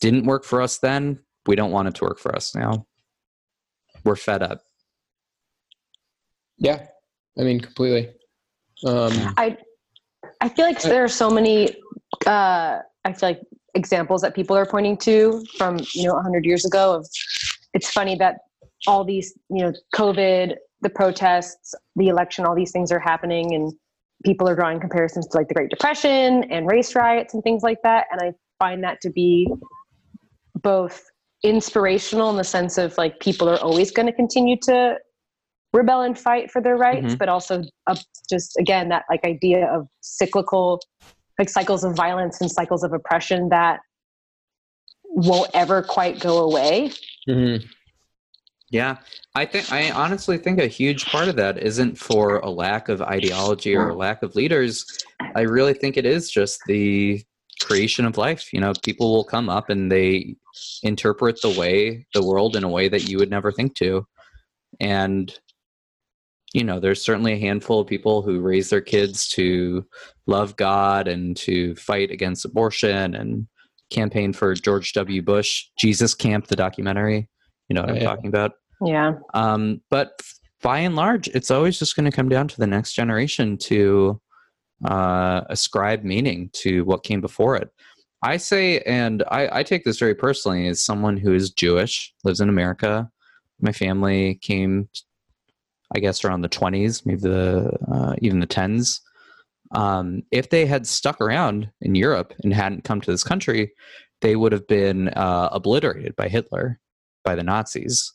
didn't 0.00 0.26
work 0.26 0.44
for 0.44 0.60
us 0.60 0.78
then. 0.78 1.18
We 1.46 1.56
don't 1.56 1.70
want 1.70 1.88
it 1.88 1.94
to 1.96 2.04
work 2.04 2.18
for 2.18 2.34
us 2.34 2.54
now 2.54 2.86
we're 4.04 4.16
fed 4.16 4.42
up. 4.42 4.62
Yeah, 6.58 6.86
I 7.38 7.42
mean, 7.42 7.60
completely. 7.60 8.12
Um, 8.86 9.34
I 9.36 9.56
I 10.40 10.48
feel 10.48 10.66
like 10.66 10.80
there 10.82 11.02
are 11.02 11.08
so 11.08 11.30
many. 11.30 11.74
Uh, 12.26 12.78
I 13.04 13.12
feel 13.12 13.30
like 13.30 13.40
examples 13.74 14.20
that 14.22 14.34
people 14.34 14.56
are 14.56 14.66
pointing 14.66 14.96
to 14.98 15.44
from 15.58 15.78
you 15.94 16.06
know 16.06 16.14
100 16.14 16.44
years 16.44 16.64
ago. 16.64 16.94
Of 16.94 17.06
it's 17.72 17.90
funny 17.90 18.14
that 18.16 18.36
all 18.86 19.04
these 19.04 19.34
you 19.50 19.62
know 19.62 19.72
COVID, 19.94 20.54
the 20.82 20.90
protests, 20.90 21.74
the 21.96 22.08
election, 22.08 22.44
all 22.44 22.54
these 22.54 22.70
things 22.70 22.92
are 22.92 23.00
happening, 23.00 23.54
and 23.54 23.72
people 24.24 24.48
are 24.48 24.54
drawing 24.54 24.80
comparisons 24.80 25.26
to 25.28 25.36
like 25.38 25.48
the 25.48 25.54
Great 25.54 25.70
Depression 25.70 26.44
and 26.44 26.66
race 26.66 26.94
riots 26.94 27.34
and 27.34 27.42
things 27.42 27.62
like 27.62 27.78
that. 27.82 28.06
And 28.10 28.20
I 28.20 28.32
find 28.58 28.82
that 28.84 29.00
to 29.02 29.10
be 29.10 29.48
both 30.62 31.04
inspirational 31.42 32.30
in 32.30 32.36
the 32.36 32.44
sense 32.44 32.78
of 32.78 32.96
like 32.96 33.20
people 33.20 33.48
are 33.48 33.58
always 33.58 33.90
going 33.90 34.06
to 34.06 34.12
continue 34.12 34.56
to 34.62 34.96
rebel 35.74 36.02
and 36.02 36.18
fight 36.18 36.50
for 36.50 36.62
their 36.62 36.76
rights 36.76 37.08
mm-hmm. 37.08 37.16
but 37.16 37.28
also 37.28 37.62
uh, 37.86 37.96
just 38.30 38.56
again 38.58 38.88
that 38.88 39.04
like 39.10 39.22
idea 39.24 39.66
of 39.66 39.86
cyclical 40.00 40.80
like 41.38 41.50
cycles 41.50 41.84
of 41.84 41.94
violence 41.94 42.40
and 42.40 42.50
cycles 42.50 42.82
of 42.82 42.92
oppression 42.92 43.48
that 43.50 43.80
won't 45.04 45.50
ever 45.52 45.82
quite 45.82 46.18
go 46.20 46.38
away 46.38 46.90
mm-hmm. 47.28 47.62
Yeah 48.74 48.96
i 49.34 49.44
think 49.44 49.70
i 49.72 49.90
honestly 49.90 50.36
think 50.36 50.60
a 50.60 50.66
huge 50.66 51.06
part 51.06 51.28
of 51.28 51.36
that 51.36 51.58
isn't 51.58 51.96
for 51.96 52.38
a 52.38 52.50
lack 52.50 52.88
of 52.88 53.00
ideology 53.00 53.74
or 53.74 53.88
a 53.88 53.94
lack 53.94 54.22
of 54.22 54.34
leaders. 54.34 54.84
I 55.36 55.42
really 55.42 55.74
think 55.74 55.96
it 55.96 56.06
is 56.06 56.30
just 56.30 56.60
the 56.66 57.22
creation 57.60 58.04
of 58.04 58.18
life 58.18 58.52
you 58.52 58.60
know 58.60 58.72
people 58.82 59.12
will 59.14 59.24
come 59.24 59.48
up 59.48 59.70
and 59.70 59.90
they 59.90 60.36
interpret 60.82 61.40
the 61.40 61.56
way 61.58 62.06
the 62.14 62.24
world 62.24 62.56
in 62.56 62.64
a 62.64 62.68
way 62.68 62.88
that 62.88 63.08
you 63.08 63.18
would 63.18 63.30
never 63.30 63.50
think 63.50 63.74
to. 63.76 64.06
And 64.80 65.36
you 66.52 66.64
know 66.64 66.80
there's 66.80 67.02
certainly 67.02 67.34
a 67.34 67.38
handful 67.38 67.80
of 67.80 67.86
people 67.86 68.22
who 68.22 68.40
raise 68.40 68.70
their 68.70 68.80
kids 68.80 69.28
to 69.28 69.84
love 70.26 70.56
god 70.56 71.08
and 71.08 71.36
to 71.36 71.74
fight 71.74 72.10
against 72.10 72.44
abortion 72.44 73.14
and 73.14 73.46
campaign 73.90 74.32
for 74.32 74.54
george 74.54 74.92
w. 74.94 75.20
Bush 75.20 75.66
jesus 75.78 76.14
camp 76.14 76.46
the 76.46 76.56
documentary 76.56 77.28
you 77.68 77.74
know 77.74 77.82
what 77.82 77.90
oh, 77.90 77.94
i'm 77.94 78.00
yeah. 78.00 78.04
talking 78.04 78.28
about 78.28 78.52
yeah 78.84 79.14
um, 79.34 79.80
but 79.90 80.20
by 80.62 80.78
and 80.78 80.96
large 80.96 81.28
it's 81.28 81.50
always 81.50 81.78
just 81.78 81.96
going 81.96 82.10
to 82.10 82.14
come 82.14 82.28
down 82.28 82.48
to 82.48 82.56
the 82.56 82.66
next 82.66 82.94
generation 82.94 83.56
to 83.56 84.20
uh, 84.84 85.42
ascribe 85.48 86.02
meaning 86.02 86.50
to 86.52 86.84
what 86.84 87.04
came 87.04 87.20
before 87.20 87.56
it 87.56 87.70
I 88.24 88.38
say, 88.38 88.80
and 88.80 89.22
I, 89.30 89.58
I 89.58 89.62
take 89.62 89.84
this 89.84 89.98
very 89.98 90.14
personally 90.14 90.66
as 90.66 90.80
someone 90.80 91.18
who 91.18 91.34
is 91.34 91.50
Jewish, 91.50 92.12
lives 92.24 92.40
in 92.40 92.48
America. 92.48 93.10
My 93.60 93.70
family 93.70 94.36
came, 94.36 94.88
I 95.94 95.98
guess, 95.98 96.24
around 96.24 96.40
the 96.40 96.48
20s, 96.48 97.04
maybe 97.04 97.20
the 97.20 97.70
uh, 97.92 98.14
even 98.22 98.40
the 98.40 98.46
10s. 98.46 99.00
Um, 99.72 100.22
if 100.30 100.48
they 100.48 100.64
had 100.64 100.86
stuck 100.86 101.20
around 101.20 101.70
in 101.82 101.94
Europe 101.94 102.32
and 102.42 102.54
hadn't 102.54 102.84
come 102.84 103.02
to 103.02 103.10
this 103.10 103.24
country, 103.24 103.74
they 104.22 104.36
would 104.36 104.52
have 104.52 104.66
been 104.68 105.08
uh, 105.10 105.50
obliterated 105.52 106.16
by 106.16 106.28
Hitler, 106.28 106.80
by 107.24 107.34
the 107.34 107.42
Nazis. 107.42 108.10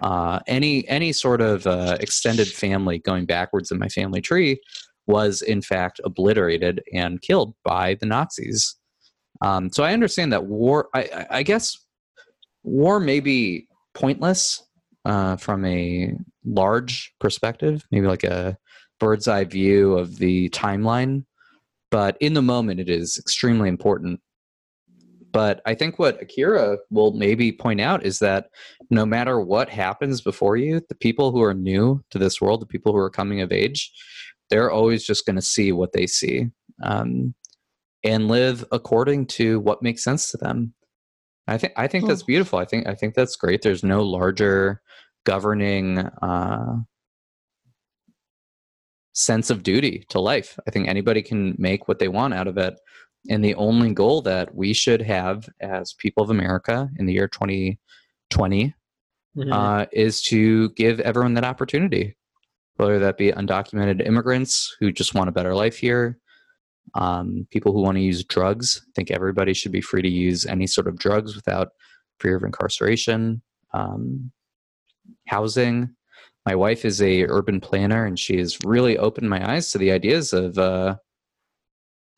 Uh, 0.00 0.38
any 0.46 0.86
any 0.88 1.12
sort 1.12 1.40
of 1.40 1.66
uh, 1.66 1.96
extended 2.00 2.48
family 2.48 2.98
going 2.98 3.26
backwards 3.26 3.70
in 3.70 3.78
my 3.78 3.88
family 3.88 4.20
tree 4.20 4.60
was 5.06 5.42
in 5.42 5.62
fact 5.62 6.00
obliterated 6.04 6.82
and 6.92 7.22
killed 7.22 7.54
by 7.64 7.94
the 7.94 8.06
Nazis. 8.06 8.76
Um, 9.40 9.70
so 9.70 9.82
I 9.84 9.92
understand 9.92 10.32
that 10.32 10.46
war. 10.46 10.88
I, 10.94 11.26
I 11.30 11.42
guess 11.42 11.76
war 12.62 13.00
may 13.00 13.20
be 13.20 13.66
pointless 13.94 14.62
uh, 15.04 15.36
from 15.36 15.64
a 15.64 16.12
large 16.44 17.12
perspective, 17.20 17.84
maybe 17.90 18.06
like 18.06 18.24
a 18.24 18.56
bird's 19.00 19.28
eye 19.28 19.44
view 19.44 19.96
of 19.96 20.18
the 20.18 20.48
timeline. 20.50 21.24
But 21.90 22.16
in 22.20 22.34
the 22.34 22.42
moment, 22.42 22.80
it 22.80 22.90
is 22.90 23.16
extremely 23.18 23.68
important. 23.68 24.20
But 25.30 25.60
I 25.66 25.74
think 25.74 25.98
what 25.98 26.20
Akira 26.22 26.78
will 26.90 27.12
maybe 27.12 27.52
point 27.52 27.80
out 27.80 28.04
is 28.04 28.18
that 28.20 28.46
no 28.90 29.04
matter 29.04 29.40
what 29.40 29.68
happens 29.68 30.20
before 30.20 30.56
you, 30.56 30.80
the 30.88 30.94
people 30.94 31.32
who 31.32 31.42
are 31.42 31.54
new 31.54 32.02
to 32.10 32.18
this 32.18 32.40
world, 32.40 32.62
the 32.62 32.66
people 32.66 32.92
who 32.92 32.98
are 32.98 33.10
coming 33.10 33.40
of 33.40 33.52
age, 33.52 33.92
they're 34.50 34.70
always 34.70 35.04
just 35.04 35.26
going 35.26 35.36
to 35.36 35.42
see 35.42 35.72
what 35.72 35.92
they 35.92 36.06
see. 36.06 36.46
Um, 36.82 37.34
and 38.04 38.28
live 38.28 38.64
according 38.72 39.26
to 39.26 39.60
what 39.60 39.82
makes 39.82 40.04
sense 40.04 40.30
to 40.30 40.36
them. 40.36 40.72
I 41.46 41.58
think 41.58 41.72
I 41.76 41.86
think 41.86 42.06
that's 42.06 42.22
beautiful. 42.22 42.58
I 42.58 42.64
think 42.64 42.86
I 42.86 42.94
think 42.94 43.14
that's 43.14 43.36
great. 43.36 43.62
There's 43.62 43.82
no 43.82 44.02
larger 44.02 44.82
governing 45.24 45.98
uh, 45.98 46.76
sense 49.14 49.50
of 49.50 49.62
duty 49.62 50.04
to 50.10 50.20
life. 50.20 50.58
I 50.66 50.70
think 50.70 50.88
anybody 50.88 51.22
can 51.22 51.56
make 51.58 51.88
what 51.88 51.98
they 51.98 52.08
want 52.08 52.34
out 52.34 52.46
of 52.46 52.58
it. 52.58 52.78
And 53.28 53.44
the 53.44 53.54
only 53.56 53.92
goal 53.92 54.22
that 54.22 54.54
we 54.54 54.72
should 54.72 55.02
have 55.02 55.48
as 55.60 55.92
people 55.92 56.22
of 56.22 56.30
America 56.30 56.88
in 56.98 57.06
the 57.06 57.12
year 57.12 57.28
2020 57.28 58.74
Mhm. 59.36 59.52
uh, 59.52 59.86
is 59.92 60.22
to 60.22 60.70
give 60.70 61.00
everyone 61.00 61.34
that 61.34 61.44
opportunity, 61.44 62.16
whether 62.76 62.98
that 62.98 63.18
be 63.18 63.30
undocumented 63.30 64.04
immigrants 64.06 64.74
who 64.80 64.90
just 64.90 65.14
want 65.14 65.28
a 65.28 65.32
better 65.32 65.54
life 65.54 65.76
here, 65.76 66.18
um, 66.94 67.46
people 67.50 67.72
who 67.72 67.82
want 67.82 67.96
to 67.96 68.02
use 68.02 68.24
drugs. 68.24 68.82
I 68.88 68.90
think 68.94 69.10
everybody 69.10 69.52
should 69.52 69.72
be 69.72 69.80
free 69.82 70.02
to 70.02 70.08
use 70.08 70.46
any 70.46 70.66
sort 70.66 70.88
of 70.88 70.98
drugs 70.98 71.36
without 71.36 71.72
fear 72.20 72.36
of 72.36 72.42
incarceration. 72.44 73.42
Um, 73.74 74.32
housing. 75.26 75.94
My 76.46 76.54
wife 76.54 76.84
is 76.86 77.02
a 77.02 77.24
urban 77.26 77.60
planner, 77.60 78.06
and 78.06 78.18
she 78.18 78.38
has 78.38 78.58
really 78.64 78.96
opened 78.96 79.28
my 79.28 79.52
eyes 79.52 79.70
to 79.72 79.78
the 79.78 79.90
ideas 79.92 80.32
of, 80.32 80.56
uh, 80.58 80.96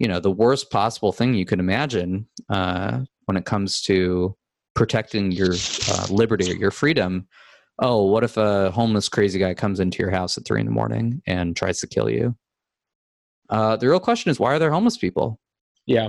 you 0.00 0.08
know, 0.08 0.18
the 0.18 0.30
worst 0.30 0.70
possible 0.70 1.12
thing 1.12 1.34
you 1.34 1.44
can 1.44 1.60
imagine 1.60 2.26
uh, 2.48 3.00
when 3.26 3.36
it 3.36 3.44
comes 3.44 3.82
to 3.82 4.34
protecting 4.74 5.30
your 5.30 5.52
uh, 5.90 6.06
liberty 6.08 6.50
or 6.50 6.54
your 6.54 6.70
freedom. 6.70 7.28
Oh, 7.78 8.06
what 8.06 8.24
if 8.24 8.38
a 8.38 8.70
homeless 8.70 9.10
crazy 9.10 9.38
guy 9.38 9.52
comes 9.52 9.78
into 9.78 9.98
your 9.98 10.10
house 10.10 10.38
at 10.38 10.46
three 10.46 10.58
in 10.58 10.66
the 10.66 10.72
morning 10.72 11.20
and 11.26 11.54
tries 11.54 11.80
to 11.80 11.86
kill 11.86 12.08
you? 12.08 12.34
Uh, 13.50 13.76
the 13.76 13.88
real 13.88 14.00
question 14.00 14.30
is, 14.30 14.40
why 14.40 14.54
are 14.54 14.58
there 14.58 14.72
homeless 14.72 14.96
people? 14.96 15.38
yeah. 15.86 16.08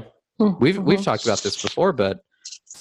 We've 0.59 0.79
we've 0.79 0.99
Mhm. 0.99 1.03
talked 1.03 1.23
about 1.23 1.43
this 1.43 1.61
before, 1.61 1.93
but 1.93 2.21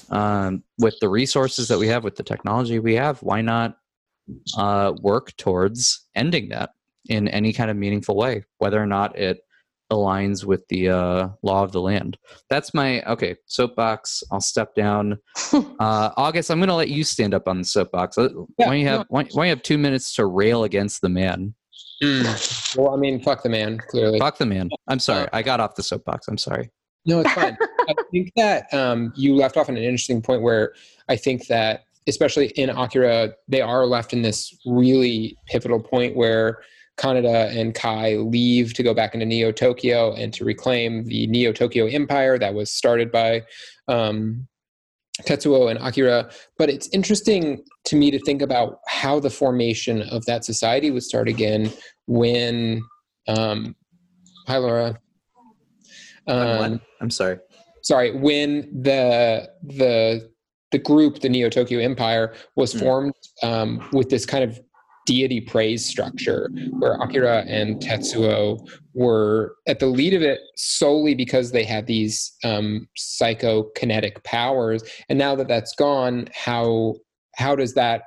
um, 0.08 0.62
with 0.78 0.94
the 1.00 1.10
resources 1.10 1.68
that 1.68 1.78
we 1.78 1.88
have, 1.88 2.04
with 2.04 2.16
the 2.16 2.22
technology 2.22 2.78
we 2.78 2.94
have, 2.94 3.22
why 3.22 3.42
not 3.42 3.76
uh, 4.56 4.94
work 5.02 5.36
towards 5.36 6.06
ending 6.14 6.48
that 6.50 6.70
in 7.10 7.28
any 7.28 7.52
kind 7.52 7.70
of 7.70 7.76
meaningful 7.76 8.16
way, 8.16 8.44
whether 8.58 8.82
or 8.82 8.86
not 8.86 9.18
it 9.18 9.40
aligns 9.90 10.44
with 10.44 10.66
the 10.68 10.88
uh, 10.88 11.28
law 11.42 11.62
of 11.62 11.72
the 11.72 11.80
land? 11.80 12.16
That's 12.48 12.72
my 12.74 13.02
okay 13.02 13.36
soapbox. 13.46 14.22
I'll 14.30 14.40
step 14.40 14.74
down. 14.74 15.18
Uh, 15.80 16.10
August, 16.18 16.50
I'm 16.50 16.58
going 16.58 16.68
to 16.68 16.74
let 16.74 16.90
you 16.90 17.02
stand 17.02 17.32
up 17.32 17.48
on 17.48 17.58
the 17.58 17.64
soapbox. 17.64 18.18
Uh, 18.18 18.28
Yeah, 18.28 18.34
why 18.56 18.64
don't 18.66 18.80
you 18.80 18.86
have 18.88 19.06
why, 19.08 19.24
why 19.32 19.46
you 19.46 19.50
have 19.50 19.62
two 19.62 19.78
minutes 19.78 20.14
to 20.16 20.26
rail 20.26 20.64
against 20.64 21.00
the 21.00 21.08
man? 21.08 21.54
Mm. 22.02 22.76
Well, 22.76 22.92
I 22.92 22.96
mean, 22.96 23.22
fuck 23.22 23.42
the 23.42 23.48
man, 23.48 23.78
clearly. 23.88 24.18
Fuck 24.18 24.36
the 24.36 24.46
man. 24.46 24.68
I'm 24.88 24.98
sorry, 24.98 25.26
I 25.32 25.42
got 25.42 25.58
off 25.58 25.74
the 25.74 25.82
soapbox. 25.82 26.28
I'm 26.28 26.38
sorry. 26.38 26.70
No, 27.06 27.20
it's 27.20 27.32
fine. 27.32 27.56
I 27.88 27.94
think 28.10 28.32
that 28.36 28.72
um, 28.74 29.12
you 29.16 29.34
left 29.34 29.56
off 29.56 29.68
on 29.68 29.76
an 29.76 29.82
interesting 29.82 30.20
point 30.20 30.42
where 30.42 30.74
I 31.08 31.16
think 31.16 31.46
that, 31.46 31.84
especially 32.06 32.48
in 32.48 32.70
Akira, 32.70 33.32
they 33.48 33.62
are 33.62 33.86
left 33.86 34.12
in 34.12 34.22
this 34.22 34.54
really 34.66 35.36
pivotal 35.46 35.80
point 35.80 36.16
where 36.16 36.60
Kaneda 37.00 37.56
and 37.58 37.74
Kai 37.74 38.16
leave 38.16 38.74
to 38.74 38.82
go 38.82 38.92
back 38.92 39.14
into 39.14 39.24
Neo 39.26 39.50
Tokyo 39.52 40.12
and 40.14 40.32
to 40.34 40.44
reclaim 40.44 41.04
the 41.04 41.26
Neo 41.28 41.52
Tokyo 41.52 41.86
Empire 41.86 42.38
that 42.38 42.52
was 42.54 42.70
started 42.70 43.10
by 43.10 43.42
um, 43.88 44.46
Tetsuo 45.22 45.70
and 45.70 45.78
Akira. 45.80 46.30
But 46.58 46.68
it's 46.68 46.88
interesting 46.92 47.64
to 47.86 47.96
me 47.96 48.10
to 48.10 48.18
think 48.18 48.42
about 48.42 48.80
how 48.86 49.18
the 49.18 49.30
formation 49.30 50.02
of 50.02 50.24
that 50.26 50.44
society 50.44 50.90
would 50.90 51.02
start 51.02 51.28
again 51.28 51.72
when. 52.06 52.82
Um, 53.28 53.74
hi, 54.46 54.58
Laura. 54.58 54.98
Um, 56.26 56.80
I'm 57.00 57.10
sorry. 57.10 57.38
sorry 57.82 58.12
when 58.12 58.82
the 58.82 59.48
the 59.62 60.30
the 60.70 60.78
group 60.78 61.20
the 61.20 61.28
neo 61.28 61.48
tokyo 61.48 61.80
empire 61.80 62.34
was 62.54 62.72
Hmm. 62.72 62.78
formed 62.78 63.14
um, 63.42 63.88
with 63.92 64.10
this 64.10 64.24
kind 64.26 64.44
of 64.44 64.60
deity 65.06 65.40
praise 65.40 65.84
structure 65.84 66.50
where 66.78 66.94
akira 67.00 67.44
and 67.46 67.80
tetsuo 67.80 68.58
were 68.94 69.56
at 69.66 69.78
the 69.78 69.86
lead 69.86 70.14
of 70.14 70.22
it 70.22 70.40
solely 70.56 71.14
because 71.14 71.52
they 71.52 71.64
had 71.64 71.86
these 71.86 72.32
um, 72.44 72.88
psychokinetic 72.98 74.22
powers. 74.24 74.82
And 75.08 75.18
now 75.18 75.34
that 75.36 75.48
that's 75.48 75.74
gone 75.74 76.28
how 76.34 76.96
how 77.36 77.54
does 77.56 77.74
that 77.74 78.02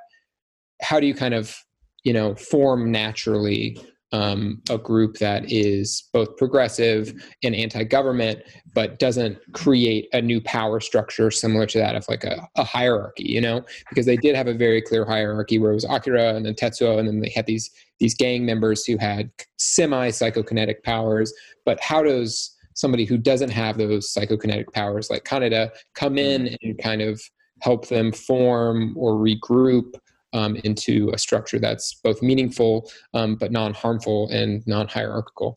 how 0.82 1.00
do 1.00 1.06
you 1.06 1.14
kind 1.14 1.34
of 1.34 1.56
you 2.04 2.12
know 2.12 2.34
form 2.34 2.92
naturally 2.92 3.78
um, 4.14 4.62
a 4.70 4.78
group 4.78 5.18
that 5.18 5.50
is 5.50 6.08
both 6.12 6.36
progressive 6.36 7.12
and 7.42 7.52
anti-government 7.52 8.40
but 8.72 9.00
doesn't 9.00 9.36
create 9.54 10.06
a 10.12 10.22
new 10.22 10.40
power 10.40 10.78
structure 10.78 11.32
similar 11.32 11.66
to 11.66 11.78
that 11.78 11.96
of 11.96 12.08
like 12.08 12.22
a, 12.22 12.48
a 12.54 12.62
hierarchy 12.62 13.24
you 13.24 13.40
know? 13.40 13.64
Because 13.88 14.06
they 14.06 14.16
did 14.16 14.36
have 14.36 14.46
a 14.46 14.54
very 14.54 14.80
clear 14.80 15.04
hierarchy 15.04 15.58
where 15.58 15.72
it 15.72 15.74
was 15.74 15.84
akira 15.84 16.34
and 16.34 16.46
then 16.46 16.54
tetsuo 16.54 16.98
and 16.98 17.08
then 17.08 17.20
they 17.20 17.30
had 17.30 17.46
these 17.46 17.70
these 17.98 18.14
gang 18.14 18.46
members 18.46 18.84
who 18.84 18.96
had 18.98 19.30
semi 19.56 20.10
psychokinetic 20.10 20.82
powers. 20.84 21.32
But 21.64 21.80
how 21.80 22.02
does 22.02 22.54
somebody 22.74 23.04
who 23.04 23.18
doesn't 23.18 23.50
have 23.50 23.78
those 23.78 24.12
psychokinetic 24.12 24.72
powers 24.72 25.10
like 25.10 25.24
kaneda 25.24 25.70
come 25.94 26.18
in 26.18 26.56
and 26.62 26.78
kind 26.78 27.02
of 27.02 27.20
help 27.62 27.88
them 27.88 28.12
form 28.12 28.94
or 28.96 29.14
regroup 29.14 29.94
um, 30.34 30.56
into 30.56 31.10
a 31.14 31.18
structure 31.18 31.58
that's 31.58 31.94
both 32.04 32.20
meaningful 32.22 32.90
um, 33.14 33.36
but 33.36 33.50
non-harmful 33.50 34.28
and 34.30 34.66
non-hierarchical 34.66 35.56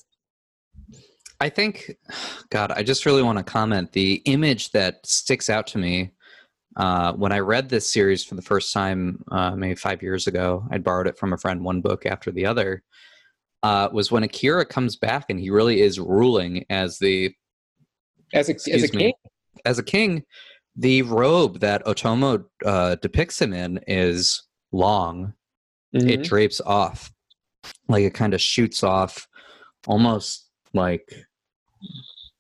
I 1.40 1.50
think, 1.50 1.96
God, 2.50 2.72
I 2.72 2.82
just 2.82 3.06
really 3.06 3.22
want 3.22 3.38
to 3.38 3.44
comment. 3.44 3.92
The 3.92 4.24
image 4.26 4.72
that 4.72 5.06
sticks 5.06 5.50
out 5.50 5.68
to 5.68 5.78
me 5.78 6.14
uh, 6.78 7.14
when 7.14 7.32
I 7.32 7.40
read 7.40 7.70
this 7.70 7.92
series 7.92 8.24
for 8.24 8.36
the 8.36 8.42
first 8.42 8.72
time, 8.72 9.24
uh, 9.32 9.56
maybe 9.56 9.76
five 9.76 10.04
years 10.04 10.28
ago, 10.28 10.64
I'd 10.72 10.84
borrowed 10.84 11.08
it 11.08 11.18
from 11.18 11.34
a 11.34 11.38
friend, 11.38 11.64
one 11.64 11.82
book 11.82 12.06
after 12.06 12.32
the 12.32 12.46
other, 12.46 12.84
uh, 13.64 13.90
was 13.92 14.12
when 14.12 14.24
Akira 14.24 14.66
comes 14.66 14.96
back 14.96 15.26
and 15.30 15.40
he 15.40 15.50
really 15.50 15.82
is 15.82 16.00
ruling 16.00 16.66
as 16.70 17.00
the 17.00 17.34
as 18.34 18.50
a, 18.50 18.54
as 18.54 18.90
a 18.90 18.96
me. 18.96 19.04
king 19.04 19.14
as 19.66 19.80
a 19.80 19.84
king. 19.84 20.24
The 20.76 21.02
robe 21.02 21.62
that 21.62 21.84
Otomo 21.86 22.46
uh, 22.64 22.96
depicts 22.96 23.42
him 23.42 23.54
in 23.54 23.80
is 23.88 24.44
long. 24.72 25.34
It 25.94 26.20
Mhm. 26.22 26.24
drapes 26.24 26.62
off, 26.62 27.12
like 27.88 28.04
it 28.04 28.14
kind 28.14 28.34
of 28.34 28.42
shoots 28.42 28.84
off, 28.84 29.28
almost 29.88 30.50
like 30.74 31.14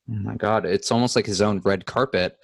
oh 0.09 0.13
my 0.21 0.35
god 0.35 0.65
it's 0.65 0.91
almost 0.91 1.15
like 1.15 1.25
his 1.25 1.41
own 1.41 1.59
red 1.63 1.85
carpet 1.85 2.37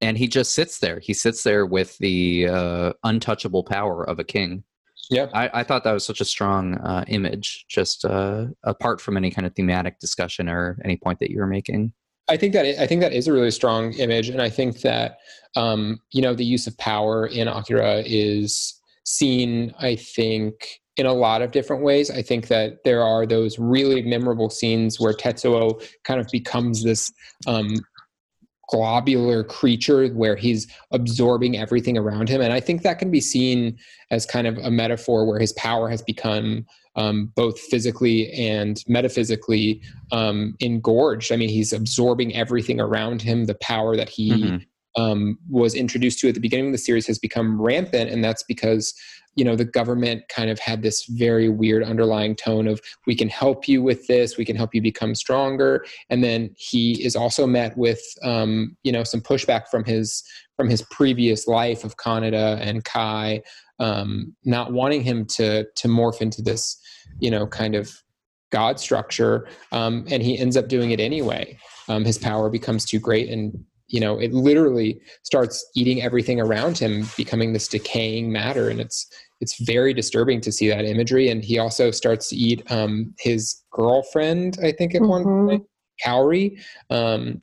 and 0.00 0.18
he 0.18 0.26
just 0.26 0.52
sits 0.52 0.78
there 0.78 0.98
he 0.98 1.12
sits 1.12 1.42
there 1.42 1.64
with 1.66 1.96
the 1.98 2.46
uh, 2.48 2.92
untouchable 3.04 3.62
power 3.62 4.02
of 4.08 4.18
a 4.18 4.24
king 4.24 4.62
Yep. 5.10 5.30
I, 5.32 5.50
I 5.54 5.62
thought 5.64 5.84
that 5.84 5.92
was 5.92 6.04
such 6.04 6.20
a 6.20 6.24
strong 6.24 6.74
uh, 6.78 7.04
image 7.08 7.64
just 7.68 8.04
uh, 8.04 8.46
apart 8.64 9.00
from 9.00 9.16
any 9.16 9.30
kind 9.30 9.46
of 9.46 9.54
thematic 9.54 9.98
discussion 10.00 10.48
or 10.48 10.78
any 10.84 10.96
point 10.96 11.18
that 11.20 11.30
you 11.30 11.38
were 11.38 11.46
making 11.46 11.92
I 12.28 12.36
think 12.36 12.52
that 12.52 12.66
I 12.80 12.86
think 12.86 13.00
that 13.00 13.12
is 13.14 13.26
a 13.26 13.32
really 13.32 13.50
strong 13.50 13.94
image, 13.94 14.28
and 14.28 14.42
I 14.42 14.50
think 14.50 14.82
that 14.82 15.16
um, 15.56 15.98
you 16.12 16.20
know 16.20 16.34
the 16.34 16.44
use 16.44 16.66
of 16.66 16.76
power 16.76 17.26
in 17.26 17.48
Akira 17.48 18.02
is 18.04 18.77
seen. 19.08 19.74
I 19.78 19.96
think 19.96 20.80
in 20.98 21.06
a 21.06 21.12
lot 21.12 21.42
of 21.42 21.52
different 21.52 21.82
ways. 21.82 22.10
I 22.10 22.22
think 22.22 22.48
that 22.48 22.82
there 22.84 23.02
are 23.02 23.24
those 23.24 23.58
really 23.58 24.02
memorable 24.02 24.50
scenes 24.50 24.98
where 24.98 25.12
Tetsuo 25.12 25.80
kind 26.02 26.20
of 26.20 26.26
becomes 26.32 26.82
this 26.82 27.12
um, 27.46 27.68
globular 28.68 29.44
creature 29.44 30.08
where 30.08 30.34
he's 30.34 30.66
absorbing 30.90 31.56
everything 31.56 31.96
around 31.96 32.28
him, 32.28 32.40
and 32.40 32.52
I 32.52 32.60
think 32.60 32.82
that 32.82 32.98
can 32.98 33.10
be 33.10 33.20
seen 33.20 33.78
as 34.10 34.26
kind 34.26 34.46
of 34.46 34.58
a 34.58 34.70
metaphor 34.70 35.24
where 35.24 35.38
his 35.38 35.52
power 35.52 35.88
has 35.88 36.02
become 36.02 36.66
um, 36.96 37.32
both 37.36 37.60
physically 37.60 38.32
and 38.32 38.82
metaphysically 38.88 39.80
um, 40.10 40.56
engorged. 40.58 41.30
I 41.30 41.36
mean, 41.36 41.48
he's 41.48 41.72
absorbing 41.72 42.34
everything 42.34 42.80
around 42.80 43.22
him. 43.22 43.44
The 43.44 43.54
power 43.54 43.96
that 43.96 44.08
he 44.08 44.32
Mhm. 44.32 44.66
Um, 44.98 45.38
was 45.48 45.74
introduced 45.74 46.18
to 46.18 46.28
at 46.28 46.34
the 46.34 46.40
beginning 46.40 46.66
of 46.66 46.72
the 46.72 46.78
series 46.78 47.06
has 47.06 47.20
become 47.20 47.62
rampant, 47.62 48.10
and 48.10 48.22
that's 48.22 48.42
because 48.42 48.92
you 49.36 49.44
know 49.44 49.54
the 49.54 49.64
government 49.64 50.24
kind 50.28 50.50
of 50.50 50.58
had 50.58 50.82
this 50.82 51.04
very 51.04 51.48
weird 51.48 51.84
underlying 51.84 52.34
tone 52.34 52.66
of 52.66 52.80
we 53.06 53.14
can 53.14 53.28
help 53.28 53.68
you 53.68 53.80
with 53.80 54.08
this, 54.08 54.36
we 54.36 54.44
can 54.44 54.56
help 54.56 54.74
you 54.74 54.82
become 54.82 55.14
stronger, 55.14 55.84
and 56.10 56.24
then 56.24 56.50
he 56.56 57.02
is 57.04 57.14
also 57.14 57.46
met 57.46 57.78
with 57.78 58.02
um, 58.24 58.76
you 58.82 58.90
know 58.90 59.04
some 59.04 59.20
pushback 59.20 59.68
from 59.68 59.84
his 59.84 60.24
from 60.56 60.68
his 60.68 60.82
previous 60.90 61.46
life 61.46 61.84
of 61.84 61.96
Kaneda 61.96 62.58
and 62.60 62.84
Kai, 62.84 63.42
um, 63.78 64.34
not 64.44 64.72
wanting 64.72 65.02
him 65.02 65.26
to 65.26 65.64
to 65.76 65.88
morph 65.88 66.20
into 66.20 66.42
this 66.42 66.76
you 67.20 67.30
know 67.30 67.46
kind 67.46 67.76
of 67.76 68.02
god 68.50 68.80
structure 68.80 69.46
um, 69.72 70.06
and 70.10 70.22
he 70.22 70.38
ends 70.38 70.56
up 70.56 70.66
doing 70.66 70.90
it 70.90 70.98
anyway. 70.98 71.56
Um, 71.88 72.04
his 72.04 72.18
power 72.18 72.50
becomes 72.50 72.84
too 72.84 72.98
great 72.98 73.30
and 73.30 73.64
you 73.88 74.00
know 74.00 74.18
it 74.18 74.32
literally 74.32 75.00
starts 75.22 75.64
eating 75.74 76.02
everything 76.02 76.40
around 76.40 76.78
him 76.78 77.06
becoming 77.16 77.52
this 77.52 77.68
decaying 77.68 78.30
matter. 78.30 78.68
And 78.68 78.80
it's 78.80 79.06
it's 79.40 79.60
very 79.62 79.94
disturbing 79.94 80.40
to 80.42 80.50
see 80.52 80.68
that 80.68 80.84
imagery. 80.84 81.28
And 81.30 81.44
he 81.44 81.58
also 81.58 81.90
starts 81.90 82.28
to 82.30 82.36
eat 82.36 82.62
um, 82.70 83.14
his 83.18 83.62
girlfriend 83.72 84.58
i 84.62 84.72
think 84.72 84.94
at 84.94 85.02
one 85.02 85.24
Mhm. 85.24 85.46
point 85.48 85.64
Kaori. 86.04 86.60
Um, 86.90 87.42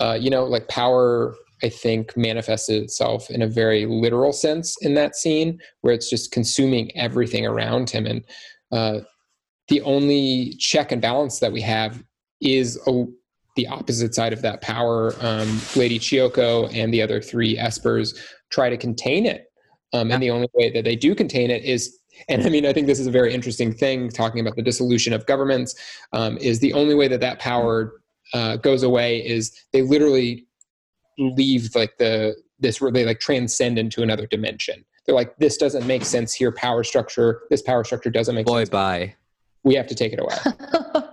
uh, 0.00 0.18
you 0.20 0.30
know 0.30 0.44
like 0.44 0.68
power 0.68 1.34
i 1.62 1.68
think 1.70 2.14
manifested 2.16 2.82
itself 2.82 3.30
in 3.30 3.40
a 3.42 3.46
very 3.46 3.86
literal 3.86 4.32
sense 4.32 4.76
in 4.82 4.94
that 4.94 5.16
scene 5.16 5.58
where 5.80 5.94
it's 5.94 6.10
just 6.10 6.30
consuming 6.32 6.94
everything 6.96 7.46
around 7.46 7.88
him. 7.90 8.06
And 8.06 8.22
uh, 8.72 9.00
the 9.68 9.80
only 9.82 10.54
check 10.58 10.92
and 10.92 11.00
balance 11.00 11.38
that 11.40 11.52
we 11.52 11.62
have 11.62 12.02
is 12.40 12.78
a, 12.86 13.04
the 13.56 13.66
opposite 13.66 14.14
side 14.14 14.32
of 14.32 14.42
that 14.42 14.60
power. 14.60 15.14
Um, 15.20 15.60
Lady 15.74 15.98
Chioko 15.98 16.72
and 16.74 16.92
the 16.92 17.02
other 17.02 17.20
three 17.20 17.56
espers 17.56 18.16
try 18.50 18.70
to 18.70 18.76
contain 18.76 19.26
it. 19.26 19.50
Um, 19.92 20.10
and 20.10 20.22
the 20.22 20.30
only 20.30 20.48
way 20.54 20.70
that 20.70 20.84
they 20.84 20.96
do 20.96 21.14
contain 21.14 21.50
it 21.50 21.64
is, 21.64 21.98
and 22.28 22.42
I 22.44 22.48
mean, 22.48 22.66
I 22.66 22.72
think 22.72 22.86
this 22.86 23.00
is 23.00 23.06
a 23.06 23.10
very 23.10 23.32
interesting 23.32 23.72
thing 23.72 24.10
talking 24.10 24.40
about 24.40 24.56
the 24.56 24.62
dissolution 24.62 25.12
of 25.12 25.26
governments, 25.26 25.74
um, 26.12 26.38
is 26.38 26.60
the 26.60 26.72
only 26.72 26.94
way 26.94 27.08
that 27.08 27.20
that 27.20 27.38
power 27.38 28.00
uh, 28.34 28.56
goes 28.56 28.82
away 28.82 29.26
is 29.26 29.52
they 29.72 29.82
literally 29.82 30.46
leave 31.18 31.74
like 31.74 31.96
the, 31.98 32.36
this, 32.58 32.78
they 32.92 33.04
like 33.04 33.20
transcend 33.20 33.78
into 33.78 34.02
another 34.02 34.26
dimension. 34.26 34.84
They're 35.06 35.14
like, 35.14 35.36
this 35.38 35.56
doesn't 35.56 35.86
make 35.86 36.04
sense 36.04 36.34
here, 36.34 36.50
power 36.52 36.82
structure, 36.82 37.42
this 37.48 37.62
power 37.62 37.84
structure 37.84 38.10
doesn't 38.10 38.34
make 38.34 38.46
Boy, 38.46 38.60
sense. 38.60 38.70
bye. 38.70 39.14
We 39.62 39.74
have 39.76 39.86
to 39.86 39.94
take 39.94 40.12
it 40.12 40.20
away. 40.20 41.02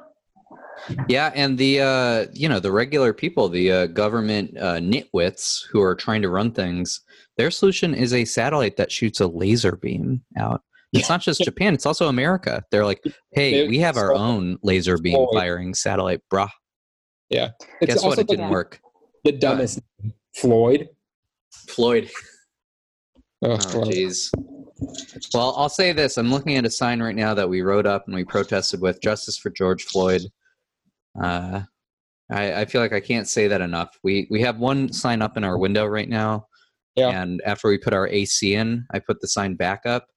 Yeah, 1.07 1.31
and 1.35 1.57
the 1.57 1.81
uh, 1.81 2.25
you 2.33 2.49
know 2.49 2.59
the 2.59 2.71
regular 2.71 3.13
people, 3.13 3.49
the 3.49 3.71
uh, 3.71 3.87
government 3.87 4.57
uh, 4.57 4.75
nitwits 4.77 5.63
who 5.71 5.81
are 5.81 5.95
trying 5.95 6.21
to 6.23 6.29
run 6.29 6.51
things, 6.51 7.01
their 7.37 7.51
solution 7.51 7.93
is 7.93 8.13
a 8.13 8.25
satellite 8.25 8.77
that 8.77 8.91
shoots 8.91 9.19
a 9.19 9.27
laser 9.27 9.75
beam 9.77 10.21
out. 10.37 10.61
It's 10.91 11.09
not 11.09 11.21
just 11.21 11.41
Japan; 11.41 11.73
it's 11.73 11.85
also 11.85 12.07
America. 12.07 12.63
They're 12.69 12.85
like, 12.85 13.01
"Hey, 13.31 13.67
we 13.67 13.79
have 13.79 13.97
our 13.97 14.13
own 14.13 14.57
laser 14.61 14.97
beam 14.97 15.25
firing 15.33 15.73
satellite, 15.73 16.21
bruh." 16.31 16.49
Yeah. 17.29 17.49
It's 17.81 17.93
Guess 17.93 18.03
what? 18.03 18.09
also 18.09 18.21
It 18.21 18.27
didn't 18.27 18.49
work. 18.49 18.79
the 19.23 19.31
dumbest. 19.31 19.79
Floyd. 20.35 20.89
Floyd. 21.67 22.09
Oh, 23.41 23.53
Oh, 23.53 23.57
jeez. 23.57 24.29
Well, 25.33 25.53
I'll 25.57 25.69
say 25.69 25.93
this: 25.93 26.17
I'm 26.17 26.29
looking 26.31 26.57
at 26.57 26.65
a 26.65 26.69
sign 26.69 27.01
right 27.01 27.15
now 27.15 27.33
that 27.33 27.49
we 27.49 27.61
wrote 27.61 27.85
up 27.87 28.05
and 28.05 28.15
we 28.15 28.23
protested 28.23 28.81
with 28.81 29.01
"Justice 29.01 29.37
for 29.37 29.49
George 29.49 29.83
Floyd." 29.85 30.21
Uh, 31.21 31.61
I, 32.31 32.61
I 32.61 32.65
feel 32.65 32.81
like 32.81 32.93
I 32.93 32.99
can't 32.99 33.27
say 33.27 33.47
that 33.47 33.61
enough. 33.61 33.97
We 34.03 34.27
we 34.29 34.41
have 34.41 34.57
one 34.57 34.91
sign 34.91 35.21
up 35.21 35.37
in 35.37 35.43
our 35.43 35.57
window 35.57 35.85
right 35.85 36.09
now, 36.09 36.47
Yeah. 36.95 37.21
and 37.21 37.41
after 37.45 37.67
we 37.67 37.77
put 37.77 37.93
our 37.93 38.07
AC 38.07 38.55
in, 38.55 38.85
I 38.91 38.99
put 38.99 39.21
the 39.21 39.27
sign 39.27 39.55
back 39.55 39.81
up, 39.85 40.07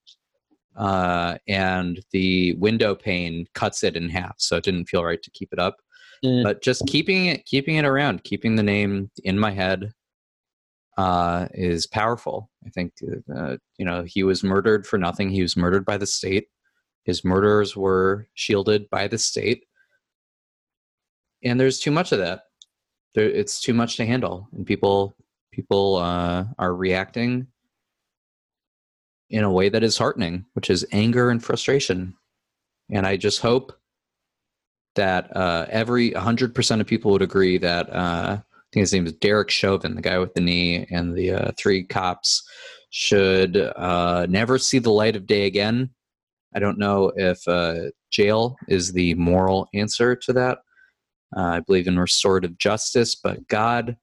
uh, 0.76 1.36
and 1.48 2.00
the 2.12 2.54
window 2.54 2.94
pane 2.94 3.46
cuts 3.54 3.84
it 3.84 3.96
in 3.96 4.08
half, 4.08 4.36
so 4.38 4.56
it 4.56 4.64
didn't 4.64 4.86
feel 4.86 5.04
right 5.04 5.22
to 5.22 5.30
keep 5.32 5.52
it 5.52 5.58
up. 5.58 5.76
Mm. 6.24 6.44
But 6.44 6.62
just 6.62 6.86
keeping 6.86 7.26
it 7.26 7.44
keeping 7.44 7.76
it 7.76 7.84
around, 7.84 8.24
keeping 8.24 8.56
the 8.56 8.62
name 8.62 9.10
in 9.24 9.38
my 9.38 9.50
head, 9.50 9.92
uh, 10.96 11.48
is 11.52 11.86
powerful. 11.86 12.50
I 12.64 12.70
think 12.70 12.94
uh, 13.34 13.56
you 13.78 13.84
know 13.84 14.04
he 14.06 14.22
was 14.22 14.42
murdered 14.42 14.86
for 14.86 14.98
nothing. 14.98 15.28
He 15.30 15.42
was 15.42 15.56
murdered 15.56 15.84
by 15.84 15.98
the 15.98 16.06
state. 16.06 16.46
His 17.04 17.24
murderers 17.24 17.76
were 17.76 18.26
shielded 18.34 18.88
by 18.90 19.06
the 19.08 19.18
state, 19.18 19.64
and 21.46 21.60
there's 21.60 21.78
too 21.78 21.90
much 21.90 22.12
of 22.12 22.18
that. 22.18 22.42
There, 23.14 23.28
it's 23.28 23.60
too 23.60 23.74
much 23.74 23.96
to 23.96 24.06
handle, 24.06 24.48
and 24.52 24.66
people 24.66 25.16
people 25.52 25.96
uh, 25.96 26.44
are 26.58 26.74
reacting 26.74 27.46
in 29.30 29.42
a 29.42 29.50
way 29.50 29.68
that 29.68 29.82
is 29.82 29.96
heartening, 29.96 30.44
which 30.52 30.70
is 30.70 30.86
anger 30.92 31.30
and 31.30 31.42
frustration. 31.42 32.14
And 32.90 33.06
I 33.06 33.16
just 33.16 33.40
hope 33.40 33.72
that 34.94 35.34
uh, 35.34 35.66
every 35.68 36.10
100% 36.10 36.80
of 36.80 36.86
people 36.86 37.10
would 37.10 37.22
agree 37.22 37.58
that 37.58 37.90
uh, 37.90 38.38
I 38.38 38.42
think 38.72 38.82
his 38.82 38.92
name 38.92 39.06
is 39.06 39.12
Derek 39.14 39.50
Chauvin, 39.50 39.94
the 39.94 40.02
guy 40.02 40.18
with 40.18 40.34
the 40.34 40.40
knee, 40.40 40.86
and 40.90 41.14
the 41.14 41.32
uh, 41.32 41.52
three 41.56 41.84
cops 41.84 42.46
should 42.90 43.56
uh, 43.56 44.26
never 44.28 44.58
see 44.58 44.78
the 44.78 44.92
light 44.92 45.16
of 45.16 45.26
day 45.26 45.46
again. 45.46 45.90
I 46.54 46.58
don't 46.58 46.78
know 46.78 47.12
if 47.16 47.46
uh, 47.48 47.90
jail 48.10 48.56
is 48.68 48.92
the 48.92 49.14
moral 49.14 49.68
answer 49.74 50.14
to 50.16 50.32
that. 50.34 50.58
Uh, 51.36 51.42
I 51.42 51.60
believe 51.60 51.86
in 51.86 51.98
restorative 51.98 52.58
justice, 52.58 53.14
but 53.14 53.46
God, 53.48 53.96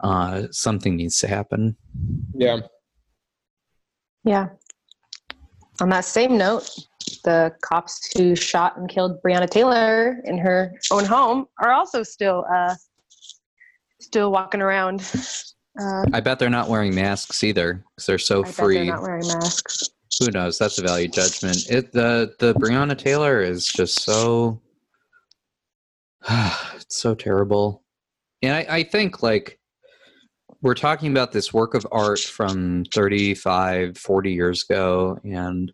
uh, 0.00 0.44
something 0.50 0.96
needs 0.96 1.18
to 1.20 1.28
happen. 1.28 1.76
Yeah. 2.34 2.60
Yeah. 4.24 4.48
On 5.80 5.88
that 5.90 6.04
same 6.04 6.38
note, 6.38 6.70
the 7.24 7.52
cops 7.62 8.10
who 8.16 8.34
shot 8.34 8.76
and 8.76 8.88
killed 8.88 9.20
Breonna 9.22 9.48
Taylor 9.48 10.20
in 10.24 10.38
her 10.38 10.72
own 10.90 11.04
home 11.04 11.46
are 11.58 11.72
also 11.72 12.02
still 12.02 12.44
uh, 12.52 12.74
still 14.00 14.30
walking 14.30 14.62
around. 14.62 15.00
Uh, 15.80 16.04
I 16.12 16.20
bet 16.20 16.38
they're 16.38 16.50
not 16.50 16.68
wearing 16.68 16.94
masks 16.94 17.42
either 17.42 17.84
because 17.90 18.06
they're 18.06 18.18
so 18.18 18.42
I 18.42 18.46
bet 18.46 18.54
free. 18.54 18.74
they're 18.76 18.84
not 18.84 19.02
wearing 19.02 19.26
masks. 19.26 19.90
Who 20.20 20.30
knows? 20.30 20.58
That's 20.58 20.78
a 20.78 20.82
value 20.82 21.08
judgment. 21.08 21.68
It 21.68 21.92
the 21.92 22.34
the 22.38 22.54
Breonna 22.54 22.96
Taylor 22.96 23.40
is 23.40 23.66
just 23.66 24.02
so 24.02 24.60
it's 26.76 26.96
so 26.96 27.14
terrible. 27.14 27.82
And 28.42 28.54
I, 28.54 28.66
I 28.76 28.82
think 28.82 29.22
like 29.22 29.58
we're 30.62 30.74
talking 30.74 31.10
about 31.10 31.32
this 31.32 31.52
work 31.52 31.74
of 31.74 31.86
art 31.92 32.20
from 32.20 32.84
35, 32.92 33.98
40 33.98 34.32
years 34.32 34.64
ago, 34.68 35.18
and 35.24 35.72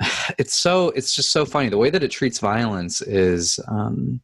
it's 0.38 0.54
so 0.54 0.90
it's 0.90 1.14
just 1.14 1.30
so 1.30 1.44
funny. 1.44 1.68
The 1.68 1.78
way 1.78 1.90
that 1.90 2.02
it 2.02 2.10
treats 2.10 2.38
violence 2.38 3.00
is 3.02 3.58
um 3.68 4.20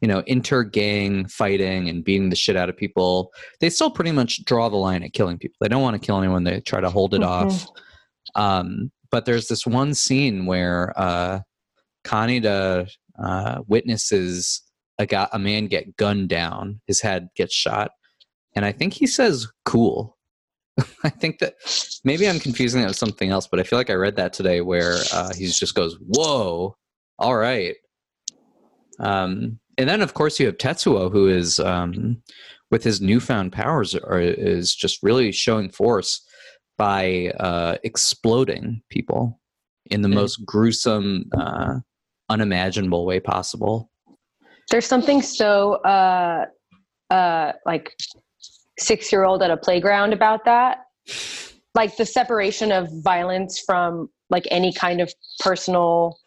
you 0.00 0.08
know, 0.08 0.24
inter-gang 0.26 1.28
fighting 1.28 1.88
and 1.88 2.02
beating 2.02 2.28
the 2.28 2.34
shit 2.34 2.56
out 2.56 2.68
of 2.68 2.76
people. 2.76 3.30
They 3.60 3.70
still 3.70 3.88
pretty 3.88 4.10
much 4.10 4.44
draw 4.44 4.68
the 4.68 4.74
line 4.76 5.04
at 5.04 5.12
killing 5.12 5.38
people. 5.38 5.54
They 5.60 5.68
don't 5.68 5.80
want 5.80 5.94
to 5.94 6.04
kill 6.04 6.18
anyone. 6.18 6.42
They 6.42 6.58
try 6.58 6.80
to 6.80 6.90
hold 6.90 7.14
it 7.14 7.20
Mhm. 7.20 7.26
off. 7.28 7.66
Um, 8.34 8.90
but 9.12 9.26
there's 9.26 9.46
this 9.46 9.64
one 9.64 9.94
scene 9.94 10.44
where 10.44 10.92
uh, 10.96 11.42
Kaneda 12.04 12.90
uh, 13.18 13.60
witnesses 13.66 14.62
a 14.98 15.06
guy, 15.06 15.28
a 15.32 15.38
man 15.38 15.66
get 15.66 15.96
gunned 15.96 16.28
down. 16.28 16.80
His 16.86 17.00
head 17.00 17.28
gets 17.36 17.54
shot, 17.54 17.92
and 18.54 18.64
I 18.64 18.72
think 18.72 18.94
he 18.94 19.06
says 19.06 19.48
"cool." 19.64 20.18
I 21.04 21.10
think 21.10 21.38
that 21.40 21.54
maybe 22.04 22.28
I'm 22.28 22.40
confusing 22.40 22.82
it 22.82 22.86
with 22.86 22.96
something 22.96 23.30
else, 23.30 23.46
but 23.46 23.60
I 23.60 23.62
feel 23.62 23.78
like 23.78 23.90
I 23.90 23.94
read 23.94 24.16
that 24.16 24.32
today 24.32 24.60
where 24.62 24.96
uh, 25.12 25.34
he 25.34 25.46
just 25.46 25.74
goes, 25.74 25.96
"Whoa, 26.00 26.76
all 27.18 27.36
right." 27.36 27.76
Um, 28.98 29.58
and 29.78 29.88
then, 29.88 30.02
of 30.02 30.14
course, 30.14 30.38
you 30.38 30.46
have 30.46 30.58
Tetsuo, 30.58 31.10
who 31.10 31.28
is 31.28 31.58
um, 31.58 32.22
with 32.70 32.84
his 32.84 33.00
newfound 33.00 33.52
powers, 33.52 33.94
are, 33.94 34.20
is 34.20 34.74
just 34.74 35.02
really 35.02 35.32
showing 35.32 35.70
force 35.70 36.24
by 36.78 37.32
uh, 37.40 37.76
exploding 37.82 38.82
people 38.90 39.40
in 39.86 40.02
the 40.02 40.08
Mhm. 40.08 40.14
most 40.14 40.44
gruesome, 40.44 41.24
uh, 41.36 41.80
unimaginable 42.32 43.04
way 43.04 43.20
possible. 43.20 43.90
There's 44.70 44.86
something 44.86 45.22
so 45.22 45.74
uh, 45.94 46.46
uh, 47.10 47.52
like 47.66 47.94
six 48.78 49.12
year 49.12 49.24
old 49.24 49.42
at 49.42 49.50
a 49.50 49.56
playground 49.56 50.12
about 50.12 50.44
that. 50.46 50.78
Like 51.74 51.96
the 51.96 52.06
separation 52.06 52.72
of 52.72 52.88
violence 53.02 53.62
from 53.64 54.08
like 54.30 54.46
any 54.50 54.72
kind 54.72 55.00
of 55.00 55.12
personal 55.40 56.18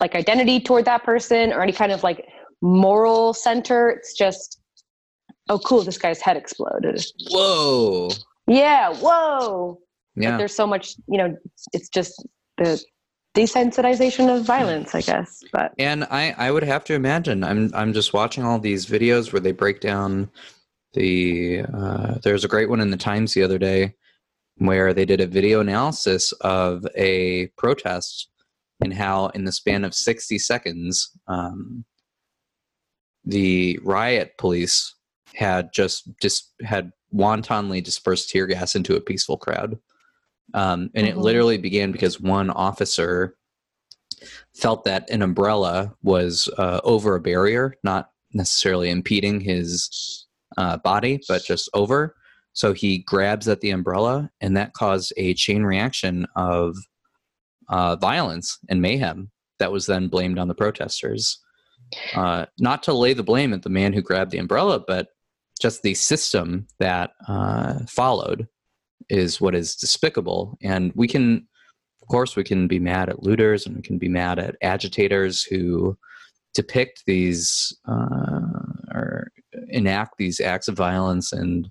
like 0.00 0.14
identity 0.14 0.60
toward 0.60 0.84
that 0.84 1.04
person 1.04 1.52
or 1.52 1.62
any 1.62 1.72
kind 1.72 1.92
of 1.92 2.02
like 2.02 2.26
moral 2.60 3.32
center. 3.32 3.90
It's 3.90 4.14
just, 4.14 4.60
oh, 5.48 5.58
cool, 5.58 5.82
this 5.82 5.98
guy's 5.98 6.20
head 6.20 6.36
exploded. 6.36 7.04
Whoa! 7.30 8.10
Yeah, 8.46 8.94
whoa. 8.94 9.78
But 10.14 10.22
Yeah, 10.22 10.36
there's 10.36 10.54
so 10.54 10.66
much, 10.66 10.94
you 11.08 11.18
know, 11.18 11.36
it's 11.72 11.88
just 11.88 12.26
the 12.58 12.82
desensitization 13.36 14.34
of 14.34 14.44
violence, 14.44 14.94
I 14.94 15.02
guess. 15.02 15.44
But 15.52 15.74
and 15.78 16.04
I, 16.04 16.34
I 16.38 16.50
would 16.50 16.62
have 16.62 16.84
to 16.84 16.94
imagine. 16.94 17.44
I'm, 17.44 17.70
I'm 17.74 17.92
just 17.92 18.12
watching 18.12 18.44
all 18.44 18.58
these 18.58 18.86
videos 18.86 19.32
where 19.32 19.40
they 19.40 19.52
break 19.52 19.80
down 19.80 20.30
the. 20.94 21.62
Uh, 21.72 22.14
there's 22.22 22.44
a 22.44 22.48
great 22.48 22.70
one 22.70 22.80
in 22.80 22.90
the 22.90 22.96
Times 22.96 23.34
the 23.34 23.42
other 23.42 23.58
day 23.58 23.94
where 24.58 24.94
they 24.94 25.04
did 25.04 25.20
a 25.20 25.26
video 25.26 25.60
analysis 25.60 26.32
of 26.40 26.86
a 26.96 27.48
protest 27.58 28.30
and 28.82 28.94
how, 28.94 29.26
in 29.28 29.44
the 29.44 29.52
span 29.52 29.84
of 29.84 29.94
60 29.94 30.38
seconds, 30.38 31.10
um, 31.28 31.84
the 33.24 33.78
riot 33.82 34.32
police 34.38 34.94
had 35.34 35.70
just 35.74 36.08
just 36.22 36.52
had 36.62 36.90
wantonly 37.10 37.80
dispersed 37.80 38.30
tear 38.30 38.46
gas 38.46 38.74
into 38.74 38.96
a 38.96 39.00
peaceful 39.00 39.36
crowd. 39.36 39.78
Um, 40.54 40.90
and 40.94 41.06
it 41.06 41.16
Mhm. 41.16 41.22
literally 41.22 41.58
began 41.58 41.92
because 41.92 42.20
one 42.20 42.50
officer 42.50 43.36
felt 44.54 44.84
that 44.84 45.08
an 45.10 45.22
umbrella 45.22 45.94
was 46.02 46.48
uh, 46.56 46.80
over 46.84 47.14
a 47.14 47.20
barrier, 47.20 47.74
not 47.82 48.10
necessarily 48.32 48.90
impeding 48.90 49.40
his 49.40 50.26
uh, 50.56 50.76
body, 50.78 51.20
but 51.28 51.44
just 51.44 51.68
over. 51.74 52.14
So 52.52 52.72
he 52.72 52.98
grabs 52.98 53.48
at 53.48 53.60
the 53.60 53.70
umbrella, 53.70 54.30
and 54.40 54.56
that 54.56 54.72
caused 54.72 55.12
a 55.18 55.34
chain 55.34 55.64
reaction 55.64 56.26
of 56.36 56.76
uh, 57.68 57.96
violence 57.96 58.58
and 58.70 58.80
mayhem 58.80 59.30
that 59.58 59.72
was 59.72 59.86
then 59.86 60.08
blamed 60.08 60.38
on 60.38 60.48
the 60.48 60.54
protesters. 60.54 61.38
Uh, 62.14 62.46
not 62.58 62.82
to 62.84 62.92
lay 62.92 63.12
the 63.12 63.22
blame 63.22 63.52
at 63.52 63.62
the 63.62 63.68
man 63.68 63.92
who 63.92 64.00
grabbed 64.00 64.30
the 64.30 64.38
umbrella, 64.38 64.80
but 64.86 65.08
just 65.60 65.82
the 65.82 65.94
system 65.94 66.66
that 66.78 67.10
uh, 67.28 67.80
followed 67.88 68.48
is 69.08 69.40
what 69.40 69.54
is 69.54 69.76
despicable. 69.76 70.58
And 70.62 70.92
we 70.94 71.08
can 71.08 71.46
of 72.06 72.08
course, 72.08 72.36
we 72.36 72.44
can 72.44 72.68
be 72.68 72.78
mad 72.78 73.08
at 73.08 73.24
looters 73.24 73.66
and 73.66 73.74
we 73.74 73.82
can 73.82 73.98
be 73.98 74.08
mad 74.08 74.38
at 74.38 74.54
agitators 74.62 75.42
who 75.42 75.98
depict 76.54 77.02
these 77.04 77.76
uh, 77.88 78.62
or 78.94 79.32
enact 79.70 80.16
these 80.16 80.38
acts 80.38 80.68
of 80.68 80.76
violence. 80.76 81.32
And 81.32 81.68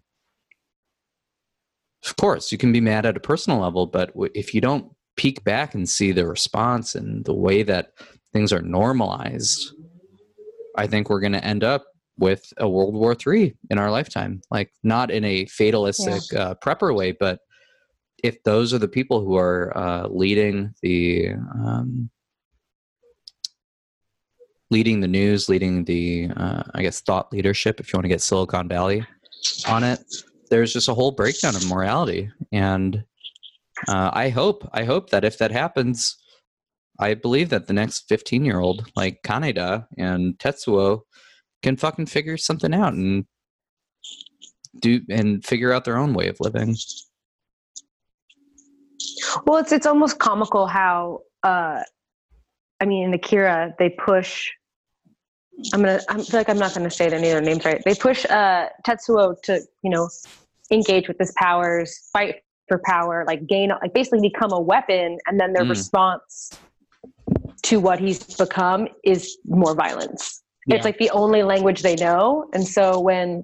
of 2.05 2.17
course, 2.17 2.51
you 2.51 2.57
can 2.57 2.73
be 2.73 2.81
mad 2.81 3.05
at 3.05 3.15
a 3.15 3.21
personal 3.21 3.59
level, 3.59 3.87
but 3.87 4.11
if 4.33 4.53
you 4.53 4.59
don't 4.59 4.91
peek 5.15 5.41
back 5.45 5.73
and 5.73 5.87
see 5.87 6.11
the 6.11 6.27
response 6.27 6.95
and 6.95 7.23
the 7.23 7.33
way 7.33 7.63
that 7.63 7.93
things 8.33 8.51
are 8.51 8.61
normalized, 8.61 9.71
I 10.75 10.85
think 10.85 11.09
we're 11.09 11.21
going 11.21 11.31
to 11.31 11.45
end 11.45 11.63
up 11.63 11.85
with 12.17 12.51
a 12.57 12.67
World 12.67 12.93
War 12.93 13.15
III 13.15 13.55
in 13.69 13.77
our 13.77 13.91
lifetime. 13.91 14.41
Like, 14.49 14.71
not 14.83 15.11
in 15.11 15.23
a 15.25 15.45
fatalistic 15.47 16.33
uh, 16.33 16.55
prepper 16.55 16.95
way, 16.95 17.11
but 17.11 17.39
if 18.23 18.41
those 18.43 18.73
are 18.73 18.79
the 18.79 18.87
people 18.87 19.21
who 19.21 19.37
are 19.37 19.75
uh, 19.77 20.07
leading 20.07 20.73
the 20.81 21.33
um, 21.53 22.09
leading 24.71 24.99
the 24.99 25.07
news, 25.07 25.47
leading 25.47 25.85
the 25.85 26.29
uh, 26.35 26.63
I 26.73 26.81
guess 26.81 27.01
thought 27.01 27.31
leadership, 27.31 27.79
if 27.79 27.91
you 27.91 27.97
want 27.97 28.05
to 28.05 28.09
get 28.09 28.21
Silicon 28.21 28.67
Valley 28.67 29.05
on 29.67 29.83
it, 29.83 29.99
there's 30.49 30.73
just 30.73 30.87
a 30.87 30.93
whole 30.93 31.11
breakdown 31.11 31.55
of 31.55 31.67
morality, 31.67 32.31
and 32.51 33.03
uh, 33.87 34.11
I 34.13 34.29
hope 34.29 34.67
I 34.73 34.83
hope 34.85 35.09
that 35.09 35.25
if 35.25 35.37
that 35.37 35.51
happens, 35.51 36.17
I 36.99 37.13
believe 37.13 37.49
that 37.49 37.67
the 37.67 37.73
next 37.73 38.07
15 38.07 38.45
year 38.45 38.59
old 38.59 38.89
like 38.95 39.21
Kaneda 39.23 39.87
and 39.97 40.37
Tetsuo 40.39 41.01
can 41.61 41.77
fucking 41.77 42.05
figure 42.07 42.37
something 42.37 42.73
out 42.73 42.93
and 42.93 43.25
do 44.79 45.01
and 45.09 45.43
figure 45.45 45.71
out 45.71 45.85
their 45.85 45.97
own 45.97 46.13
way 46.13 46.27
of 46.27 46.37
living. 46.39 46.75
Well, 49.45 49.57
it's 49.57 49.71
it's 49.71 49.85
almost 49.85 50.19
comical 50.19 50.67
how 50.67 51.21
uh, 51.43 51.81
I 52.79 52.85
mean 52.85 53.05
in 53.07 53.13
Akira 53.13 53.73
they 53.79 53.89
push. 53.89 54.49
I'm 55.73 55.81
gonna. 55.81 56.01
I 56.09 56.21
feel 56.21 56.39
like 56.39 56.49
I'm 56.49 56.57
not 56.59 56.73
gonna 56.73 56.89
say 56.89 57.05
any 57.05 57.15
of 57.15 57.21
their 57.21 57.41
names 57.41 57.63
right. 57.63 57.81
They 57.85 57.95
push 57.95 58.25
uh, 58.25 58.67
Tetsuo 58.85 59.41
to 59.43 59.61
you 59.83 59.89
know 59.89 60.09
engage 60.71 61.07
with 61.07 61.17
his 61.17 61.31
powers, 61.37 62.09
fight 62.11 62.35
for 62.67 62.81
power, 62.85 63.23
like 63.27 63.45
gain, 63.47 63.69
like 63.69 63.93
basically 63.93 64.21
become 64.21 64.51
a 64.51 64.59
weapon, 64.59 65.17
and 65.27 65.39
then 65.39 65.53
their 65.53 65.63
Mm. 65.63 65.69
response 65.69 66.51
to 67.63 67.79
what 67.79 67.99
he's 67.99 68.23
become 68.37 68.87
is 69.03 69.37
more 69.45 69.75
violence. 69.75 70.43
Yeah. 70.65 70.75
It's 70.77 70.85
like 70.85 70.97
the 70.97 71.09
only 71.11 71.43
language 71.43 71.81
they 71.83 71.95
know, 71.95 72.49
and 72.53 72.67
so 72.67 72.99
when 72.99 73.43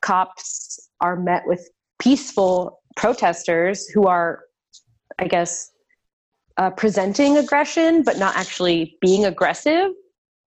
cops 0.00 0.88
are 1.00 1.16
met 1.16 1.42
with 1.46 1.68
peaceful 1.98 2.80
protesters 2.96 3.86
who 3.88 4.04
are 4.06 4.40
I 5.18 5.26
guess, 5.28 5.70
uh, 6.56 6.70
presenting 6.70 7.36
aggression, 7.36 8.02
but 8.02 8.16
not 8.16 8.36
actually 8.36 8.96
being 9.02 9.26
aggressive, 9.26 9.90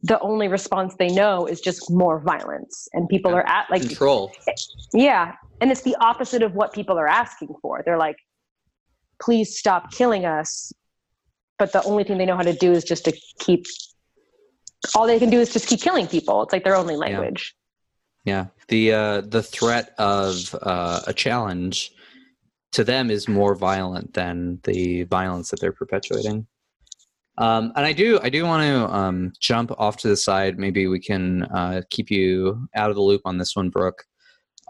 the 0.02 0.18
only 0.20 0.48
response 0.48 0.94
they 0.98 1.08
know 1.08 1.44
is 1.44 1.60
just 1.60 1.90
more 1.90 2.18
violence. 2.18 2.88
And 2.94 3.06
people 3.10 3.30
Yeah. 3.32 3.38
are 3.38 3.46
at 3.46 3.68
like, 3.70 3.82
Control. 3.82 4.32
yeah. 4.94 5.34
And 5.60 5.70
it's 5.70 5.82
the 5.82 5.96
opposite 6.00 6.42
of 6.42 6.54
what 6.54 6.72
people 6.72 6.98
are 6.98 7.06
asking 7.08 7.54
for. 7.60 7.82
They're 7.84 7.98
like, 7.98 8.16
please 9.20 9.58
stop 9.58 9.92
killing 9.92 10.24
us. 10.24 10.72
But 11.58 11.72
the 11.72 11.82
only 11.84 12.04
thing 12.04 12.16
they 12.16 12.24
know 12.26 12.36
how 12.36 12.42
to 12.42 12.54
do 12.54 12.72
is 12.72 12.84
just 12.84 13.04
to 13.04 13.12
keep, 13.40 13.66
all 14.94 15.06
they 15.06 15.18
can 15.18 15.30
do 15.30 15.40
is 15.40 15.52
just 15.52 15.66
keep 15.66 15.80
killing 15.80 16.06
people. 16.06 16.42
It's 16.42 16.52
like 16.52 16.64
their 16.64 16.76
only 16.76 16.96
language. 16.96 17.54
Yeah, 18.24 18.46
the 18.68 18.92
uh, 18.92 19.20
the 19.22 19.42
threat 19.42 19.94
of 19.98 20.54
uh, 20.62 21.00
a 21.06 21.12
challenge 21.12 21.92
to 22.72 22.84
them 22.84 23.10
is 23.10 23.28
more 23.28 23.54
violent 23.54 24.14
than 24.14 24.60
the 24.64 25.04
violence 25.04 25.50
that 25.50 25.60
they're 25.60 25.72
perpetuating. 25.72 26.46
Um, 27.36 27.72
and 27.76 27.84
I 27.84 27.92
do 27.92 28.18
I 28.22 28.30
do 28.30 28.44
want 28.44 28.62
to 28.62 28.94
um, 28.94 29.32
jump 29.40 29.72
off 29.78 29.96
to 29.98 30.08
the 30.08 30.16
side. 30.16 30.58
Maybe 30.58 30.86
we 30.86 31.00
can 31.00 31.42
uh, 31.44 31.82
keep 31.90 32.10
you 32.10 32.68
out 32.74 32.90
of 32.90 32.96
the 32.96 33.02
loop 33.02 33.22
on 33.24 33.38
this 33.38 33.54
one, 33.56 33.70
Brooke. 33.70 34.04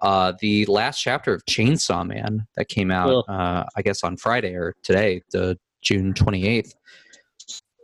Uh, 0.03 0.33
the 0.41 0.67
last 0.67 1.01
chapter 1.01 1.33
of 1.33 1.45
Chainsaw 1.47 2.07
Man 2.07 2.47
that 2.57 2.69
came 2.69 2.91
out, 2.91 3.25
uh, 3.29 3.65
I 3.77 3.83
guess, 3.83 4.03
on 4.03 4.17
Friday 4.17 4.55
or 4.55 4.75
today, 4.83 5.23
the 5.33 5.59
June 5.83 6.12
twenty 6.12 6.47
eighth. 6.47 6.75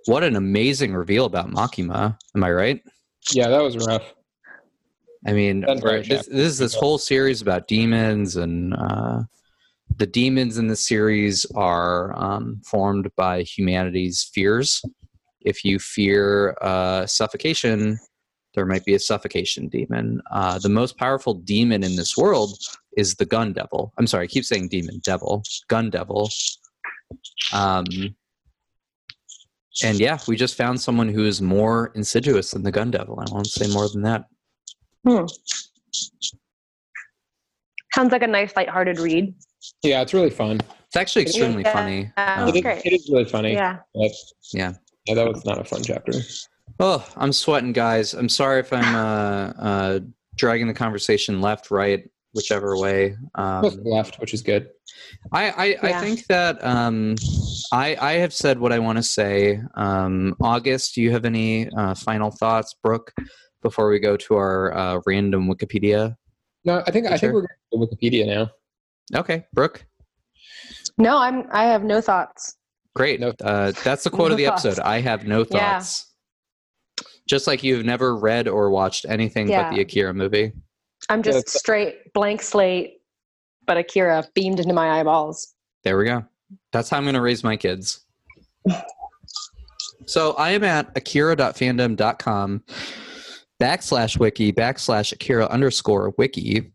What 0.06 0.24
an 0.24 0.36
amazing 0.36 0.94
reveal 0.94 1.26
about 1.26 1.50
Makima! 1.50 2.16
Am 2.34 2.44
I 2.44 2.52
right? 2.52 2.82
Yeah, 3.32 3.48
that 3.48 3.62
was 3.62 3.76
rough. 3.76 4.14
I 5.26 5.32
mean, 5.32 5.64
right, 5.82 6.06
this, 6.08 6.26
this 6.26 6.46
is 6.46 6.58
this 6.58 6.74
whole 6.74 6.96
series 6.96 7.42
about 7.42 7.68
demons, 7.68 8.36
and 8.36 8.74
uh, 8.74 9.22
the 9.96 10.06
demons 10.06 10.56
in 10.56 10.68
the 10.68 10.76
series 10.76 11.44
are 11.54 12.16
um, 12.18 12.62
formed 12.64 13.10
by 13.16 13.42
humanity's 13.42 14.30
fears. 14.32 14.82
If 15.42 15.64
you 15.64 15.78
fear 15.78 16.56
uh, 16.62 17.04
suffocation, 17.04 17.98
there 18.54 18.64
might 18.64 18.84
be 18.84 18.94
a 18.94 18.98
suffocation 18.98 19.68
demon. 19.68 20.22
Uh, 20.30 20.58
the 20.58 20.68
most 20.70 20.96
powerful 20.96 21.34
demon 21.34 21.82
in 21.82 21.96
this 21.96 22.16
world 22.16 22.58
is 22.96 23.14
the 23.14 23.26
gun 23.26 23.52
devil. 23.52 23.92
I'm 23.98 24.06
sorry, 24.06 24.24
I 24.24 24.26
keep 24.26 24.44
saying 24.44 24.68
demon, 24.68 25.00
devil, 25.04 25.42
gun 25.68 25.90
devil. 25.90 26.30
Um, 27.52 27.84
and 29.84 29.98
yeah, 29.98 30.18
we 30.26 30.36
just 30.36 30.56
found 30.56 30.80
someone 30.80 31.08
who 31.08 31.24
is 31.24 31.40
more 31.40 31.92
insidious 31.94 32.50
than 32.50 32.62
the 32.62 32.72
gun 32.72 32.90
devil. 32.90 33.18
I 33.20 33.30
won't 33.32 33.46
say 33.46 33.66
more 33.72 33.88
than 33.88 34.02
that. 34.02 34.24
Hmm. 35.06 35.24
Sounds 37.94 38.12
like 38.12 38.22
a 38.22 38.26
nice, 38.26 38.52
lighthearted 38.56 38.98
read. 38.98 39.34
Yeah, 39.82 40.02
it's 40.02 40.14
really 40.14 40.30
fun. 40.30 40.60
It's 40.86 40.96
actually 40.96 41.22
extremely 41.22 41.62
Yeah. 41.62 41.72
funny. 41.72 42.12
Yeah, 42.16 42.42
Um, 42.42 42.48
it, 42.48 42.56
is, 42.56 42.82
it 42.84 42.92
is 42.92 43.10
really 43.10 43.24
funny. 43.24 43.52
Yeah. 43.52 43.78
But, 43.94 44.12
Yeah. 44.52 44.72
yeah, 45.06 45.14
that 45.14 45.28
was 45.28 45.44
not 45.44 45.58
a 45.60 45.64
fun 45.64 45.82
chapter. 45.82 46.12
Oh, 46.78 47.06
I'm 47.16 47.32
sweating, 47.32 47.72
guys. 47.72 48.14
I'm 48.14 48.28
sorry 48.28 48.60
if 48.60 48.72
I'm 48.72 48.94
uh, 48.94 49.52
uh, 49.60 50.00
dragging 50.36 50.66
the 50.66 50.74
conversation 50.74 51.40
left, 51.40 51.70
right, 51.70 52.08
whichever 52.32 52.76
way. 52.78 53.16
Um, 53.34 53.64
left, 53.84 54.20
which 54.20 54.34
is 54.34 54.42
good. 54.42 54.68
I, 55.32 55.50
I, 55.82 55.88
I 55.88 56.00
think 56.00 56.26
that 56.26 56.62
um, 56.64 57.16
I, 57.72 57.96
I 58.00 58.12
have 58.14 58.32
said 58.32 58.58
what 58.58 58.72
I 58.72 58.78
want 58.78 58.98
to 58.98 59.02
say. 59.02 59.60
Um, 59.76 60.36
August, 60.40 60.94
do 60.94 61.02
you 61.02 61.10
have 61.12 61.24
any 61.24 61.68
uh, 61.70 61.94
final 61.94 62.30
thoughts, 62.30 62.74
Brooke, 62.82 63.12
before 63.62 63.88
we 63.90 63.98
go 63.98 64.16
to 64.16 64.34
our 64.36 64.76
uh, 64.76 65.00
random 65.06 65.48
Wikipedia? 65.48 66.16
No, 66.64 66.82
I 66.86 66.90
think 66.90 67.06
I 67.06 67.16
think 67.16 67.32
we're 67.32 67.46
going 67.72 67.88
to 67.88 67.96
Wikipedia 67.96 68.26
now. 68.26 68.50
Okay, 69.18 69.44
Brooke. 69.52 69.84
No, 70.98 71.16
I'm. 71.16 71.46
I 71.50 71.64
have 71.64 71.82
no 71.84 72.00
thoughts. 72.00 72.56
Great. 72.94 73.20
No- 73.20 73.32
Uh, 73.42 73.72
that's 73.82 74.04
the 74.04 74.10
quote 74.10 74.30
of 74.30 74.36
the 74.36 74.44
No 74.44 74.50
episode. 74.52 74.78
I 74.80 75.00
have 75.00 75.26
no 75.26 75.44
thoughts. 75.44 75.54
Yeah. 75.54 75.72
thoughts. 75.78 76.06
Just 77.28 77.46
like 77.46 77.62
you've 77.62 77.84
never 77.86 78.16
read 78.16 78.48
or 78.48 78.70
watched 78.70 79.06
anything 79.08 79.46
but 79.48 79.70
the 79.70 79.80
Akira 79.80 80.12
movie. 80.12 80.52
I'm 81.10 81.22
just 81.22 81.38
it's- 81.38 81.58
straight 81.58 82.12
blank 82.14 82.40
slate, 82.40 83.02
but 83.66 83.76
Akira 83.76 84.24
beamed 84.34 84.60
into 84.60 84.72
my 84.72 85.00
eyeballs. 85.00 85.54
There 85.82 85.98
we 85.98 86.04
go. 86.04 86.24
That's 86.72 86.88
how 86.88 86.98
I'm 86.98 87.04
going 87.04 87.14
to 87.14 87.20
raise 87.20 87.42
my 87.42 87.56
kids. 87.56 88.00
So 90.06 90.32
I 90.32 90.50
am 90.50 90.64
at 90.64 90.90
akira.fandom.com 90.96 92.64
backslash 93.60 94.18
wiki 94.18 94.52
backslash 94.52 95.12
akira 95.12 95.46
underscore 95.46 96.14
wiki. 96.16 96.72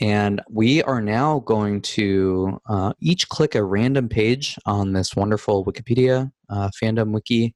And 0.00 0.40
we 0.50 0.82
are 0.82 1.00
now 1.00 1.40
going 1.40 1.80
to 1.82 2.60
uh, 2.68 2.92
each 3.00 3.28
click 3.28 3.54
a 3.54 3.64
random 3.64 4.08
page 4.08 4.56
on 4.66 4.92
this 4.92 5.16
wonderful 5.16 5.64
Wikipedia 5.64 6.30
uh, 6.48 6.70
fandom 6.80 7.12
wiki 7.12 7.54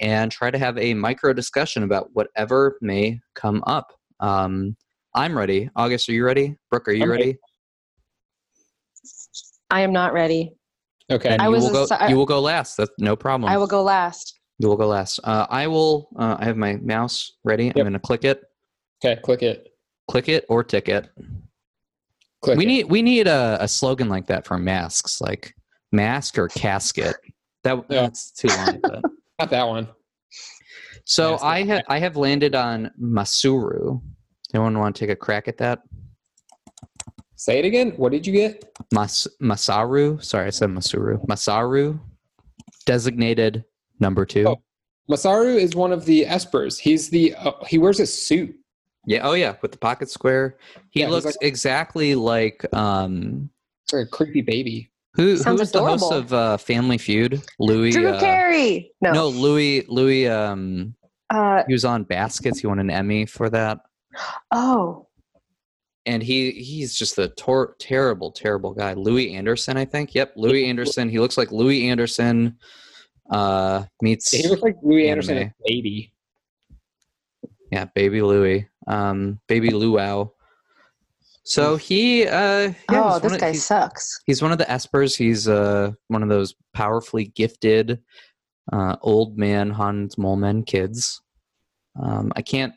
and 0.00 0.32
try 0.32 0.50
to 0.50 0.58
have 0.58 0.78
a 0.78 0.94
micro 0.94 1.32
discussion 1.32 1.82
about 1.82 2.10
whatever 2.14 2.78
may 2.80 3.20
come 3.34 3.62
up. 3.66 3.92
Um, 4.20 4.76
I'm 5.14 5.36
ready. 5.36 5.70
August, 5.76 6.08
are 6.08 6.12
you 6.12 6.24
ready? 6.24 6.56
Brooke, 6.70 6.88
are 6.88 6.92
you 6.92 7.04
I'm 7.04 7.10
ready. 7.10 7.24
ready? 7.26 7.38
I 9.70 9.80
am 9.80 9.92
not 9.92 10.12
ready. 10.12 10.54
Okay. 11.10 11.28
And 11.30 11.42
I 11.42 11.46
you 11.46 11.50
was 11.52 11.64
will 11.64 11.72
go. 11.72 11.86
assi- 11.86 12.08
you 12.10 12.16
will 12.16 12.26
go 12.26 12.40
last. 12.40 12.76
That's 12.76 12.90
no 12.98 13.16
problem. 13.16 13.50
I 13.50 13.56
will 13.56 13.66
go 13.66 13.82
last. 13.82 14.38
You 14.58 14.68
will 14.68 14.76
go 14.76 14.86
last. 14.86 15.20
Uh, 15.24 15.46
I 15.50 15.66
will. 15.66 16.08
Uh, 16.16 16.36
I 16.38 16.44
have 16.44 16.56
my 16.56 16.76
mouse 16.76 17.32
ready. 17.44 17.68
I'm 17.68 17.74
going 17.74 17.92
to 17.92 17.98
click 17.98 18.24
it, 18.24 18.42
Okay, 19.04 19.20
click 19.22 19.42
it. 19.42 19.68
click 20.08 20.28
it, 20.28 20.44
or 20.48 20.62
tick 20.64 20.88
it. 20.88 21.08
Click 22.42 22.56
we 22.56 22.64
it. 22.64 22.68
need 22.68 22.84
we 22.84 23.02
need 23.02 23.26
a, 23.26 23.58
a 23.60 23.68
slogan 23.68 24.08
like 24.08 24.26
that 24.28 24.46
for 24.46 24.56
masks, 24.58 25.20
like 25.20 25.54
mask 25.92 26.38
or 26.38 26.48
casket. 26.48 27.16
That 27.64 27.76
Yeah. 27.88 28.02
that's 28.02 28.30
too 28.30 28.48
long. 28.48 28.80
But. 28.82 29.02
Not 29.40 29.50
that 29.50 29.66
one. 29.66 29.88
So 31.04 31.32
Mask 31.32 31.44
I 31.44 31.62
have 31.64 31.82
I 31.88 31.98
have 31.98 32.16
landed 32.16 32.54
on 32.54 32.90
Masuru. 33.00 34.00
Anyone 34.52 34.78
want 34.78 34.96
to 34.96 35.00
take 35.00 35.10
a 35.10 35.16
crack 35.16 35.48
at 35.48 35.58
that? 35.58 35.80
Say 37.36 37.58
it 37.58 37.64
again. 37.64 37.90
What 37.96 38.12
did 38.12 38.26
you 38.26 38.32
get? 38.32 38.64
Mas 38.92 39.26
Masaru. 39.42 40.22
Sorry, 40.24 40.46
I 40.46 40.50
said 40.50 40.70
Masuru. 40.70 41.24
Masaru, 41.26 41.98
designated 42.86 43.64
number 44.00 44.24
two. 44.24 44.46
Oh. 44.48 44.62
Masaru 45.10 45.56
is 45.56 45.74
one 45.74 45.92
of 45.92 46.06
the 46.06 46.24
espers. 46.24 46.78
He's 46.78 47.10
the 47.10 47.34
uh, 47.34 47.52
he 47.66 47.76
wears 47.76 48.00
a 48.00 48.06
suit. 48.06 48.54
Yeah. 49.06 49.20
Oh 49.28 49.32
yeah, 49.34 49.56
with 49.60 49.72
the 49.72 49.78
pocket 49.78 50.08
square. 50.10 50.56
He 50.90 51.00
Yeah, 51.00 51.08
looks 51.08 51.26
like- 51.26 51.34
exactly 51.42 52.14
like 52.14 52.64
um 52.74 53.50
It's 53.84 53.92
like 53.92 54.06
a 54.06 54.08
creepy 54.08 54.40
baby. 54.40 54.90
Who 55.16 55.22
who 55.22 55.36
Sounds 55.36 55.60
was 55.60 55.70
the 55.72 55.82
host 55.82 56.12
of 56.12 56.32
uh, 56.32 56.56
Family 56.56 56.98
Feud? 56.98 57.40
Louie. 57.58 57.90
Drew 57.92 58.08
uh, 58.08 58.20
Carey. 58.20 58.90
No. 59.00 59.12
no, 59.12 59.28
Louie. 59.28 59.84
Louie. 59.88 60.26
Um, 60.28 60.94
Uh, 61.30 61.62
he 61.66 61.72
was 61.72 61.84
on 61.84 62.04
Baskets. 62.04 62.60
He 62.60 62.66
won 62.66 62.78
an 62.78 62.90
Emmy 62.90 63.24
for 63.26 63.48
that. 63.50 63.78
oh, 64.50 65.06
and 66.06 66.22
he 66.22 66.50
he's 66.52 66.94
just 66.96 67.16
a 67.18 67.28
tor- 67.30 67.74
terrible 67.78 68.30
terrible 68.30 68.74
guy 68.74 68.92
louie 68.92 69.32
anderson 69.34 69.78
i 69.78 69.86
think 69.86 70.14
yep 70.14 70.34
louie 70.36 70.66
anderson 70.68 71.08
he 71.08 71.18
looks 71.18 71.38
like 71.38 71.50
louie 71.50 71.88
anderson 71.88 72.54
uh 73.30 73.82
meets 74.02 74.30
He 74.30 74.46
looks 74.46 74.60
like 74.60 74.76
Louie 74.82 75.08
Anderson 75.08 75.38
Anime. 75.38 75.46
as 75.48 75.52
a 75.52 75.72
baby. 75.72 76.12
yeah 77.72 77.86
baby 77.94 78.20
louie 78.20 78.68
um 78.86 79.40
baby 79.48 79.70
luau 79.70 80.30
so 81.44 81.76
he 81.76 82.26
uh 82.26 82.32
yeah, 82.68 82.72
oh, 82.90 83.12
he's, 83.12 83.20
this 83.22 83.30
one 83.30 83.34
of, 83.34 83.40
guy 83.40 83.52
he's, 83.52 83.64
sucks. 83.64 84.20
he's 84.26 84.42
one 84.42 84.50
of 84.52 84.58
the 84.58 84.64
espers 84.64 85.16
he's 85.16 85.46
uh 85.46 85.90
one 86.08 86.22
of 86.22 86.28
those 86.28 86.54
powerfully 86.72 87.26
gifted 87.36 88.00
uh 88.72 88.96
old 89.02 89.38
man 89.38 89.70
hans 89.70 90.16
moleman 90.16 90.66
kids 90.66 91.20
um 92.02 92.32
i 92.34 92.42
can't 92.42 92.72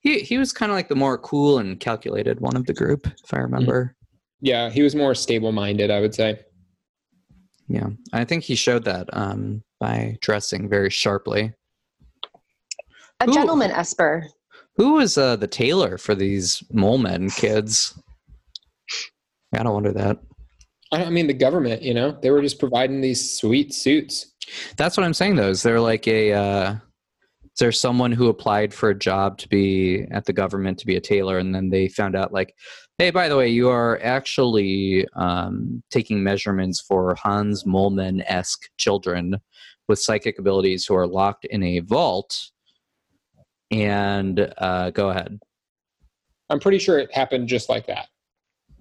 he 0.00 0.20
he 0.20 0.38
was 0.38 0.52
kind 0.52 0.72
of 0.72 0.76
like 0.76 0.88
the 0.88 0.94
more 0.96 1.18
cool 1.18 1.58
and 1.58 1.78
calculated 1.80 2.40
one 2.40 2.56
of 2.56 2.64
the 2.66 2.72
group 2.74 3.06
if 3.06 3.32
i 3.34 3.38
remember 3.38 3.94
Yeah, 4.40 4.70
he 4.70 4.82
was 4.82 4.96
more 4.96 5.14
stable 5.14 5.52
minded, 5.52 5.88
I 5.92 6.00
would 6.00 6.14
say. 6.16 6.40
Yeah, 7.68 7.90
I 8.12 8.24
think 8.24 8.42
he 8.42 8.56
showed 8.56 8.82
that 8.86 9.06
um, 9.12 9.62
by 9.78 10.16
dressing 10.20 10.68
very 10.68 10.90
sharply. 10.90 11.54
A 13.20 13.26
Who- 13.26 13.32
gentleman 13.32 13.70
Esper. 13.70 14.26
Who 14.76 14.94
was 14.94 15.18
uh, 15.18 15.36
the 15.36 15.46
tailor 15.46 15.98
for 15.98 16.14
these 16.14 16.62
mole 16.72 16.98
men 16.98 17.30
kids? 17.30 17.98
I 19.54 19.62
don't 19.62 19.74
wonder 19.74 19.92
that. 19.92 20.18
I, 20.92 21.08
mean, 21.10 21.26
the 21.26 21.34
government, 21.34 21.82
you 21.82 21.94
know, 21.94 22.18
they 22.22 22.30
were 22.30 22.42
just 22.42 22.58
providing 22.58 23.00
these 23.00 23.38
sweet 23.38 23.72
suits. 23.74 24.32
That's 24.76 24.96
what 24.96 25.04
I'm 25.04 25.14
saying, 25.14 25.36
though. 25.36 25.48
Is 25.48 25.62
there 25.62 25.80
like 25.80 26.06
a 26.06 26.32
uh, 26.32 26.74
is 27.54 27.58
there 27.58 27.72
someone 27.72 28.12
who 28.12 28.28
applied 28.28 28.72
for 28.72 28.88
a 28.88 28.98
job 28.98 29.36
to 29.38 29.48
be 29.48 30.06
at 30.10 30.24
the 30.24 30.32
government 30.32 30.78
to 30.78 30.86
be 30.86 30.96
a 30.96 31.00
tailor, 31.00 31.38
and 31.38 31.54
then 31.54 31.68
they 31.68 31.88
found 31.88 32.16
out 32.16 32.32
like, 32.32 32.54
hey, 32.96 33.10
by 33.10 33.28
the 33.28 33.36
way, 33.36 33.48
you 33.48 33.68
are 33.68 34.00
actually 34.02 35.06
um, 35.16 35.82
taking 35.90 36.22
measurements 36.22 36.80
for 36.80 37.14
Hans 37.14 37.64
Moleman 37.64 38.22
esque 38.26 38.70
children 38.78 39.38
with 39.86 39.98
psychic 39.98 40.38
abilities 40.38 40.86
who 40.86 40.94
are 40.94 41.06
locked 41.06 41.44
in 41.46 41.62
a 41.62 41.80
vault. 41.80 42.51
And 43.72 44.52
uh, 44.58 44.90
go 44.90 45.10
ahead. 45.10 45.40
I'm 46.50 46.60
pretty 46.60 46.78
sure 46.78 46.98
it 46.98 47.12
happened 47.12 47.48
just 47.48 47.68
like 47.68 47.86
that. 47.86 48.08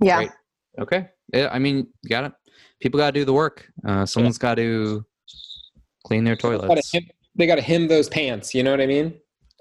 Yeah. 0.02 0.18
Right. 0.18 0.32
Okay. 0.80 1.08
Yeah, 1.34 1.50
I 1.52 1.60
mean, 1.60 1.88
you 2.04 2.10
got 2.10 2.26
it. 2.26 2.34
People 2.82 2.98
got 2.98 3.08
to 3.14 3.20
do 3.20 3.24
the 3.26 3.34
work. 3.34 3.68
Uh, 3.86 4.06
someone's 4.06 4.38
got 4.38 4.56
to 4.56 5.06
clean 6.06 6.24
their 6.24 6.36
Gotta 6.36 6.58
toilets. 6.58 6.92
hem- 6.92 7.08
They 7.36 7.48
got 7.48 7.56
to 7.56 7.62
hem 7.62 7.88
those 7.88 8.10
pants. 8.10 8.54
You 8.54 8.64
know 8.64 8.72
what 8.72 8.82
I 8.82 8.86
mean? 8.88 9.14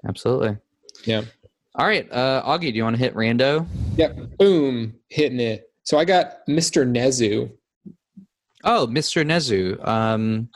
Absolutely. 0.07 0.57
Yeah. 1.05 1.21
All 1.75 1.85
right, 1.87 2.11
uh, 2.11 2.43
Augie, 2.45 2.71
do 2.71 2.77
you 2.77 2.83
want 2.83 2.97
to 2.97 3.01
hit 3.01 3.15
rando? 3.15 3.65
Yep. 3.95 4.37
Boom. 4.37 4.93
Hitting 5.07 5.39
it. 5.39 5.71
So 5.83 5.97
I 5.97 6.03
got 6.03 6.45
Mr. 6.49 6.85
Nezu. 6.85 7.49
Oh, 8.65 8.85
Mr. 8.87 9.23
Nezu. 9.25 9.87
Um, 9.87 10.49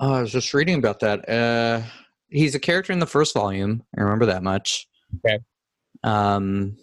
oh, 0.00 0.14
I 0.14 0.20
was 0.22 0.32
just 0.32 0.52
reading 0.52 0.78
about 0.78 0.98
that. 1.00 1.28
Uh, 1.28 1.82
he's 2.28 2.54
a 2.54 2.58
character 2.58 2.92
in 2.92 2.98
the 2.98 3.06
first 3.06 3.34
volume. 3.34 3.82
I 3.96 4.02
remember 4.02 4.26
that 4.26 4.42
much. 4.42 4.86
Okay. 5.24 5.38
Um, 6.04 6.76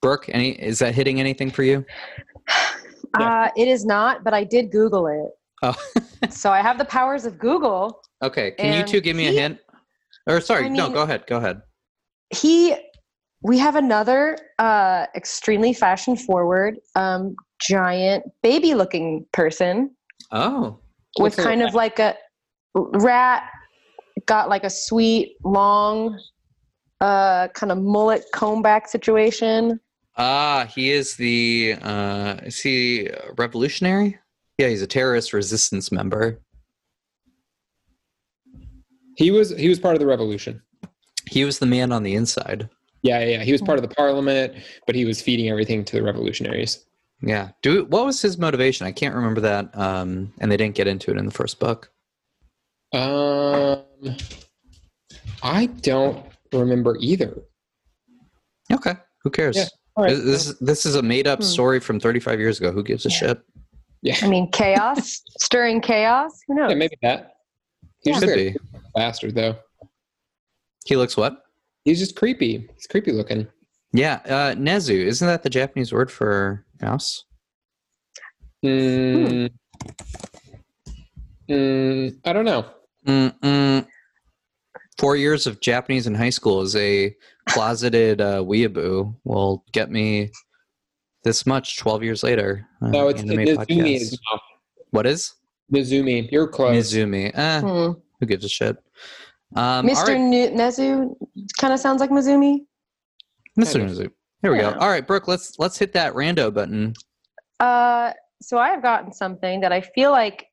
Brooke, 0.00 0.28
any 0.28 0.50
is 0.50 0.78
that 0.80 0.94
hitting 0.94 1.20
anything 1.20 1.50
for 1.50 1.62
you? 1.62 1.84
Uh, 3.14 3.50
it 3.58 3.68
is 3.68 3.84
not, 3.84 4.24
but 4.24 4.32
I 4.32 4.42
did 4.42 4.70
Google 4.72 5.06
it. 5.06 5.28
Oh, 5.62 5.76
So 6.30 6.50
I 6.50 6.62
have 6.62 6.78
the 6.78 6.86
powers 6.86 7.26
of 7.26 7.38
Google. 7.38 8.00
okay. 8.22 8.52
Can 8.52 8.72
you 8.72 8.80
And 8.80 8.88
two 8.88 9.02
give 9.02 9.14
me 9.14 9.26
a 9.28 9.32
hint? 9.32 9.58
Or 10.26 10.40
sorry, 10.40 10.64
I 10.64 10.68
no, 10.68 10.88
go 10.88 11.02
ahead. 11.02 11.26
Go 11.26 11.36
ahead. 11.36 11.60
He, 12.30 12.74
we 13.42 13.58
have 13.58 13.76
another 13.76 14.38
uh, 14.58 15.08
extremely 15.14 15.74
fashion 15.74 16.16
forward, 16.16 16.78
um, 16.96 17.36
giant 17.60 18.24
baby 18.42 18.72
looking 18.72 19.26
person 19.34 19.94
Oh, 20.30 20.78
with 21.18 21.36
kind 21.36 21.62
of 21.62 21.74
like 21.74 21.98
a 21.98 22.16
rat, 22.74 23.42
got 24.26 24.48
like 24.48 24.64
a 24.64 24.70
sweet, 24.70 25.36
long, 25.44 26.18
uh, 27.00 27.48
kind 27.48 27.72
of 27.72 27.78
mullet 27.78 28.24
comb 28.32 28.62
back 28.62 28.88
situation. 28.88 29.80
ah, 30.16 30.68
he 30.72 30.90
is 30.90 31.16
the. 31.16 31.76
Uh, 31.82 32.36
is 32.42 32.60
he 32.60 33.08
revolutionary? 33.36 34.18
Yeah, 34.58 34.68
he's 34.68 34.82
a 34.82 34.86
terrorist 34.86 35.32
resistance 35.32 35.90
member. 35.90 36.40
He 39.16 39.30
was 39.30 39.50
he 39.56 39.68
was 39.68 39.78
part 39.78 39.94
of 39.94 40.00
the 40.00 40.06
revolution. 40.06 40.62
He 41.28 41.44
was 41.44 41.58
the 41.58 41.66
man 41.66 41.92
on 41.92 42.02
the 42.02 42.14
inside. 42.14 42.68
Yeah, 43.02 43.20
yeah, 43.20 43.38
yeah. 43.38 43.44
He 43.44 43.52
was 43.52 43.62
part 43.62 43.78
of 43.78 43.88
the 43.88 43.94
parliament, 43.94 44.54
but 44.86 44.94
he 44.94 45.04
was 45.04 45.20
feeding 45.20 45.48
everything 45.48 45.84
to 45.84 45.96
the 45.96 46.02
revolutionaries. 46.02 46.84
Yeah. 47.20 47.50
Do 47.62 47.84
what 47.86 48.04
was 48.04 48.20
his 48.20 48.38
motivation? 48.38 48.86
I 48.86 48.92
can't 48.92 49.14
remember 49.14 49.40
that. 49.42 49.76
Um, 49.76 50.32
and 50.40 50.50
they 50.50 50.56
didn't 50.56 50.74
get 50.74 50.86
into 50.86 51.10
it 51.10 51.16
in 51.16 51.24
the 51.24 51.32
first 51.32 51.58
book. 51.58 51.90
Um, 52.92 53.82
I 55.42 55.66
don't 55.66 56.24
remember 56.52 56.96
either. 57.00 57.36
Okay. 58.72 58.94
Who 59.22 59.30
cares? 59.30 59.56
Yeah, 59.56 59.66
All 59.96 60.04
right. 60.04 60.14
This, 60.14 60.46
this 60.46 60.58
this 60.60 60.86
is 60.86 60.94
a 60.96 61.02
made 61.02 61.26
up 61.26 61.40
Hmm. 61.40 61.44
story 61.44 61.80
from 61.80 62.00
35 62.00 62.40
years 62.40 62.58
ago. 62.58 62.72
Who 62.72 62.82
gives 62.82 63.06
a 63.06 63.10
Yeah. 63.10 63.16
shit? 63.16 63.40
yeah, 64.02 64.16
I 64.22 64.28
mean, 64.28 64.50
chaos, 64.50 65.22
stirring 65.38 65.80
chaos. 65.80 66.32
Who 66.48 66.54
knows? 66.56 66.70
yeah, 66.70 66.76
maybe 66.76 66.96
that. 67.02 67.34
He's 68.02 68.18
Could 68.18 68.24
just 68.26 68.34
be. 68.36 68.48
a 68.48 68.80
bastard, 68.94 69.34
though. 69.34 69.56
He 70.84 70.96
looks 70.96 71.16
what? 71.16 71.42
He's 71.84 71.98
just 72.00 72.16
creepy. 72.16 72.68
He's 72.74 72.86
creepy 72.88 73.12
looking. 73.12 73.46
Yeah. 73.92 74.20
Uh, 74.24 74.54
Nezu. 74.56 74.90
Isn't 75.06 75.26
that 75.28 75.42
the 75.44 75.50
Japanese 75.50 75.92
word 75.92 76.10
for 76.10 76.64
mouse? 76.80 77.24
Mm, 78.64 79.50
mm, 81.48 82.16
I 82.24 82.32
don't 82.32 82.44
know. 82.44 82.66
Mm-mm. 83.06 83.86
Four 84.98 85.16
years 85.16 85.46
of 85.46 85.60
Japanese 85.60 86.06
in 86.06 86.14
high 86.14 86.30
school 86.30 86.60
as 86.60 86.76
a 86.76 87.14
closeted 87.48 88.20
uh, 88.20 88.38
weeaboo 88.38 89.14
will 89.24 89.64
get 89.72 89.90
me 89.90 90.30
this 91.24 91.46
much 91.46 91.78
12 91.78 92.02
years 92.04 92.22
later. 92.22 92.66
Uh, 92.82 92.88
No, 92.88 93.08
it's 93.08 93.22
anime 93.22 93.38
Mizumi. 93.38 93.96
Is 93.96 94.18
mouth. 94.30 94.40
What 94.90 95.06
is? 95.06 95.32
Mizumi. 95.72 96.30
You're 96.30 96.46
close. 96.48 96.92
Mizumi. 96.92 97.30
Eh, 97.34 97.60
Hmm. 97.60 97.92
who 98.20 98.26
gives 98.26 98.44
a 98.44 98.48
shit? 98.48 98.76
Um, 99.56 99.86
Mr. 99.86 100.08
right. 100.08 100.18
Nu- 100.20 100.50
Nezu 100.50 101.14
kind 101.58 101.72
of 101.72 101.80
sounds 101.80 102.00
like 102.00 102.10
Mizumi. 102.10 102.60
Mr. 103.58 103.78
Kind 103.78 103.90
of. 103.90 103.96
Nezu. 103.96 104.10
Here 104.42 104.52
we 104.52 104.58
Yeah. 104.58 104.72
go. 104.72 104.78
All 104.78 104.88
right, 104.88 105.06
Brooke, 105.06 105.28
let's 105.28 105.58
let's 105.58 105.78
hit 105.78 105.92
that 105.94 106.12
rando 106.14 106.52
button. 106.52 106.94
Uh, 107.60 108.12
so 108.40 108.58
I 108.58 108.68
have 108.70 108.82
gotten 108.82 109.12
something 109.12 109.60
that 109.60 109.72
I 109.72 109.80
feel 109.80 110.10
like 110.10 110.46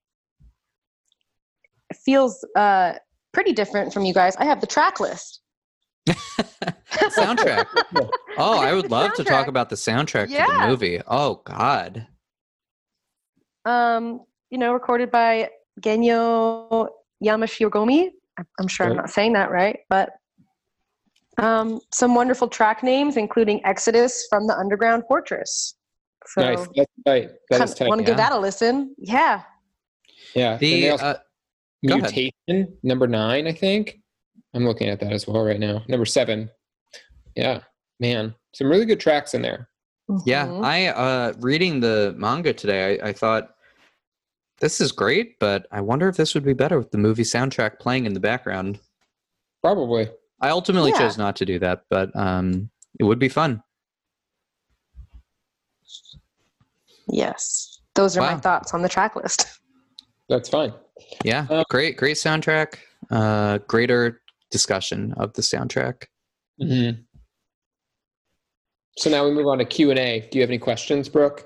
feels 2.05 2.45
uh, 2.55 2.93
pretty 3.33 3.53
different 3.53 3.93
from 3.93 4.03
you 4.03 4.13
guys. 4.13 4.35
I 4.37 4.45
have 4.45 4.61
the 4.61 4.67
track 4.67 4.99
list. 4.99 5.41
soundtrack. 6.09 7.65
Oh, 8.37 8.59
I 8.59 8.73
would 8.73 8.89
love 8.97 9.13
to 9.15 9.23
talk 9.23 9.47
about 9.47 9.69
the 9.69 9.75
soundtrack 9.75 10.27
to 10.27 10.33
the 10.61 10.67
movie. 10.67 11.01
Oh 11.07 11.41
God. 11.45 12.07
Um, 13.65 14.21
you 14.49 14.57
know, 14.57 14.73
recorded 14.73 15.11
by 15.11 15.49
Genyo 15.81 16.87
Yamashiogomi. 17.23 18.03
I'm- 18.37 18.47
I'm 18.59 18.67
sure 18.67 18.87
I'm 18.87 18.95
not 18.95 19.09
saying 19.09 19.33
that 19.33 19.51
right, 19.51 19.79
but 19.89 20.13
um, 21.37 21.79
some 21.93 22.15
wonderful 22.15 22.47
track 22.47 22.83
names, 22.83 23.17
including 23.17 23.63
Exodus 23.65 24.25
from 24.29 24.47
the 24.47 24.57
Underground 24.57 25.03
Fortress. 25.07 25.75
So, 26.25 26.41
Nice. 26.41 26.67
That's 26.75 26.91
tight. 27.05 27.29
That 27.49 27.61
is 27.61 27.73
tight. 27.75 27.87
want 27.89 27.99
to 27.99 28.05
give 28.05 28.17
that 28.17 28.31
a 28.31 28.37
listen? 28.39 28.95
Yeah. 28.97 29.41
Yeah. 30.35 30.51
And 30.53 30.59
The 30.59 30.81
they 30.81 30.89
also- 30.89 31.05
uh, 31.05 31.17
go 31.87 31.95
ahead. 31.97 32.13
mutation 32.13 32.77
number 32.83 33.07
nine, 33.07 33.47
I 33.47 33.51
think. 33.51 33.99
I'm 34.53 34.65
looking 34.65 34.89
at 34.89 34.99
that 35.01 35.13
as 35.13 35.27
well 35.27 35.43
right 35.45 35.59
now. 35.59 35.83
Number 35.87 36.05
seven. 36.05 36.49
Yeah, 37.35 37.61
man, 37.99 38.33
some 38.53 38.67
really 38.67 38.85
good 38.85 38.99
tracks 38.99 39.33
in 39.33 39.41
there. 39.41 39.69
yeah, 40.25 40.47
Mhm. 40.47 40.65
I 40.65 40.87
uh 40.87 41.33
reading 41.39 41.79
the 41.79 42.15
manga 42.17 42.51
today, 42.53 42.99
I, 42.99 43.09
I 43.09 43.13
thought 43.13 43.51
this 44.59 44.81
is 44.81 44.91
great, 44.91 45.37
but 45.39 45.67
I 45.71 45.79
wonder 45.81 46.09
if 46.09 46.17
this 46.17 46.33
would 46.33 46.43
be 46.43 46.53
better 46.53 46.77
with 46.79 46.91
the 46.91 46.97
movie 46.97 47.23
soundtrack 47.23 47.79
playing 47.79 48.05
in 48.05 48.13
the 48.13 48.19
background. 48.19 48.79
Probably. 49.61 50.09
I 50.41 50.49
ultimately 50.49 50.91
Yeah. 50.91 50.97
chose 50.99 51.17
not 51.17 51.35
to 51.37 51.45
do 51.45 51.59
that, 51.59 51.83
but 51.89 52.13
um 52.15 52.69
it 52.99 53.03
would 53.03 53.19
be 53.19 53.29
fun. 53.29 53.61
Yes. 57.07 57.79
Those 57.95 58.17
are 58.17 58.21
my 58.21 58.35
thoughts 58.37 58.73
on 58.73 58.81
the 58.81 58.89
track 58.89 59.15
list. 59.15 59.59
That's 60.29 60.49
fine. 60.49 60.73
Yeah, 61.23 61.47
Um, 61.49 61.63
great, 61.69 61.97
great 61.97 62.17
soundtrack. 62.17 62.75
Uh, 63.11 63.59
greater 63.67 64.21
discussion 64.51 65.13
of 65.17 65.33
the 65.33 65.41
soundtrack. 65.41 66.03
Mm-hmm. 66.61 67.01
So 68.97 69.09
now 69.09 69.25
we 69.25 69.31
move 69.31 69.47
on 69.47 69.59
to 69.59 69.65
Q 69.65 69.91
and 69.91 69.99
A. 69.99 70.27
Do 70.29 70.37
you 70.37 70.41
have 70.41 70.49
any 70.49 70.57
questions, 70.59 71.07
Brooke? 71.07 71.45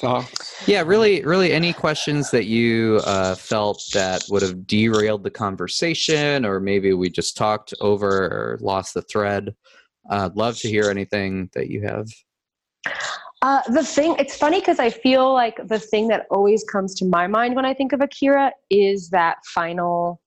thoughts? 0.00 0.66
Yeah, 0.66 0.82
really, 0.82 1.22
really, 1.22 1.52
any 1.52 1.72
questions 1.72 2.30
that 2.30 2.46
you 2.46 3.00
uh, 3.04 3.34
felt 3.34 3.82
that 3.92 4.22
would 4.30 4.42
have 4.42 4.66
derailed 4.66 5.22
the 5.22 5.30
conversation, 5.30 6.44
or 6.44 6.60
maybe 6.60 6.92
we 6.92 7.10
just 7.10 7.36
talked 7.36 7.74
over 7.80 8.08
or 8.08 8.58
lost 8.60 8.94
the 8.94 9.02
thread? 9.02 9.54
Uh, 10.10 10.26
I'd 10.26 10.36
love 10.36 10.56
to 10.58 10.68
hear 10.68 10.90
anything 10.90 11.50
that 11.54 11.68
you 11.68 11.82
have. 11.82 12.08
Uh, 13.42 13.60
the 13.68 13.82
thing, 13.82 14.14
it's 14.20 14.36
funny 14.36 14.60
because 14.60 14.78
I 14.78 14.88
feel 14.88 15.34
like 15.34 15.58
the 15.66 15.80
thing 15.80 16.06
that 16.08 16.26
always 16.30 16.62
comes 16.62 16.94
to 16.96 17.04
my 17.04 17.26
mind 17.26 17.56
when 17.56 17.64
I 17.64 17.74
think 17.74 17.92
of 17.92 18.00
Akira 18.00 18.52
is 18.70 19.10
that 19.10 19.38
final, 19.44 20.20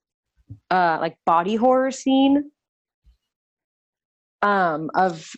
uh, 0.70 0.98
like 1.00 1.16
body 1.24 1.56
horror 1.56 1.90
scene 1.90 2.50
um, 4.42 4.90
of 4.94 5.30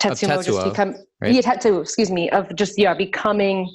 Tetsuo, 0.00 0.44
just 0.44 0.48
Tetsuo, 0.48 0.64
become 0.64 0.94
right? 1.20 1.32
yeah 1.32 1.40
Tetsuo, 1.40 1.80
excuse 1.80 2.10
me, 2.10 2.28
of 2.30 2.54
just 2.56 2.76
yeah 2.76 2.92
becoming 2.92 3.74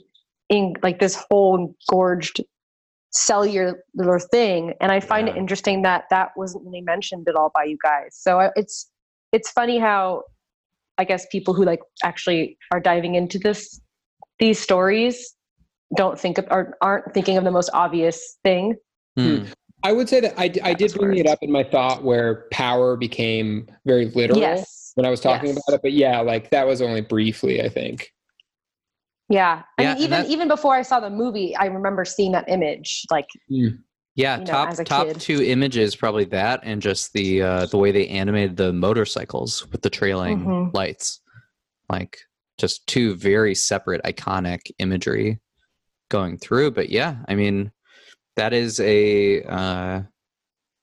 in 0.49 0.73
like 0.83 0.99
this 0.99 1.15
whole 1.29 1.73
engorged 1.89 2.41
cellular 3.11 4.19
thing, 4.31 4.73
and 4.81 4.91
I 4.91 4.99
find 4.99 5.29
it 5.29 5.37
interesting 5.37 5.81
that 5.83 6.03
that 6.09 6.31
wasn't 6.35 6.65
really 6.65 6.81
mentioned 6.81 7.27
at 7.29 7.35
all 7.35 7.51
by 7.55 7.63
you 7.63 7.77
guys. 7.81 8.09
So 8.11 8.39
I, 8.39 8.49
it's 8.55 8.91
it's 9.31 9.49
funny 9.51 9.79
how 9.79 10.23
I 11.01 11.03
guess 11.03 11.25
people 11.31 11.55
who 11.55 11.63
like 11.63 11.79
actually 12.03 12.59
are 12.71 12.79
diving 12.79 13.15
into 13.15 13.39
this 13.39 13.81
these 14.37 14.59
stories 14.59 15.35
don't 15.97 16.17
think 16.17 16.37
of 16.37 16.45
or 16.51 16.77
aren't 16.81 17.11
thinking 17.13 17.37
of 17.37 17.43
the 17.43 17.49
most 17.49 17.71
obvious 17.73 18.37
thing. 18.43 18.75
Hmm. 19.17 19.45
I 19.83 19.93
would 19.93 20.07
say 20.07 20.19
that 20.19 20.35
I, 20.37 20.51
I 20.63 20.75
did 20.75 20.93
bring 20.93 21.17
it 21.17 21.25
up 21.25 21.39
in 21.41 21.51
my 21.51 21.63
thought 21.63 22.03
where 22.03 22.45
power 22.51 22.95
became 22.95 23.67
very 23.83 24.05
literal 24.09 24.39
Yes. 24.39 24.91
when 24.93 25.07
I 25.07 25.09
was 25.09 25.19
talking 25.21 25.49
Yes. 25.49 25.57
about 25.57 25.73
it. 25.73 25.81
But 25.81 25.93
yeah, 25.93 26.19
like 26.21 26.51
that 26.51 26.67
was 26.67 26.83
only 26.83 27.01
briefly, 27.01 27.63
I 27.63 27.69
think. 27.69 28.11
Yeah. 29.27 29.63
I 29.79 29.81
Yeah, 29.81 29.95
mean 29.95 30.03
and 30.03 30.13
even 30.13 30.25
even 30.31 30.47
before 30.47 30.75
I 30.75 30.83
saw 30.83 30.99
the 30.99 31.09
movie, 31.09 31.55
I 31.55 31.65
remember 31.65 32.05
seeing 32.05 32.31
that 32.33 32.47
image. 32.47 33.05
Like 33.09 33.27
Yeah, 34.15 34.39
you 34.39 34.45
know, 34.45 34.51
top 34.51 34.75
top 34.85 35.07
kid. 35.07 35.21
two 35.21 35.41
images 35.41 35.95
probably 35.95 36.25
that, 36.25 36.59
and 36.63 36.81
just 36.81 37.13
the 37.13 37.41
uh, 37.41 37.65
the 37.67 37.77
way 37.77 37.91
they 37.91 38.07
animated 38.07 38.57
the 38.57 38.73
motorcycles 38.73 39.65
with 39.71 39.81
the 39.81 39.89
trailing 39.89 40.45
Mhm. 40.45 40.73
lights, 40.73 41.21
like 41.89 42.19
just 42.57 42.85
two 42.87 43.15
very 43.15 43.55
separate 43.55 44.03
iconic 44.03 44.69
imagery 44.79 45.39
going 46.09 46.37
through. 46.37 46.71
But 46.71 46.89
yeah, 46.89 47.17
I 47.29 47.35
mean, 47.35 47.71
that 48.35 48.51
is 48.53 48.79
a 48.81 49.43
uh, 49.43 50.01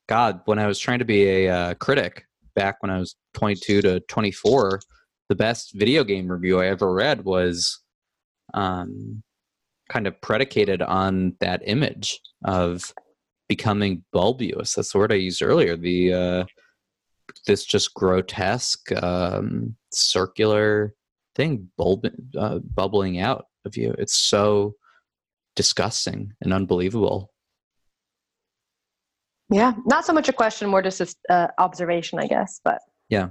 God. 0.08 0.40
When 0.46 0.58
I 0.58 0.66
was 0.66 0.78
trying 0.78 1.00
to 1.00 1.04
be 1.04 1.24
a 1.28 1.48
uh, 1.50 1.74
critic 1.74 2.24
back 2.54 2.82
when 2.82 2.90
I 2.90 2.98
was 2.98 3.14
22 3.34 3.82
to 3.82 4.00
24, 4.00 4.80
the 5.28 5.36
best 5.36 5.72
video 5.74 6.02
game 6.02 6.28
review 6.32 6.60
I 6.60 6.68
ever 6.68 6.92
read 6.92 7.24
was 7.24 7.78
um, 8.54 9.22
kind 9.90 10.06
of 10.06 10.18
predicated 10.22 10.80
on 10.80 11.34
that 11.40 11.60
image 11.66 12.18
of 12.44 12.94
becoming 13.48 14.04
bulbous. 14.12 14.74
That's 14.74 14.92
the 14.92 14.98
word 14.98 15.12
I 15.12 15.16
used 15.16 15.42
earlier. 15.42 15.76
The 15.76 16.12
uh, 16.12 16.44
this 17.46 17.64
just 17.64 17.94
grotesque 17.94 18.90
um, 19.02 19.76
circular 19.92 20.94
thing 21.34 21.68
bulb- 21.76 22.06
uh, 22.36 22.58
bubbling 22.58 23.18
out 23.20 23.46
of 23.64 23.76
you. 23.76 23.94
It's 23.98 24.16
so 24.16 24.74
disgusting 25.56 26.32
and 26.40 26.52
unbelievable. 26.52 27.32
yeah, 29.50 29.72
not 29.86 30.04
so 30.04 30.12
much 30.12 30.28
a 30.28 30.32
question, 30.32 30.68
more 30.68 30.82
just 30.82 31.00
an 31.00 31.08
uh, 31.30 31.48
observation, 31.58 32.18
I 32.18 32.26
guess. 32.26 32.60
But 32.62 32.80
Yeah. 33.08 33.30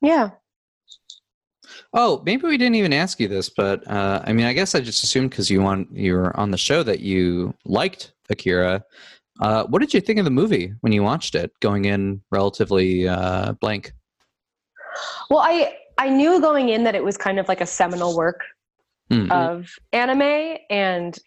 yeah. 0.00 0.30
Oh, 1.92 2.22
maybe 2.24 2.46
we 2.46 2.58
didn't 2.58 2.74
even 2.76 2.92
ask 2.92 3.18
you 3.20 3.28
this, 3.28 3.48
but 3.48 3.86
uh, 3.88 4.22
I 4.24 4.32
mean, 4.32 4.46
I 4.46 4.52
guess 4.52 4.74
I 4.74 4.80
just 4.80 5.02
assumed 5.04 5.30
because 5.30 5.50
you 5.50 5.62
want 5.62 5.88
you 5.96 6.14
were 6.14 6.36
on 6.36 6.50
the 6.50 6.58
show 6.58 6.82
that 6.82 7.00
you 7.00 7.54
liked 7.64 8.12
Akira. 8.30 8.82
Uh, 9.40 9.64
what 9.64 9.80
did 9.80 9.92
you 9.92 10.00
think 10.00 10.18
of 10.18 10.24
the 10.24 10.30
movie 10.30 10.72
when 10.80 10.92
you 10.92 11.02
watched 11.02 11.34
it? 11.34 11.50
Going 11.60 11.84
in 11.86 12.22
relatively 12.30 13.08
uh, 13.08 13.52
blank. 13.54 13.92
Well, 15.30 15.40
I 15.40 15.74
I 15.98 16.08
knew 16.08 16.40
going 16.40 16.68
in 16.68 16.84
that 16.84 16.94
it 16.94 17.04
was 17.04 17.16
kind 17.16 17.38
of 17.38 17.48
like 17.48 17.60
a 17.60 17.66
seminal 17.66 18.16
work 18.16 18.40
Hmm. 19.10 19.30
of 19.30 19.70
anime, 19.92 20.56
and 20.70 21.18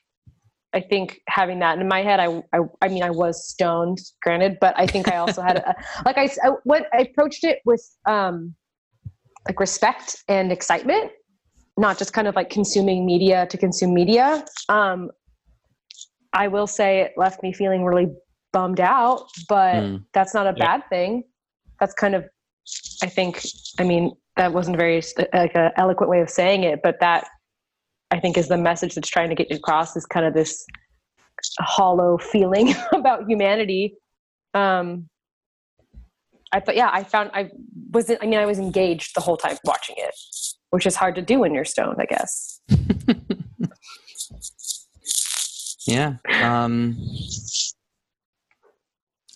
I 0.73 0.81
think 0.81 1.19
having 1.27 1.59
that 1.59 1.79
in 1.79 1.87
my 1.87 2.01
head, 2.01 2.19
I 2.19 2.41
I, 2.53 2.59
I 2.81 2.87
mean, 2.87 3.03
I 3.03 3.11
was 3.11 3.47
stoned, 3.47 3.99
granted, 4.21 4.57
but 4.59 4.73
I 4.77 4.87
think 4.87 5.07
I 5.07 5.17
also 5.17 5.41
had 5.41 5.57
a, 5.57 5.75
like 6.05 6.17
I 6.17 6.29
what 6.63 6.87
I 6.93 7.01
approached 7.01 7.43
it 7.43 7.59
with 7.65 7.83
um 8.07 8.55
like 9.47 9.59
respect 9.59 10.23
and 10.27 10.51
excitement, 10.51 11.11
not 11.77 11.97
just 11.97 12.13
kind 12.13 12.27
of 12.27 12.35
like 12.35 12.49
consuming 12.49 13.05
media 13.05 13.47
to 13.47 13.57
consume 13.57 13.93
media. 13.93 14.43
Um, 14.69 15.11
I 16.37 16.47
will 16.47 16.67
say 16.67 17.01
it 17.01 17.13
left 17.17 17.41
me 17.41 17.51
feeling 17.51 17.83
really 17.83 18.07
bummed 18.53 18.79
out, 18.79 19.27
but 19.49 19.83
Hmm. 19.83 19.95
that's 20.13 20.33
not 20.33 20.45
a 20.45 20.53
Yeah. 20.55 20.65
bad 20.65 20.83
thing. 20.89 21.23
That's 21.79 21.93
kind 21.93 22.13
of, 22.15 22.25
I 23.03 23.07
think, 23.07 23.43
I 23.79 23.83
mean, 23.83 24.15
that 24.35 24.53
wasn't 24.53 24.77
very 24.77 25.01
like 25.33 25.55
an 25.55 25.71
eloquent 25.77 26.09
way 26.09 26.21
of 26.21 26.29
saying 26.29 26.63
it, 26.63 26.81
but 26.83 26.99
that 26.99 27.27
I 28.11 28.19
think 28.19 28.37
is 28.37 28.47
the 28.47 28.57
message 28.57 28.95
that's 28.95 29.09
trying 29.09 29.29
to 29.29 29.35
get 29.35 29.51
across 29.51 29.95
is 29.97 30.05
kind 30.05 30.25
of 30.25 30.33
this 30.33 30.63
hollow 31.59 32.17
feeling 32.19 32.73
about 32.93 33.27
humanity. 33.27 33.95
Um, 34.53 35.09
I 36.53 36.59
thought, 36.59 36.75
yeah, 36.75 36.89
I 36.93 37.03
found 37.03 37.31
I 37.33 37.49
wasn't. 37.91 38.23
I 38.23 38.27
mean, 38.27 38.39
I 38.39 38.45
was 38.45 38.59
engaged 38.59 39.15
the 39.15 39.21
whole 39.21 39.35
time 39.37 39.57
watching 39.65 39.95
it, 39.97 40.15
which 40.69 40.85
is 40.85 40.95
hard 40.95 41.15
to 41.15 41.21
do 41.21 41.39
when 41.39 41.53
you're 41.53 41.65
stoned, 41.65 41.97
I 41.99 42.05
guess. 42.05 42.61
Yeah. 45.87 46.17
Um, 46.43 46.97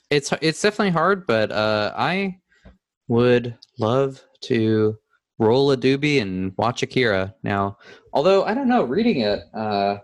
it's 0.10 0.34
it's 0.42 0.62
definitely 0.62 0.92
hard, 0.92 1.26
but 1.26 1.52
uh, 1.52 1.94
I 1.96 2.40
would 3.08 3.58
love 3.80 4.22
to 4.42 4.98
roll 5.40 5.72
a 5.72 5.78
doobie 5.78 6.22
and 6.22 6.54
watch 6.58 6.84
Akira 6.84 7.34
now. 7.42 7.78
Although 8.14 8.44
I 8.44 8.54
don't 8.54 8.68
know, 8.68 8.84
reading 8.84 9.22
it, 9.22 9.40
uh, 9.54 9.98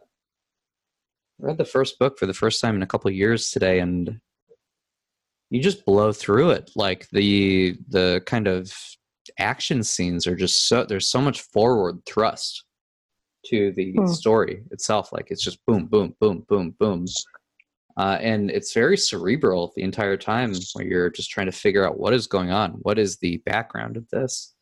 read 1.37 1.57
the 1.57 1.65
first 1.65 1.99
book 1.99 2.17
for 2.17 2.25
the 2.25 2.33
first 2.33 2.61
time 2.61 2.75
in 2.75 2.81
a 2.81 2.87
couple 2.87 3.11
years 3.11 3.51
today, 3.51 3.79
and 3.79 4.19
you 5.49 5.61
just 5.61 5.85
blow 5.85 6.13
through 6.13 6.51
it. 6.51 6.71
Like 6.77 7.09
the 7.09 7.77
the 7.89 8.23
kind 8.25 8.47
of 8.47 8.73
action 9.37 9.83
scenes 9.83 10.25
are 10.25 10.35
just 10.35 10.69
so 10.69 10.85
there's 10.85 11.09
so 11.09 11.19
much 11.19 11.41
forward 11.41 11.99
thrust 12.05 12.63
to 13.49 13.71
the 13.73 13.93
Hmm. 13.97 14.05
story 14.05 14.63
itself. 14.71 15.11
Like 15.11 15.31
it's 15.31 15.43
just 15.43 15.63
boom, 15.65 15.85
boom, 15.85 16.15
boom, 16.19 16.45
boom, 16.47 16.75
boom. 16.79 17.05
Uh, 17.97 18.17
and 18.21 18.51
it's 18.51 18.73
very 18.73 18.95
cerebral 18.97 19.73
the 19.75 19.81
entire 19.81 20.17
time 20.17 20.53
where 20.73 20.85
you're 20.85 21.09
just 21.09 21.31
trying 21.31 21.47
to 21.47 21.51
figure 21.51 21.85
out 21.87 21.97
what 21.97 22.13
is 22.13 22.27
going 22.27 22.51
on 22.51 22.71
what 22.83 22.99
is 22.99 23.17
the 23.17 23.37
background 23.37 23.97
of 23.97 24.07
this 24.11 24.53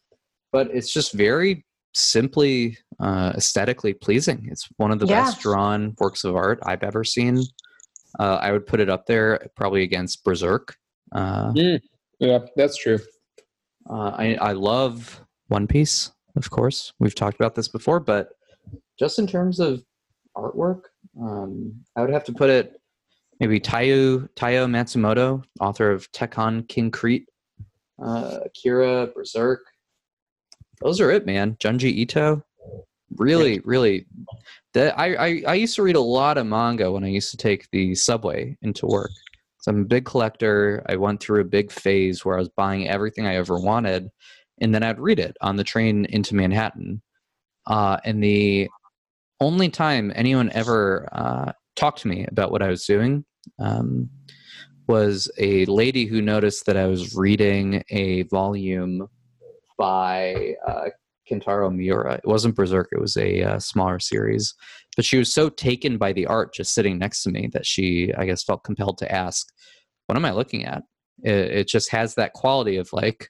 but 0.54 0.70
it's 0.74 0.94
just 0.94 1.12
very 1.12 1.66
simply 1.94 2.78
uh, 3.02 3.34
aesthetically 3.36 3.94
pleasing 3.94 4.48
it's 4.50 4.70
one 4.78 4.90
of 4.90 5.00
the 5.00 5.06
Yeah. 5.06 5.26
best 5.26 5.42
drawn 5.42 5.96
works 6.00 6.24
of 6.24 6.34
art 6.34 6.60
i've 6.66 6.82
ever 6.82 7.04
seen 7.04 7.42
uh, 8.20 8.38
i 8.42 8.54
would 8.54 8.66
put 8.66 8.80
it 8.80 8.90
up 8.90 9.06
there 9.06 9.50
probably 9.58 9.84
against 9.84 10.24
berserk 10.24 10.78
uh, 11.12 11.52
Yeah, 12.20 12.40
that's 12.56 12.78
true. 12.78 13.00
uh, 13.90 14.12
I, 14.16 14.36
I 14.36 14.52
love 14.54 15.20
One 15.50 15.68
Piece, 15.68 16.12
of 16.38 16.50
course. 16.50 16.94
We've 17.00 17.14
talked 17.14 17.36
about 17.36 17.56
this 17.56 17.68
before, 17.68 18.00
but 18.00 18.30
just 18.98 19.20
in 19.20 19.28
terms 19.28 19.60
of 19.60 19.84
artwork, 20.36 20.84
um, 21.20 21.74
I 21.96 22.02
would 22.02 22.10
have 22.12 22.24
to 22.26 22.34
put 22.34 22.50
it 22.50 22.80
maybe 23.40 23.60
Taiyo, 23.60 24.30
Taiyo 24.36 24.70
Matsumoto, 24.70 25.44
author 25.60 25.92
of 25.92 26.12
Tekkonkinkreet, 26.12 27.26
uh, 28.04 28.40
Akira, 28.46 29.08
Berserk. 29.08 29.60
Those 30.82 31.00
are 31.00 31.12
it, 31.12 31.26
man. 31.26 31.56
Junji 31.56 31.92
Ito. 31.92 32.44
Really, 33.18 33.60
really. 33.64 34.06
That 34.74 34.98
I, 35.00 35.16
I, 35.16 35.44
I 35.48 35.54
used 35.54 35.76
to 35.76 35.84
read 35.84 35.96
a 35.96 36.02
lot 36.02 36.38
of 36.38 36.48
manga 36.48 36.92
when 36.92 37.04
I 37.04 37.08
used 37.08 37.32
to 37.32 37.38
take 37.38 37.70
the 37.72 37.96
subway 37.96 38.58
into 38.62 38.86
work. 38.86 39.12
So 39.62 39.72
I'm 39.72 39.82
a 39.82 39.86
big 39.86 40.06
collector. 40.06 40.84
I 40.88 40.96
went 40.98 41.22
through 41.22 41.42
a 41.42 41.46
big 41.46 41.72
phase 41.72 42.26
where 42.26 42.36
I 42.36 42.40
was 42.40 42.50
buying 42.50 42.88
everything 42.88 43.26
I 43.26 43.36
ever 43.36 43.60
wanted, 43.60 44.10
and 44.62 44.76
then 44.76 44.84
I'd 44.84 45.00
read 45.00 45.20
it 45.20 45.38
on 45.42 45.56
the 45.56 45.64
train 45.64 46.06
into 46.06 46.36
Manhattan. 46.36 47.02
Uh, 47.66 47.98
and 48.04 48.24
the 48.24 48.70
only 49.40 49.70
time 49.70 50.12
anyone 50.16 50.52
ever 50.52 51.08
uh, 51.12 51.52
talked 51.76 52.02
to 52.02 52.08
me 52.08 52.26
about 52.28 52.52
what 52.52 52.62
I 52.62 52.70
was 52.70 52.86
doing 52.86 53.26
um, 53.60 54.10
was 54.88 55.30
a 55.38 55.66
lady 55.66 56.06
who 56.06 56.22
noticed 56.22 56.66
that 56.66 56.78
I 56.78 56.88
was 56.88 57.16
reading 57.16 57.84
a 57.90 58.24
volume 58.24 59.08
by 59.78 60.56
uh, 60.68 60.90
Kentaro 61.30 61.74
Miura. 61.74 62.16
It 62.16 62.28
wasn't 62.28 62.56
Berserk; 62.56 62.90
it 62.92 63.00
was 63.00 63.18
a 63.18 63.42
uh, 63.42 63.60
smaller 63.60 64.00
series. 64.00 64.54
But 64.96 65.06
she 65.06 65.18
was 65.18 65.34
so 65.34 65.50
taken 65.50 65.98
by 65.98 66.14
the 66.14 66.28
art 66.28 66.54
just 66.54 66.74
sitting 66.74 66.98
next 66.98 67.24
to 67.24 67.32
me 67.32 67.50
that 67.54 67.66
she, 67.66 68.14
I 68.18 68.26
guess, 68.26 68.44
felt 68.44 68.64
compelled 68.64 68.98
to 69.00 69.12
ask, 69.12 69.48
"What 70.06 70.16
am 70.16 70.26
I 70.26 70.32
looking 70.32 70.66
at?" 70.66 70.84
It, 71.24 71.34
it 71.34 71.68
just 71.68 71.92
has 71.92 72.16
that 72.16 72.34
quality 72.34 72.78
of 72.78 72.90
like, 72.94 73.30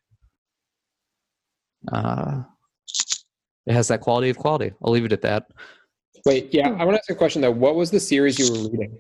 uh, 1.92 2.44
it 3.66 3.74
has 3.74 3.88
that 3.88 4.02
quality 4.02 4.30
of 4.30 4.38
quality. 4.38 4.74
I'll 4.84 4.92
leave 4.92 5.06
it 5.06 5.14
at 5.14 5.22
that. 5.22 5.48
Wait, 6.26 6.52
yeah, 6.52 6.70
I 6.70 6.84
want 6.84 6.96
to 6.96 7.00
ask 7.00 7.10
a 7.12 7.16
question 7.16 7.42
though. 7.42 7.52
What 7.52 7.76
was 7.76 7.92
the 7.92 8.00
series 8.00 8.40
you 8.40 8.52
were 8.52 8.70
reading? 8.70 8.98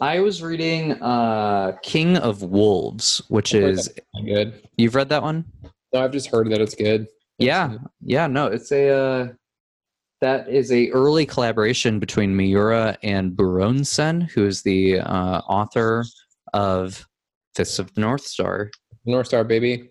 I 0.00 0.20
was 0.20 0.42
reading 0.42 0.92
uh, 1.02 1.72
King 1.82 2.16
of 2.18 2.42
Wolves, 2.42 3.20
which 3.28 3.52
is 3.52 3.92
Good. 4.24 4.62
you've 4.76 4.94
read 4.94 5.08
that 5.08 5.22
one? 5.22 5.44
No, 5.92 6.04
I've 6.04 6.12
just 6.12 6.28
heard 6.28 6.50
that 6.52 6.60
it's 6.60 6.76
good. 6.76 7.08
Yeah, 7.38 7.78
yeah, 8.00 8.28
no, 8.28 8.46
it's 8.46 8.70
a 8.70 8.88
uh, 8.90 9.28
that 10.20 10.48
is 10.48 10.70
a 10.70 10.88
early 10.90 11.26
collaboration 11.26 11.98
between 11.98 12.36
Miura 12.36 12.96
and 13.02 13.36
Buronson, 13.36 14.20
who 14.20 14.46
is 14.46 14.62
the 14.62 15.00
uh, 15.00 15.40
author 15.48 16.04
of 16.52 17.04
Fists 17.56 17.80
of 17.80 17.92
the 17.94 18.00
North 18.00 18.22
Star, 18.22 18.70
North 19.04 19.26
Star 19.26 19.42
baby. 19.42 19.90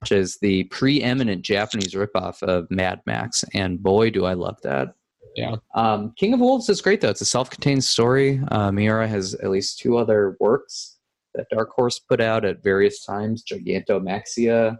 which 0.00 0.12
is 0.12 0.36
the 0.42 0.64
preeminent 0.64 1.42
Japanese 1.42 1.94
ripoff 1.94 2.42
of 2.42 2.70
Mad 2.70 3.00
Max, 3.06 3.42
and 3.54 3.82
boy, 3.82 4.10
do 4.10 4.26
I 4.26 4.34
love 4.34 4.58
that. 4.64 4.94
Yeah. 5.34 5.56
Um, 5.74 6.12
King 6.18 6.34
of 6.34 6.40
Wolves 6.40 6.68
is 6.68 6.80
great 6.80 7.00
though. 7.00 7.08
It's 7.08 7.20
a 7.20 7.26
self-contained 7.26 7.84
story. 7.84 8.40
Uh, 8.50 8.70
Miura 8.70 9.08
has 9.08 9.34
at 9.34 9.50
least 9.50 9.78
two 9.78 9.96
other 9.96 10.36
works 10.40 10.98
that 11.34 11.46
Dark 11.50 11.70
Horse 11.70 11.98
put 11.98 12.20
out 12.20 12.44
at 12.44 12.62
various 12.62 13.04
times: 13.04 13.42
Gigantomakhia, 13.42 14.76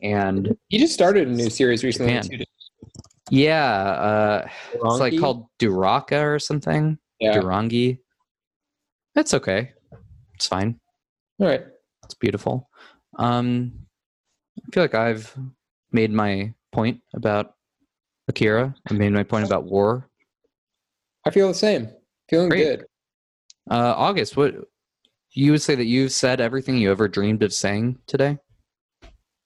and 0.00 0.56
He 0.68 0.78
just 0.78 0.94
started 0.94 1.28
a 1.28 1.30
new 1.32 1.50
series 1.50 1.84
recently. 1.84 2.38
Too. 2.38 2.44
yeah, 3.30 3.74
uh, 3.82 4.48
it's 4.74 5.00
like 5.00 5.18
called 5.18 5.46
Duraka 5.58 6.22
or 6.22 6.38
something. 6.38 6.98
Yeah. 7.20 7.38
Duranki. 7.38 7.98
That's 9.14 9.34
okay. 9.34 9.72
It's 10.34 10.46
fine. 10.46 10.80
All 11.38 11.46
right. 11.46 11.62
It's 12.04 12.14
beautiful. 12.14 12.68
Um, 13.18 13.72
I 14.58 14.70
feel 14.72 14.82
like 14.82 14.94
I've 14.94 15.36
made 15.92 16.10
my 16.10 16.52
point 16.72 17.00
about 17.14 17.54
Akira. 18.32 18.74
I 18.90 18.94
made 18.94 19.12
my 19.12 19.22
point 19.22 19.44
about 19.44 19.64
war. 19.64 20.08
I 21.26 21.30
feel 21.30 21.48
the 21.48 21.54
same. 21.54 21.88
Feeling 22.30 22.48
Great. 22.48 22.64
good. 22.64 22.86
Uh, 23.70 23.94
August, 23.96 24.36
what 24.36 24.54
you 25.32 25.52
would 25.52 25.62
say 25.62 25.74
that 25.74 25.84
you've 25.84 26.12
said 26.12 26.40
everything 26.40 26.78
you 26.78 26.90
ever 26.90 27.08
dreamed 27.08 27.42
of 27.42 27.52
saying 27.52 27.98
today? 28.06 28.38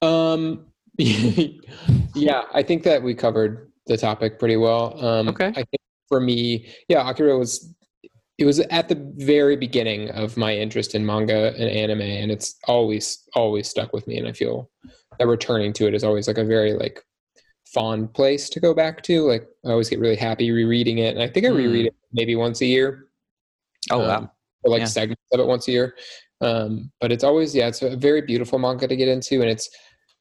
Um, 0.02 0.66
yeah, 0.98 2.42
I 2.54 2.62
think 2.62 2.84
that 2.84 3.02
we 3.02 3.14
covered 3.14 3.72
the 3.86 3.96
topic 3.96 4.38
pretty 4.38 4.56
well. 4.56 5.04
Um, 5.04 5.28
Okay. 5.28 5.48
I 5.48 5.52
think 5.52 5.80
for 6.08 6.20
me, 6.20 6.68
yeah, 6.88 7.08
Akira 7.08 7.36
was 7.36 7.74
it 8.38 8.44
was 8.44 8.60
at 8.60 8.88
the 8.88 9.12
very 9.16 9.56
beginning 9.56 10.10
of 10.10 10.36
my 10.36 10.54
interest 10.54 10.94
in 10.94 11.04
manga 11.04 11.54
and 11.54 11.70
anime, 11.70 12.02
and 12.02 12.30
it's 12.30 12.56
always 12.68 13.24
always 13.34 13.68
stuck 13.68 13.92
with 13.92 14.06
me. 14.06 14.18
And 14.18 14.28
I 14.28 14.32
feel 14.32 14.70
that 15.18 15.26
returning 15.26 15.72
to 15.74 15.86
it 15.86 15.94
is 15.94 16.04
always 16.04 16.28
like 16.28 16.38
a 16.38 16.44
very 16.44 16.74
like 16.74 17.02
fond 17.72 18.12
place 18.14 18.48
to 18.50 18.60
go 18.60 18.72
back 18.74 19.02
to. 19.04 19.22
Like 19.26 19.46
I 19.64 19.70
always 19.70 19.88
get 19.88 19.98
really 20.00 20.16
happy 20.16 20.50
rereading 20.50 20.98
it, 20.98 21.14
and 21.14 21.22
I 21.22 21.28
think 21.28 21.46
I 21.46 21.50
Hmm. 21.50 21.56
reread 21.56 21.86
it 21.86 21.94
maybe 22.12 22.36
once 22.36 22.60
a 22.60 22.66
year. 22.66 23.08
Oh 23.90 24.00
Um, 24.00 24.06
wow. 24.06 24.30
or 24.62 24.70
like 24.70 24.80
Yeah. 24.80 24.86
segments 24.86 25.22
of 25.32 25.40
it 25.40 25.46
once 25.46 25.68
a 25.68 25.72
year. 25.72 25.96
Um, 26.40 26.92
but 27.00 27.12
it's 27.12 27.24
always 27.24 27.54
yeah, 27.54 27.68
it's 27.68 27.82
a 27.82 27.96
very 27.96 28.20
beautiful 28.20 28.58
manga 28.58 28.86
to 28.88 28.96
get 28.96 29.08
into, 29.08 29.40
and 29.40 29.50
it's 29.50 29.68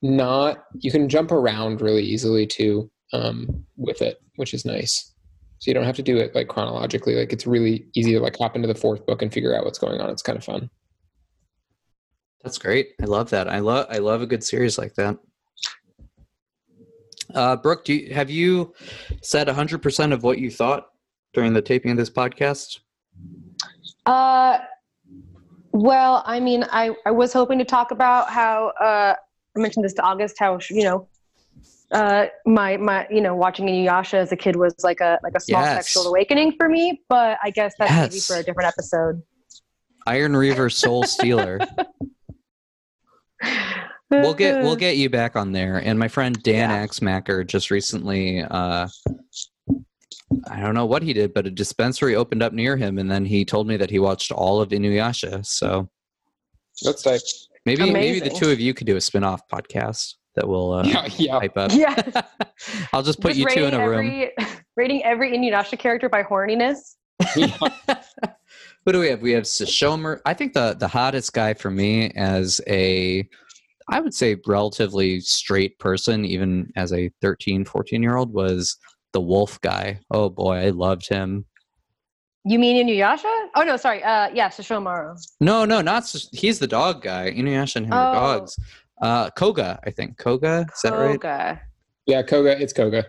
not 0.02 0.64
you 0.74 0.90
can 0.90 1.08
jump 1.08 1.32
around 1.32 1.80
really 1.80 2.02
easily 2.02 2.46
too 2.46 2.90
um, 3.12 3.64
with 3.76 4.02
it, 4.02 4.20
which 4.36 4.52
is 4.54 4.64
nice. 4.64 5.12
So 5.58 5.70
you 5.70 5.74
don't 5.74 5.84
have 5.84 5.96
to 5.96 6.02
do 6.02 6.18
it 6.18 6.34
like 6.34 6.48
chronologically. 6.48 7.14
Like 7.14 7.32
it's 7.32 7.46
really 7.46 7.86
easy 7.94 8.12
to 8.12 8.20
like 8.20 8.36
hop 8.36 8.56
into 8.56 8.68
the 8.68 8.74
fourth 8.74 9.06
book 9.06 9.22
and 9.22 9.32
figure 9.32 9.54
out 9.56 9.64
what's 9.64 9.78
going 9.78 10.00
on. 10.00 10.10
It's 10.10 10.22
kind 10.22 10.36
of 10.36 10.44
fun. 10.44 10.68
That's 12.44 12.58
great. 12.58 12.90
I 13.00 13.06
love 13.06 13.30
that. 13.30 13.48
I 13.48 13.60
love 13.60 13.86
I 13.90 13.98
love 13.98 14.22
a 14.22 14.26
good 14.26 14.44
series 14.44 14.78
like 14.78 14.94
that. 14.94 15.16
Uh, 17.34 17.56
Brooke, 17.56 17.84
do 17.84 17.94
you, 17.94 18.14
have 18.14 18.30
you 18.30 18.74
said 19.22 19.48
100% 19.48 20.12
of 20.12 20.22
what 20.22 20.38
you 20.38 20.50
thought 20.50 20.88
during 21.34 21.52
the 21.52 21.62
taping 21.62 21.90
of 21.90 21.96
this 21.96 22.10
podcast? 22.10 22.78
Uh, 24.06 24.58
well, 25.72 26.22
I 26.26 26.40
mean, 26.40 26.64
I, 26.70 26.94
I 27.04 27.10
was 27.10 27.32
hoping 27.32 27.58
to 27.58 27.64
talk 27.64 27.90
about 27.90 28.30
how 28.30 28.68
uh, 28.80 29.14
I 29.56 29.60
mentioned 29.60 29.84
this 29.84 29.92
to 29.94 30.02
August, 30.02 30.36
how 30.38 30.58
you 30.70 30.84
know, 30.84 31.08
uh, 31.92 32.26
my 32.46 32.76
my 32.76 33.06
you 33.10 33.20
know, 33.20 33.34
watching 33.34 33.66
Inuyasha 33.66 34.14
as 34.14 34.32
a 34.32 34.36
kid 34.36 34.56
was 34.56 34.74
like 34.82 35.00
a 35.00 35.18
like 35.22 35.34
a 35.36 35.40
small 35.40 35.62
Yes. 35.62 35.74
sexual 35.76 36.08
awakening 36.08 36.52
for 36.58 36.68
me. 36.68 37.02
But 37.08 37.38
I 37.42 37.50
guess 37.50 37.74
that's 37.78 37.92
maybe 38.12 38.20
for 38.20 38.36
a 38.36 38.42
different 38.42 38.68
episode. 38.68 39.22
Iron 40.06 40.36
Reaver 40.36 40.70
Soul 40.70 41.04
Stealer. 41.04 41.60
we'll 44.10 44.34
get 44.34 44.62
we'll 44.62 44.76
get 44.86 44.96
you 44.96 45.10
back 45.10 45.36
on 45.36 45.52
there. 45.52 45.76
And 45.78 45.98
my 45.98 46.08
friend 46.08 46.40
Dan 46.42 46.70
Yeah. 46.70 46.86
Axmacher 46.86 47.46
just 47.46 47.70
recently 47.70 48.42
uh 48.42 48.88
I 50.50 50.60
don't 50.60 50.74
know 50.74 50.86
what 50.86 51.02
he 51.02 51.12
did, 51.12 51.32
but 51.34 51.46
a 51.46 51.50
dispensary 51.50 52.16
opened 52.16 52.42
up 52.42 52.52
near 52.52 52.76
him 52.76 52.98
and 52.98 53.10
then 53.10 53.24
he 53.24 53.44
told 53.44 53.66
me 53.68 53.76
that 53.76 53.90
he 53.90 53.98
watched 53.98 54.32
all 54.32 54.60
of 54.60 54.70
Inuyasha. 54.70 55.44
So 55.46 55.88
That's 56.82 57.02
type. 57.02 57.20
maybe 57.64 57.90
maybe 57.90 58.20
the 58.20 58.30
two 58.30 58.50
of 58.50 58.58
you 58.60 58.74
could 58.74 58.86
do 58.86 58.96
a 58.96 59.00
spin-off 59.00 59.42
podcast 59.48 60.14
that 60.34 60.46
will 60.46 60.72
uh 60.74 60.84
Yeah, 60.84 61.06
yeah. 61.16 61.38
hype 61.40 61.56
up. 61.56 61.70
Yeah. 61.72 61.94
I'll 62.92 63.02
just 63.02 63.20
put 63.20 63.34
Just 63.34 63.40
you 63.40 63.62
two 63.62 63.64
in 63.66 63.74
a 63.74 63.88
room. 63.88 63.98
every, 64.06 64.32
rating 64.76 65.04
every 65.04 65.32
Inuyasha 65.36 65.78
character 65.78 66.08
by 66.08 66.22
horniness. 66.22 66.96
Who 68.84 68.92
do 68.92 69.00
we 69.00 69.08
have? 69.08 69.20
We 69.22 69.32
have 69.32 69.44
Sashomer. 69.44 70.20
I 70.26 70.34
think 70.34 70.52
the 70.52 70.76
the 70.78 70.86
hottest 70.88 71.32
guy 71.32 71.54
for 71.54 71.70
me 71.70 72.10
as 72.10 72.60
a 72.68 73.28
I 73.88 74.00
would 74.00 74.14
say 74.14 74.36
relatively 74.46 75.20
straight 75.20 75.78
person, 75.78 76.24
even 76.24 76.70
as 76.76 76.92
a 76.92 77.10
13, 77.22 77.64
14 77.64 78.02
year 78.02 78.16
old, 78.16 78.32
was 78.32 78.76
the 79.12 79.20
wolf 79.20 79.60
guy. 79.60 80.00
Oh 80.10 80.28
boy, 80.28 80.56
I 80.56 80.70
loved 80.70 81.08
him. 81.08 81.46
You 82.44 82.58
mean 82.58 82.86
Inuyasha? 82.86 83.48
Oh 83.54 83.62
no, 83.62 83.76
sorry. 83.76 84.02
Uh, 84.02 84.28
yeah, 84.32 84.48
Sesshomaru. 84.48 85.16
No, 85.40 85.64
no, 85.64 85.80
not 85.80 86.06
Sash- 86.06 86.26
he's 86.32 86.58
the 86.58 86.66
dog 86.66 87.02
guy. 87.02 87.32
Inuyasha 87.32 87.76
and 87.76 87.86
him 87.86 87.92
are 87.92 88.10
Oh. 88.10 88.38
dogs. 88.38 88.56
Uh, 89.02 89.30
Koga, 89.30 89.78
I 89.84 89.90
think. 89.90 90.16
Koga, 90.18 90.66
is 90.74 90.80
that 90.82 90.92
right? 90.92 91.20
Koga. 91.20 91.60
Yeah, 92.06 92.22
Koga. 92.22 92.60
It's 92.60 92.72
Koga. 92.72 93.04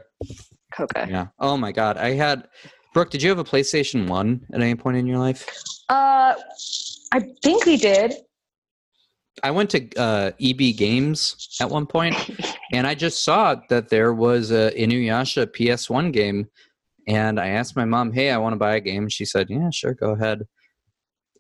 Koga. 0.74 1.08
Yeah. 1.10 1.28
Oh 1.40 1.56
my 1.58 1.72
god, 1.72 1.98
I 1.98 2.12
had. 2.14 2.48
Brooke, 2.94 3.10
did 3.12 3.22
you 3.22 3.30
have 3.30 3.38
a 3.40 3.44
PlayStation 3.44 4.08
One 4.08 4.42
at 4.54 4.62
any 4.62 4.74
point 4.76 4.98
in 4.98 5.06
your 5.06 5.20
life? 5.20 5.48
Uh, 5.88 6.34
I 7.14 7.20
think 7.44 7.66
we 7.66 7.78
did. 7.78 8.16
I 9.44 9.52
went 9.52 9.70
to 9.72 9.96
uh, 9.98 10.32
EB 10.42 10.76
Games 10.76 11.48
at 11.62 11.70
one 11.70 11.86
point, 11.86 12.16
and 12.74 12.88
I 12.88 12.96
just 12.96 13.24
saw 13.24 13.56
that 13.70 13.90
there 13.90 14.14
was 14.14 14.52
a 14.52 14.72
Inuyasha 14.72 15.48
PS1 15.48 16.12
game, 16.12 16.48
and 17.08 17.40
I 17.40 17.50
asked 17.50 17.76
my 17.76 17.86
mom, 17.86 18.12
"Hey, 18.12 18.32
I 18.32 18.38
want 18.38 18.54
to 18.54 18.58
buy 18.58 18.76
a 18.76 18.80
game." 18.80 19.08
She 19.10 19.26
said, 19.26 19.50
"Yeah, 19.50 19.70
sure, 19.72 19.94
go 19.94 20.12
ahead." 20.12 20.44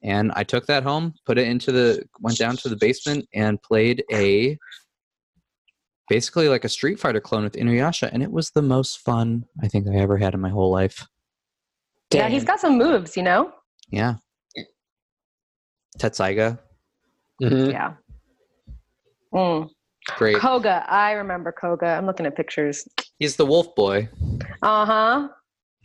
And 0.04 0.32
I 0.36 0.44
took 0.44 0.68
that 0.68 0.84
home, 0.84 1.16
put 1.26 1.40
it 1.40 1.48
into 1.48 1.72
the, 1.72 2.04
went 2.20 2.38
down 2.38 2.56
to 2.58 2.70
the 2.70 2.76
basement, 2.76 3.28
and 3.34 3.62
played 3.64 4.04
a, 4.14 4.58
basically 6.08 6.50
like 6.50 6.66
a 6.66 6.70
Street 6.70 7.00
Fighter 7.00 7.20
clone 7.20 7.44
with 7.44 7.54
Inuyasha, 7.54 8.10
and 8.14 8.22
it 8.22 8.32
was 8.32 8.52
the 8.52 8.62
most 8.62 9.00
fun 9.00 9.46
I 9.62 9.68
think 9.68 9.88
I 9.88 9.96
ever 9.96 10.18
had 10.18 10.36
in 10.36 10.40
my 10.40 10.50
whole 10.50 10.72
life. 10.72 11.08
Yeah, 12.14 12.30
he's 12.30 12.46
got 12.46 12.60
some 12.60 12.78
moves, 12.78 13.18
you 13.18 13.24
know? 13.24 13.52
Yeah. 13.90 14.16
Tetsaiga, 16.00 16.60
Mhm. 17.42 17.72
Yeah. 17.72 17.94
Mm. 19.34 19.70
great. 20.16 20.38
Koga. 20.38 20.86
I 20.90 21.12
remember 21.12 21.52
Koga. 21.52 21.88
I'm 21.88 22.06
looking 22.06 22.26
at 22.26 22.36
pictures. 22.36 22.88
He's 23.20 23.36
the 23.36 23.46
wolf 23.46 23.76
boy. 23.76 24.10
Uh 24.62 24.86
huh. 24.86 25.28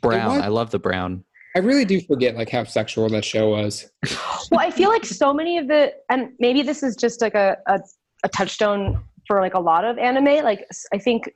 Brown. 0.01 0.41
I 0.41 0.49
love 0.49 0.70
the 0.70 0.79
brown. 0.79 1.24
I 1.55 1.59
really 1.59 1.85
do 1.85 2.01
forget 2.01 2.35
like 2.35 2.49
how 2.49 2.65
sexual 2.65 3.09
that 3.11 3.24
show 3.24 3.51
was. 3.51 3.91
Well, 4.51 4.61
I 4.61 4.70
feel 4.70 4.91
like 4.91 5.05
so 5.07 5.33
many 5.33 5.57
of 5.57 5.66
the, 5.69 5.95
and 6.11 6.33
maybe 6.39 6.62
this 6.62 6.83
is 6.83 6.95
just 6.95 7.23
like 7.23 7.35
a, 7.35 7.57
a, 7.69 7.81
a 8.23 8.29
touchstone 8.29 9.03
for 9.27 9.41
like 9.41 9.55
a 9.55 9.59
lot 9.61 9.85
of 9.85 9.97
anime. 9.97 10.45
Like, 10.45 10.66
I 10.93 10.99
think 10.99 11.31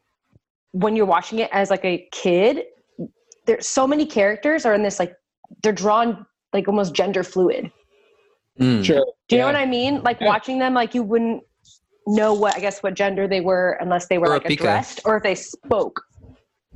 when 0.73 0.97
you're 0.97 1.07
watching 1.07 1.39
it 1.39 1.49
as 1.51 1.71
like 1.71 1.85
a 1.85 2.07
kid, 2.13 2.65
there's 3.47 3.67
so 3.67 3.87
many 3.87 4.05
characters 4.05 4.67
are 4.67 4.75
in 4.75 4.83
this 4.83 4.99
like, 4.99 5.15
they're 5.63 5.73
drawn 5.73 6.27
like 6.53 6.69
almost 6.69 6.93
gender 6.93 7.23
fluid. 7.23 7.71
Mm. 8.59 8.85
Sure. 8.85 9.05
Do 9.29 9.37
you 9.37 9.41
know 9.41 9.47
what 9.47 9.57
I 9.57 9.67
mean? 9.67 10.03
Like 10.03 10.21
Yeah. 10.21 10.29
watching 10.29 10.59
them, 10.59 10.73
like 10.75 10.95
you 10.95 11.03
wouldn't 11.03 11.43
know 12.07 12.33
what 12.35 12.57
I 12.57 12.61
guess 12.61 12.83
what 12.83 12.95
gender 12.95 13.27
they 13.29 13.41
were 13.41 13.77
unless 13.81 14.07
they 14.07 14.19
were 14.19 14.27
Or 14.29 14.35
like 14.39 14.45
Pika. 14.45 14.61
addressed 14.61 15.01
or 15.05 15.17
if 15.17 15.23
they 15.23 15.35
spoke, 15.35 16.01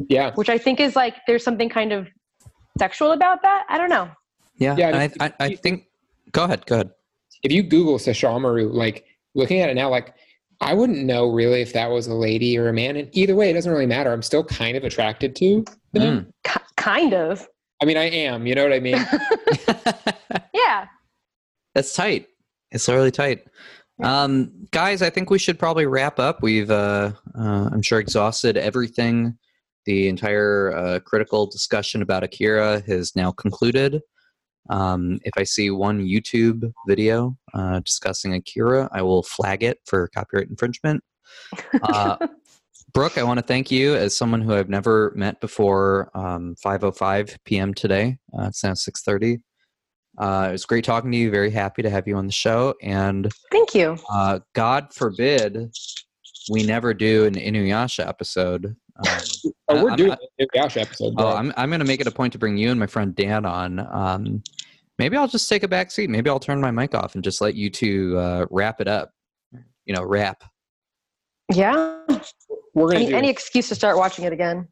Yeah. 0.09 0.33
which 0.35 0.49
I 0.49 0.59
think 0.59 0.81
is 0.81 0.97
like 0.97 1.17
there's 1.27 1.45
something 1.45 1.69
kind 1.69 1.93
of 1.93 2.09
sexual 2.79 3.13
about 3.13 3.41
that. 3.43 3.65
I 3.69 3.79
don't 3.79 3.91
know. 3.91 4.11
Yeah, 4.57 4.77
Yeah, 4.77 4.89
and 4.89 4.97
and 4.97 5.23
I, 5.23 5.27
I, 5.27 5.33
I 5.47 5.55
think. 5.57 5.87
Go 6.33 6.45
ahead. 6.45 6.67
Go 6.67 6.75
ahead. 6.77 6.91
if 7.43 7.51
you 7.51 7.63
Google 7.63 7.97
Sesshomaru, 7.99 8.73
like 8.75 9.05
looking 9.35 9.61
at 9.61 9.71
it 9.71 9.75
now, 9.75 9.89
like 9.89 10.15
I 10.61 10.75
wouldn't 10.75 11.05
know 11.05 11.31
really 11.33 11.63
if 11.63 11.73
that 11.73 11.91
was 11.91 12.07
a 12.07 12.15
lady 12.15 12.59
or 12.59 12.69
a 12.69 12.73
man. 12.73 12.97
And 12.97 13.09
either 13.13 13.35
way, 13.35 13.49
it 13.51 13.55
doesn't 13.55 13.73
really 13.73 13.87
matter. 13.87 14.13
I'm 14.13 14.21
still 14.23 14.45
kind 14.45 14.77
of 14.77 14.85
attracted 14.85 15.35
to 15.37 15.65
them. 15.95 16.27
Mm. 16.27 16.33
K- 16.45 16.61
kind 16.77 17.15
of. 17.15 17.49
I 17.83 17.87
mean, 17.87 17.97
I 17.97 18.11
am. 18.11 18.47
You 18.47 18.55
know 18.55 18.65
what 18.65 18.73
I 18.75 18.81
mean? 18.81 18.99
That's 21.75 21.95
tight. 21.95 22.27
It's 22.71 22.89
really 22.89 23.11
tight. 23.11 23.47
Um, 24.03 24.67
guys, 24.71 25.03
I 25.03 25.11
think 25.11 25.31
we 25.31 25.39
should 25.39 25.59
probably 25.59 25.87
wrap 25.87 26.19
up. 26.19 26.43
We've, 26.43 26.71
uh, 26.71 27.13
uh, 27.39 27.71
I'm 27.73 27.83
sure, 27.83 27.99
exhausted 27.99 28.57
everything 28.57 29.37
the 29.87 30.09
entire 30.09 30.75
uh, 30.77 31.01
critical 31.01 31.47
discussion 31.47 32.03
about 32.03 32.23
Akira 32.23 32.81
has 32.87 33.15
now 33.17 33.33
concluded. 33.33 34.01
Um, 34.69 35.19
if 35.25 35.33
I 35.37 35.43
see 35.43 35.71
one 35.71 36.01
YouTube 36.01 36.73
video 36.87 37.37
uh, 37.55 37.81
discussing 37.81 38.35
Akira, 38.35 38.89
I 38.93 39.03
will 39.03 39.23
flag 39.23 39.63
it 39.63 39.79
for 39.87 40.09
copyright 40.09 40.49
infringement. 40.49 41.03
Uh, 41.83 42.17
Brooke, 42.93 43.19
I 43.19 43.23
want 43.23 43.39
to 43.39 43.47
thank 43.47 43.71
you 43.71 43.95
as 43.95 44.17
someone 44.17 44.41
who 44.41 44.55
I've 44.55 44.69
never 44.69 45.13
met 45.15 45.41
before. 45.41 46.11
Um, 46.15 46.57
5:05 46.65 47.37
p.m. 47.45 47.73
today. 47.73 48.19
Uh, 48.37 48.47
it's 48.47 48.65
now 48.65 48.73
6:30. 48.73 49.41
Uh, 50.21 50.47
it 50.51 50.53
was 50.53 50.67
great 50.67 50.85
talking 50.85 51.11
to 51.11 51.17
you. 51.17 51.31
Very 51.31 51.51
happy 51.51 51.81
to 51.83 51.89
have 51.91 52.07
you 52.07 52.17
on 52.17 52.27
the 52.27 52.33
show. 52.33 52.75
And 52.83 53.31
Thank 53.51 53.75
you. 53.75 53.97
uh, 54.13 54.41
God 54.55 54.93
forbid 54.93 55.73
we 56.51 56.63
never 56.63 56.93
do 56.95 57.25
an 57.25 57.35
Inuyasha 57.35 58.07
episode. 58.07 58.67
Um, 58.67 59.19
Oh, 59.69 59.83
we're 59.85 59.91
I'm- 59.91 59.97
doing 59.97 60.17
the 60.39 60.49
Yasha 60.53 60.81
episode. 60.81 61.15
oh. 61.17 61.29
I'm 61.37 61.53
I'm 61.57 61.71
going 61.71 61.79
to 61.81 61.87
make 61.87 62.01
it 62.01 62.07
a 62.07 62.11
point 62.11 62.33
to 62.35 62.39
bring 62.39 62.57
you 62.57 62.71
and 62.71 62.79
my 62.81 62.87
friend 62.89 63.15
Dan 63.15 63.47
on. 63.47 63.79
Um, 63.79 64.43
maybe 64.99 65.17
I'll 65.17 65.29
just 65.29 65.49
take 65.49 65.63
a 65.63 65.69
back 65.69 65.91
seat. 65.93 66.11
Maybe 66.11 66.29
I'll 66.29 66.41
turn 66.41 66.61
my 66.61 66.71
mic 66.73 66.95
off 66.95 67.15
and 67.15 67.23
just 67.25 67.41
let 67.41 67.55
you 67.55 67.71
two 67.71 68.19
uh, 68.19 68.47
wrap 68.51 68.81
it 68.81 68.89
up. 68.89 69.13
You 69.87 69.95
know, 69.95 70.03
wrap. 70.03 70.43
Yeah. 71.55 72.01
we're 72.75 72.89
gonna 72.89 72.97
Any, 73.01 73.09
do. 73.11 73.17
any 73.17 73.29
excuse 73.31 73.69
to 73.69 73.75
start 73.75 73.97
watching 73.97 74.25
it 74.25 74.33
again. 74.33 74.69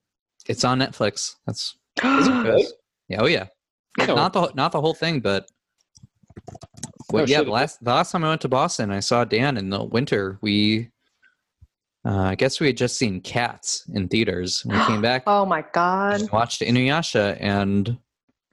It's 0.49 0.65
on 0.65 0.79
Netflix. 0.81 1.35
That's 1.47 1.77
Is 2.05 2.27
it 2.29 2.31
really? 2.33 2.67
yeah. 3.09 3.21
Oh 3.23 3.27
yeah. 3.27 3.47
No. 3.99 4.15
Not 4.15 4.33
the 4.33 4.51
not 4.55 4.73
the 4.73 4.81
whole 4.81 4.95
thing, 4.95 5.21
but. 5.21 5.51
Well, 7.11 7.23
Oh, 7.23 7.27
yeah, 7.27 7.43
the 7.43 7.51
last 7.51 7.83
the 7.83 7.91
last 7.91 8.13
time 8.13 8.23
I 8.25 8.29
went 8.29 8.43
to 8.43 8.49
Boston, 8.49 8.91
I 8.91 9.01
saw 9.01 9.25
Dan 9.25 9.57
in 9.57 9.71
the 9.71 9.83
winter. 9.83 10.39
We, 10.43 10.91
uh, 12.07 12.17
I 12.21 12.35
guess 12.35 12.61
we 12.61 12.67
had 12.67 12.77
just 12.77 12.97
seen 12.99 13.21
Cats 13.23 13.85
in 13.95 14.09
theaters. 14.09 14.63
We 14.67 14.79
came 14.87 15.01
back, 15.09 15.23
Oh 15.27 15.45
my 15.47 15.65
god. 15.73 16.31
watched 16.31 16.61
Inuyasha, 16.61 17.39
and 17.41 17.99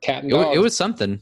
Cat 0.02 0.24
and 0.24 0.32
it, 0.32 0.56
it 0.56 0.60
was 0.60 0.76
something. 0.76 1.20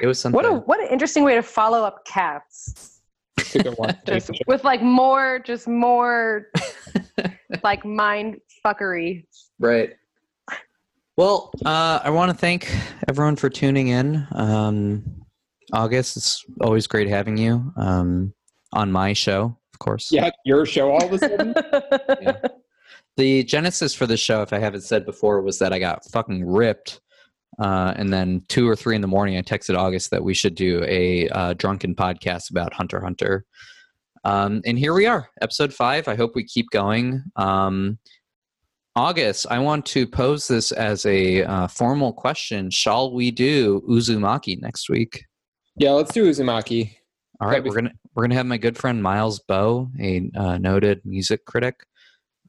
It 0.00 0.06
was 0.06 0.18
something. 0.20 0.36
What 0.36 0.44
a 0.44 0.52
what 0.54 0.80
an 0.80 0.88
interesting 0.90 1.22
way 1.24 1.36
to 1.36 1.42
follow 1.42 1.84
up 1.84 2.04
cats. 2.04 3.00
It's 3.38 3.54
a 3.56 3.62
good 3.62 3.74
one. 3.78 3.96
Just 4.06 4.30
with 4.46 4.64
like 4.64 4.82
more, 4.82 5.38
just 5.38 5.66
more 5.68 6.48
like 7.62 7.84
mind 7.84 8.38
fuckery. 8.64 9.26
Right. 9.58 9.94
Well, 11.16 11.52
uh, 11.64 12.00
I 12.02 12.10
want 12.10 12.30
to 12.30 12.36
thank 12.36 12.74
everyone 13.08 13.36
for 13.36 13.50
tuning 13.50 13.88
in. 13.88 14.26
Um, 14.32 15.24
August, 15.72 16.16
it's 16.16 16.44
always 16.60 16.86
great 16.86 17.08
having 17.08 17.36
you 17.36 17.72
um, 17.76 18.32
on 18.72 18.90
my 18.90 19.12
show, 19.12 19.56
of 19.72 19.78
course. 19.78 20.10
yeah, 20.10 20.30
your 20.44 20.66
show 20.66 20.90
all 20.90 21.04
of 21.04 21.12
a 21.12 21.18
sudden. 21.18 21.54
The 23.16 23.44
genesis 23.44 23.94
for 23.94 24.06
the 24.06 24.16
show, 24.16 24.42
if 24.42 24.52
I 24.52 24.58
haven't 24.58 24.82
said 24.82 25.04
before, 25.04 25.42
was 25.42 25.58
that 25.58 25.72
I 25.72 25.78
got 25.78 26.04
fucking 26.10 26.46
ripped. 26.46 27.00
Uh, 27.58 27.92
and 27.96 28.10
then 28.10 28.42
two 28.48 28.66
or 28.66 28.74
three 28.74 28.94
in 28.94 29.02
the 29.02 29.08
morning, 29.08 29.36
I 29.36 29.42
texted 29.42 29.76
August 29.76 30.10
that 30.10 30.24
we 30.24 30.32
should 30.32 30.54
do 30.54 30.82
a 30.84 31.28
uh, 31.28 31.52
drunken 31.52 31.94
podcast 31.94 32.50
about 32.50 32.72
Hunter 32.72 33.00
Hunter. 33.00 33.44
Um, 34.24 34.62
and 34.64 34.78
here 34.78 34.94
we 34.94 35.06
are, 35.06 35.28
episode 35.42 35.74
five. 35.74 36.08
I 36.08 36.14
hope 36.14 36.34
we 36.34 36.44
keep 36.44 36.70
going. 36.70 37.22
Um, 37.36 37.98
August, 38.94 39.46
I 39.50 39.58
want 39.58 39.86
to 39.86 40.06
pose 40.06 40.46
this 40.48 40.70
as 40.70 41.06
a 41.06 41.44
uh, 41.44 41.66
formal 41.66 42.12
question. 42.12 42.70
Shall 42.70 43.12
we 43.12 43.30
do 43.30 43.80
Uzumaki 43.88 44.60
next 44.60 44.90
week? 44.90 45.24
yeah, 45.76 45.92
let's 45.92 46.12
do 46.12 46.28
Uzumaki. 46.28 46.94
All 47.40 47.48
right, 47.48 47.64
we're 47.64 47.74
gonna 47.74 47.92
we're 48.14 48.24
gonna 48.24 48.34
have 48.34 48.46
my 48.46 48.58
good 48.58 48.76
friend 48.76 49.02
Miles 49.02 49.40
Bowe, 49.40 49.90
a 49.98 50.30
uh, 50.36 50.58
noted 50.58 51.00
music 51.04 51.44
critic 51.46 51.86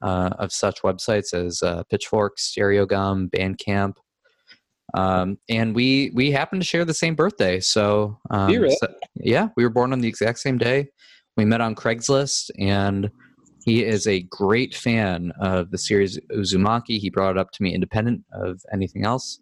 uh, 0.02 0.30
of 0.38 0.52
such 0.52 0.82
websites 0.82 1.32
as 1.32 1.62
uh, 1.62 1.82
Pitchfork, 1.84 2.36
Stereogum, 2.36 3.30
Bandcamp, 3.30 3.94
um, 4.92 5.38
and 5.48 5.74
we 5.74 6.12
we 6.14 6.30
happen 6.30 6.60
to 6.60 6.64
share 6.64 6.84
the 6.84 6.94
same 6.94 7.14
birthday. 7.14 7.58
So, 7.58 8.18
um, 8.30 8.52
really? 8.52 8.76
so- 8.76 8.94
yeah, 9.16 9.48
we 9.56 9.64
were 9.64 9.70
born 9.70 9.92
on 9.92 10.00
the 10.00 10.08
exact 10.08 10.38
same 10.38 10.58
day. 10.58 10.88
We 11.36 11.44
met 11.44 11.60
on 11.60 11.74
Craigslist, 11.74 12.50
and 12.58 13.10
he 13.64 13.82
is 13.84 14.06
a 14.06 14.20
great 14.24 14.74
fan 14.74 15.32
of 15.40 15.70
the 15.70 15.78
series 15.78 16.18
Uzumaki. 16.32 16.98
He 16.98 17.08
brought 17.10 17.32
it 17.32 17.38
up 17.38 17.50
to 17.52 17.62
me 17.62 17.74
independent 17.74 18.22
of 18.32 18.60
anything 18.72 19.04
else. 19.04 19.40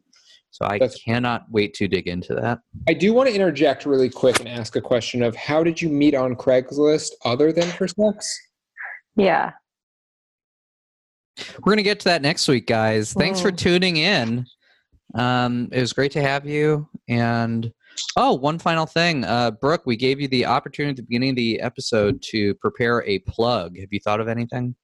So 0.50 0.66
I 0.66 0.78
That's- 0.78 1.00
cannot 1.02 1.46
wait 1.50 1.74
to 1.74 1.88
dig 1.88 2.06
into 2.06 2.34
that. 2.34 2.60
I 2.86 2.92
do 2.94 3.12
want 3.14 3.28
to 3.28 3.34
interject 3.34 3.86
really 3.86 4.10
quick 4.10 4.38
and 4.38 4.48
ask 4.48 4.76
a 4.76 4.80
question 4.82 5.22
of 5.22 5.34
how 5.34 5.64
did 5.64 5.80
you 5.80 5.88
meet 5.88 6.14
on 6.14 6.36
Craigslist 6.36 7.12
other 7.24 7.52
than 7.52 7.68
for 7.70 7.88
sex? 7.88 8.38
yeah. 9.16 9.52
We're 11.64 11.72
gonna 11.72 11.82
get 11.82 11.98
to 12.00 12.04
that 12.04 12.20
next 12.22 12.46
week, 12.46 12.66
guys. 12.66 13.12
Thanks 13.14 13.40
for 13.40 13.50
Mm. 13.50 13.56
tuning 13.56 13.96
in. 13.96 14.46
Um, 15.14 15.68
it 15.72 15.80
was 15.80 15.92
great 15.92 16.12
to 16.12 16.20
have 16.22 16.46
you. 16.46 16.88
And 17.08 17.72
oh, 18.16 18.34
one 18.34 18.58
final 18.58 18.86
thing, 18.86 19.24
uh, 19.24 19.50
Brooke, 19.50 19.82
we 19.86 19.96
gave 19.96 20.20
you 20.20 20.28
the 20.28 20.44
opportunity 20.46 20.90
at 20.90 20.96
the 20.96 21.02
beginning 21.02 21.30
of 21.30 21.36
the 21.36 21.60
episode 21.60 22.22
to 22.30 22.54
prepare 22.56 23.02
a 23.04 23.20
plug. 23.20 23.78
Have 23.78 23.88
you 23.90 24.00
thought 24.00 24.20
of 24.20 24.28
anything? 24.28 24.74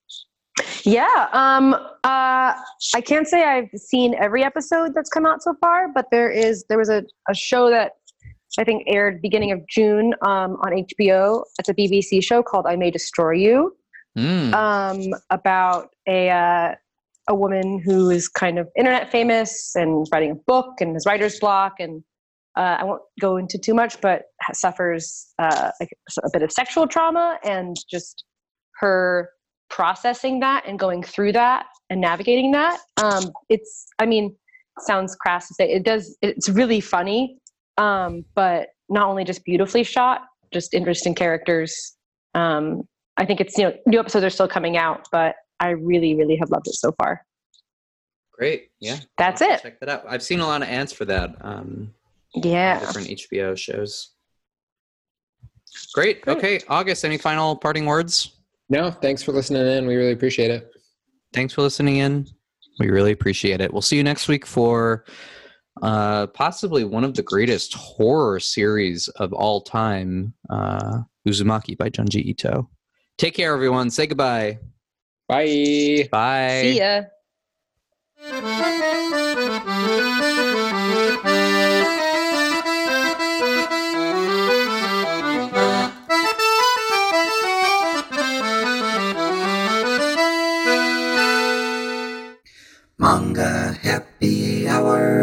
Yeah. 0.84 1.28
Um 1.32 1.74
uh 1.74 2.52
I 2.94 3.00
can't 3.04 3.28
say 3.28 3.44
I've 3.44 3.70
seen 3.76 4.14
every 4.14 4.42
episode 4.42 4.92
that's 4.94 5.10
come 5.10 5.26
out 5.26 5.42
so 5.42 5.54
far, 5.60 5.88
but 5.92 6.06
there 6.10 6.30
is 6.30 6.64
there 6.68 6.78
was 6.78 6.88
a, 6.88 7.04
a 7.28 7.34
show 7.34 7.70
that 7.70 7.92
I 8.58 8.64
think 8.64 8.84
aired 8.86 9.20
beginning 9.20 9.52
of 9.52 9.60
June 9.68 10.14
um, 10.22 10.56
on 10.62 10.72
HBO. 10.72 11.44
It's 11.58 11.68
a 11.68 11.74
BBC 11.74 12.24
show 12.24 12.42
called 12.42 12.66
I 12.66 12.76
May 12.76 12.90
Destroy 12.90 13.32
You. 13.32 13.76
Mm. 14.16 14.52
um, 14.52 15.20
about 15.30 15.90
a 16.08 16.30
uh, 16.30 16.74
a 17.28 17.34
woman 17.34 17.78
who 17.78 18.10
is 18.10 18.26
kind 18.26 18.58
of 18.58 18.68
internet 18.76 19.12
famous 19.12 19.76
and 19.76 20.06
writing 20.10 20.30
a 20.32 20.34
book 20.34 20.80
and 20.80 20.94
has 20.94 21.06
writer's 21.06 21.38
block 21.38 21.74
and 21.78 22.02
uh, 22.58 22.76
I 22.80 22.84
won't 22.84 23.02
go 23.20 23.36
into 23.36 23.56
too 23.56 23.72
much, 23.72 24.00
but 24.00 24.24
suffers 24.52 25.28
uh, 25.38 25.70
like 25.80 25.90
a 26.24 26.30
bit 26.32 26.42
of 26.42 26.50
sexual 26.50 26.88
trauma 26.88 27.38
and 27.44 27.76
just 27.88 28.24
her 28.80 29.30
processing 29.70 30.40
that 30.40 30.64
and 30.66 30.76
going 30.76 31.04
through 31.04 31.32
that 31.32 31.66
and 31.88 32.00
navigating 32.00 32.50
that. 32.52 32.80
Um, 33.00 33.30
it's, 33.48 33.86
I 34.00 34.06
mean, 34.06 34.34
sounds 34.80 35.14
crass 35.14 35.46
to 35.48 35.54
say 35.54 35.70
it 35.70 35.84
does. 35.84 36.18
It's 36.20 36.48
really 36.48 36.80
funny, 36.80 37.38
um, 37.76 38.24
but 38.34 38.70
not 38.88 39.06
only 39.06 39.22
just 39.22 39.44
beautifully 39.44 39.84
shot, 39.84 40.22
just 40.52 40.74
interesting 40.74 41.14
characters. 41.14 41.94
Um, 42.34 42.82
I 43.16 43.24
think 43.24 43.40
it's 43.40 43.56
you 43.56 43.64
know 43.64 43.74
new 43.86 44.00
episodes 44.00 44.24
are 44.24 44.30
still 44.30 44.48
coming 44.48 44.76
out, 44.76 45.06
but 45.12 45.36
I 45.60 45.70
really 45.70 46.14
really 46.14 46.36
have 46.36 46.50
loved 46.50 46.68
it 46.68 46.74
so 46.74 46.92
far. 46.92 47.22
Great. 48.32 48.70
Yeah. 48.78 48.98
That's 49.16 49.42
it. 49.42 49.60
Check 49.62 49.80
that 49.80 49.88
out. 49.88 50.04
I've 50.08 50.22
seen 50.22 50.38
a 50.38 50.46
lot 50.46 50.62
of 50.62 50.68
ads 50.68 50.92
for 50.92 51.04
that. 51.06 51.34
Um, 51.40 51.92
Yeah. 52.34 52.80
Different 52.80 53.08
HBO 53.08 53.56
shows. 53.56 54.10
Great. 55.94 56.22
Great. 56.22 56.36
Okay, 56.36 56.60
August. 56.68 57.04
Any 57.04 57.18
final 57.18 57.56
parting 57.56 57.86
words? 57.86 58.36
No, 58.68 58.90
thanks 58.90 59.22
for 59.22 59.32
listening 59.32 59.66
in. 59.66 59.86
We 59.86 59.96
really 59.96 60.12
appreciate 60.12 60.50
it. 60.50 60.70
thanks 61.32 61.54
for 61.54 61.62
listening 61.62 61.96
in. 61.96 62.26
We 62.78 62.90
really 62.90 63.12
appreciate 63.12 63.60
it. 63.60 63.72
We'll 63.72 63.82
see 63.82 63.96
you 63.96 64.04
next 64.04 64.28
week 64.28 64.46
for 64.46 65.04
uh, 65.82 66.26
possibly 66.28 66.84
one 66.84 67.04
of 67.04 67.14
the 67.14 67.22
greatest 67.22 67.74
horror 67.74 68.38
series 68.40 69.08
of 69.16 69.32
all 69.32 69.60
time, 69.60 70.32
uh, 70.50 71.00
Uzumaki 71.26 71.76
by 71.76 71.90
Junji 71.90 72.24
Ito. 72.24 72.68
Take 73.16 73.34
care, 73.34 73.52
everyone. 73.54 73.90
Say 73.90 74.06
goodbye. 74.06 74.58
Bye. 75.28 76.08
Bye. 76.10 76.60
See 76.62 76.78
ya. 76.78 77.02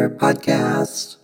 Podcast. 0.09 1.17